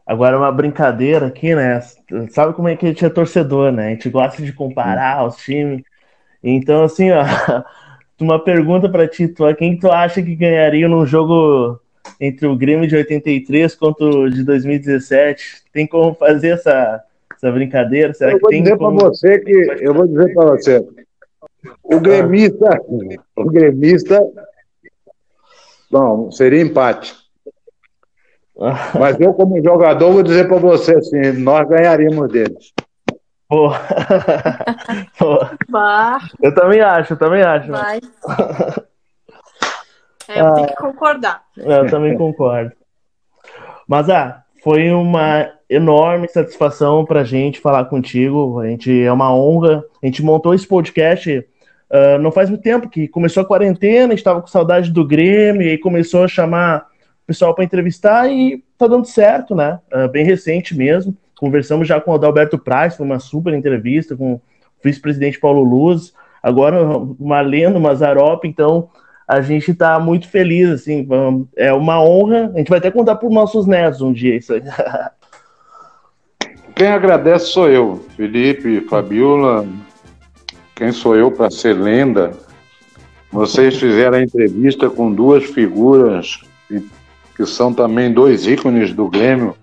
agora 0.05 0.37
uma 0.37 0.51
brincadeira 0.51 1.27
aqui, 1.27 1.53
né? 1.53 1.81
Sabe 2.29 2.53
como 2.53 2.67
é 2.67 2.75
que 2.75 2.85
a 2.85 2.89
gente 2.89 3.05
é 3.05 3.09
torcedor, 3.09 3.71
né? 3.71 3.87
A 3.87 3.89
gente 3.91 4.09
gosta 4.09 4.41
de 4.41 4.51
comparar 4.51 5.25
os 5.25 5.37
times. 5.37 5.83
Então, 6.43 6.83
assim, 6.83 7.11
ó, 7.11 7.23
uma 8.19 8.43
pergunta 8.43 8.89
para 8.89 9.07
ti, 9.07 9.27
tu, 9.27 9.43
quem 9.55 9.77
tu 9.77 9.91
acha 9.91 10.21
que 10.21 10.35
ganharia 10.35 10.87
num 10.87 11.05
jogo 11.05 11.79
entre 12.19 12.47
o 12.47 12.55
Grêmio 12.55 12.87
de 12.87 12.95
83 12.95 13.75
contra 13.75 14.05
o 14.05 14.29
de 14.29 14.43
2017? 14.43 15.63
Tem 15.71 15.85
como 15.85 16.13
fazer 16.15 16.49
essa 16.49 17.03
essa 17.43 17.51
brincadeira? 17.51 18.13
Será 18.13 18.31
eu 18.31 18.39
que 18.39 18.47
tem 18.47 18.63
dizer 18.63 18.77
como... 18.77 18.99
você 18.99 19.39
que 19.39 19.51
eu 19.81 19.93
vou 19.93 20.07
dizer 20.07 20.33
para 20.33 20.45
você. 20.45 20.85
O 21.83 21.99
gremista, 21.99 22.69
o 23.35 23.45
gremista, 23.49 24.19
não, 25.91 26.31
seria 26.31 26.61
empate. 26.61 27.13
Mas 28.99 29.19
eu, 29.19 29.33
como 29.33 29.61
jogador, 29.63 30.11
vou 30.11 30.23
dizer 30.23 30.47
para 30.47 30.57
você 30.57 30.95
assim: 30.95 31.33
nós 31.41 31.67
ganharíamos 31.67 32.31
deles. 32.31 32.73
Pô. 33.47 33.69
Pô. 35.17 35.39
Eu 36.41 36.53
também 36.53 36.81
acho, 36.81 37.13
eu 37.13 37.17
também 37.17 37.41
acho. 37.41 37.71
Vai. 37.71 37.99
É, 40.25 40.39
eu 40.39 40.53
tenho 40.53 40.67
que 40.67 40.75
concordar. 40.75 41.43
Eu 41.57 41.89
também 41.89 42.17
concordo. 42.17 42.71
Mas, 43.85 44.09
ah, 44.09 44.41
foi 44.63 44.89
uma 44.89 45.51
enorme 45.69 46.29
satisfação 46.29 47.03
para 47.03 47.19
a 47.19 47.23
gente 47.25 47.59
falar 47.59 47.83
contigo. 47.85 48.61
A 48.61 48.67
gente 48.67 49.03
é 49.03 49.11
uma 49.11 49.35
honra. 49.35 49.83
A 50.01 50.05
gente 50.05 50.23
montou 50.23 50.53
esse 50.53 50.65
podcast 50.65 51.45
uh, 51.93 52.17
não 52.19 52.31
faz 52.31 52.49
muito 52.49 52.63
tempo 52.63 52.89
que 52.89 53.07
começou 53.07 53.43
a 53.43 53.45
quarentena, 53.45 54.07
a 54.07 54.09
gente 54.09 54.19
estava 54.19 54.41
com 54.41 54.47
saudade 54.47 54.91
do 54.91 55.05
Grêmio 55.05 55.67
e 55.67 55.77
começou 55.77 56.23
a 56.23 56.27
chamar 56.27 56.87
pessoal 57.25 57.53
para 57.53 57.63
entrevistar 57.63 58.29
e 58.29 58.63
tá 58.77 58.87
dando 58.87 59.05
certo, 59.05 59.55
né? 59.55 59.79
Uh, 59.93 60.07
bem 60.09 60.25
recente 60.25 60.75
mesmo. 60.75 61.15
Conversamos 61.37 61.87
já 61.87 61.99
com 61.99 62.11
o 62.11 62.15
Adalberto 62.15 62.57
Praz, 62.57 62.95
foi 62.95 63.05
uma 63.05 63.19
super 63.19 63.53
entrevista 63.53 64.15
com 64.15 64.33
o 64.33 64.41
vice-presidente 64.83 65.39
Paulo 65.39 65.63
Luz. 65.63 66.13
Agora, 66.41 66.81
uma 67.19 67.41
lenda, 67.41 67.79
Mazarop, 67.79 68.45
então 68.45 68.89
a 69.27 69.41
gente 69.41 69.71
está 69.71 69.99
muito 69.99 70.27
feliz, 70.27 70.69
assim, 70.69 71.07
é 71.55 71.73
uma 71.73 72.03
honra. 72.03 72.51
A 72.53 72.57
gente 72.57 72.69
vai 72.69 72.79
até 72.79 72.91
contar 72.91 73.15
para 73.15 73.27
os 73.27 73.33
nossos 73.33 73.65
netos 73.65 74.01
um 74.01 74.11
dia 74.11 74.35
isso 74.35 74.53
aí. 74.53 74.61
Quem 76.75 76.87
agradece 76.87 77.45
sou 77.47 77.69
eu, 77.69 78.03
Felipe, 78.15 78.81
Fabiola. 78.89 79.65
Quem 80.75 80.91
sou 80.91 81.15
eu 81.15 81.31
para 81.31 81.51
ser 81.51 81.73
lenda? 81.73 82.31
Vocês 83.31 83.77
fizeram 83.77 84.17
a 84.17 84.23
entrevista 84.23 84.89
com 84.89 85.11
duas 85.11 85.43
figuras 85.43 86.41
que 87.35 87.45
são 87.45 87.73
também 87.73 88.11
dois 88.11 88.45
ícones 88.45 88.93
do 88.93 89.07
Grêmio, 89.07 89.55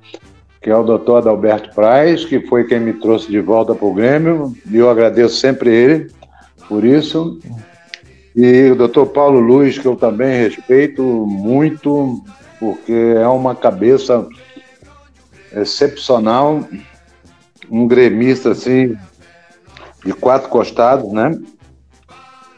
que 0.60 0.70
é 0.70 0.76
o 0.76 0.82
doutor 0.82 1.18
Adalberto 1.18 1.74
Praz, 1.74 2.24
que 2.24 2.40
foi 2.40 2.64
quem 2.64 2.80
me 2.80 2.92
trouxe 2.94 3.30
de 3.30 3.40
volta 3.40 3.74
para 3.74 3.86
o 3.86 3.94
Grêmio, 3.94 4.54
e 4.70 4.76
eu 4.76 4.90
agradeço 4.90 5.36
sempre 5.36 5.70
ele 5.70 6.10
por 6.68 6.84
isso. 6.84 7.38
E 8.34 8.70
o 8.70 8.76
doutor 8.76 9.06
Paulo 9.06 9.40
Luiz, 9.40 9.78
que 9.78 9.86
eu 9.86 9.96
também 9.96 10.42
respeito 10.42 11.02
muito, 11.02 12.22
porque 12.58 12.92
é 12.92 13.26
uma 13.26 13.54
cabeça 13.54 14.26
excepcional, 15.52 16.62
um 17.70 17.88
gremista 17.88 18.50
assim, 18.50 18.96
de 20.04 20.12
quatro 20.12 20.48
costados, 20.48 21.10
né? 21.12 21.38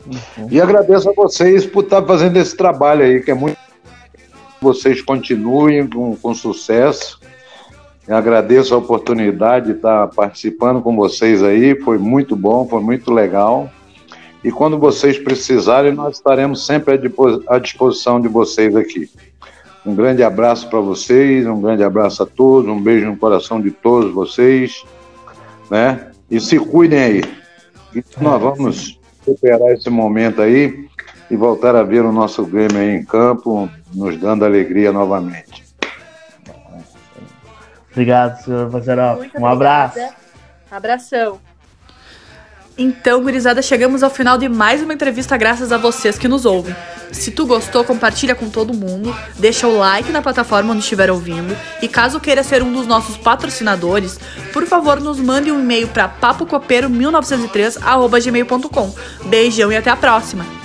Uhum. 0.07 0.49
E 0.51 0.61
agradeço 0.61 1.09
a 1.09 1.13
vocês 1.13 1.65
por 1.65 1.85
estar 1.85 2.03
fazendo 2.03 2.37
esse 2.37 2.57
trabalho 2.57 3.05
aí, 3.05 3.23
que 3.23 3.31
é 3.31 3.35
muito. 3.35 3.62
Vocês 4.63 5.03
continuem 5.03 5.89
com, 5.89 6.15
com 6.15 6.33
sucesso. 6.33 7.19
Eu 8.07 8.17
agradeço 8.17 8.73
a 8.73 8.79
oportunidade 8.79 9.67
de 9.67 9.73
estar 9.73 10.07
participando 10.07 10.81
com 10.81 10.95
vocês 10.95 11.43
aí, 11.43 11.75
foi 11.81 11.99
muito 11.99 12.37
bom, 12.37 12.69
foi 12.69 12.81
muito 12.81 13.13
legal. 13.13 13.69
E 14.45 14.53
quando 14.53 14.79
vocês 14.79 15.19
precisarem, 15.19 15.93
nós 15.93 16.17
estaremos 16.17 16.65
sempre 16.65 17.01
à 17.49 17.59
disposição 17.59 18.21
de 18.21 18.29
vocês 18.29 18.77
aqui. 18.77 19.11
Um 19.85 19.97
grande 19.97 20.23
abraço 20.23 20.71
para 20.71 20.79
vocês, 20.79 21.45
um 21.45 21.61
grande 21.61 21.83
abraço 21.83 22.23
a 22.23 22.27
todos, 22.27 22.71
um 22.71 22.81
beijo 22.81 23.07
no 23.07 23.17
coração 23.17 23.61
de 23.61 23.73
todos 23.73 24.13
vocês, 24.13 24.85
né? 25.69 26.13
E 26.31 26.39
se 26.39 26.57
cuidem 26.57 27.01
aí. 27.01 27.25
E 27.95 28.05
nós 28.21 28.41
vamos 28.41 29.01
superar 29.25 29.73
esse 29.73 29.91
momento 29.91 30.41
aí 30.41 30.87
e 31.29 31.37
voltar 31.37 31.75
a 31.75 31.83
ver 31.83 32.05
o 32.05 32.13
nosso 32.13 32.45
Grêmio 32.45 32.79
aí 32.79 32.97
em 32.97 33.05
campo, 33.05 33.69
nos 33.95 34.19
dando 34.19 34.45
alegria 34.45 34.93
novamente. 34.93 35.63
Obrigado, 37.91 38.43
senhor 38.43 38.71
Vazarov. 38.71 39.31
Um 39.39 39.47
abraço. 39.47 39.99
Abração. 40.71 41.39
Então, 42.77 43.23
gurizada, 43.23 43.61
chegamos 43.61 44.03
ao 44.03 44.09
final 44.09 44.39
de 44.39 44.49
mais 44.49 44.83
uma 44.83 44.95
entrevista 44.95 45.37
graças 45.37 45.71
a 45.71 45.77
vocês 45.77 46.19
que 46.19 46.27
nos 46.27 46.47
ouvem. 46.47 46.75
Se 47.13 47.31
tu 47.31 47.45
gostou, 47.45 47.85
compartilha 47.85 48.35
com 48.35 48.49
todo 48.49 48.73
mundo, 48.73 49.15
deixa 49.39 49.69
o 49.69 49.77
like 49.77 50.11
na 50.11 50.23
plataforma 50.23 50.73
onde 50.73 50.81
estiver 50.81 51.11
ouvindo 51.11 51.55
e 51.83 51.89
caso 51.89 52.19
queira 52.19 52.43
ser 52.43 52.63
um 52.63 52.73
dos 52.73 52.87
nossos 52.87 53.19
patrocinadores, 53.19 54.19
por 54.55 54.67
favor, 54.67 54.99
nos 54.99 55.21
mande 55.21 55.53
um 55.53 55.61
e-mail 55.61 55.89
para 55.89 56.09
papocopeiro1903@gmail.com. 56.09 58.95
Beijão 59.27 59.71
e 59.71 59.77
até 59.77 59.91
a 59.91 59.97
próxima. 59.97 60.62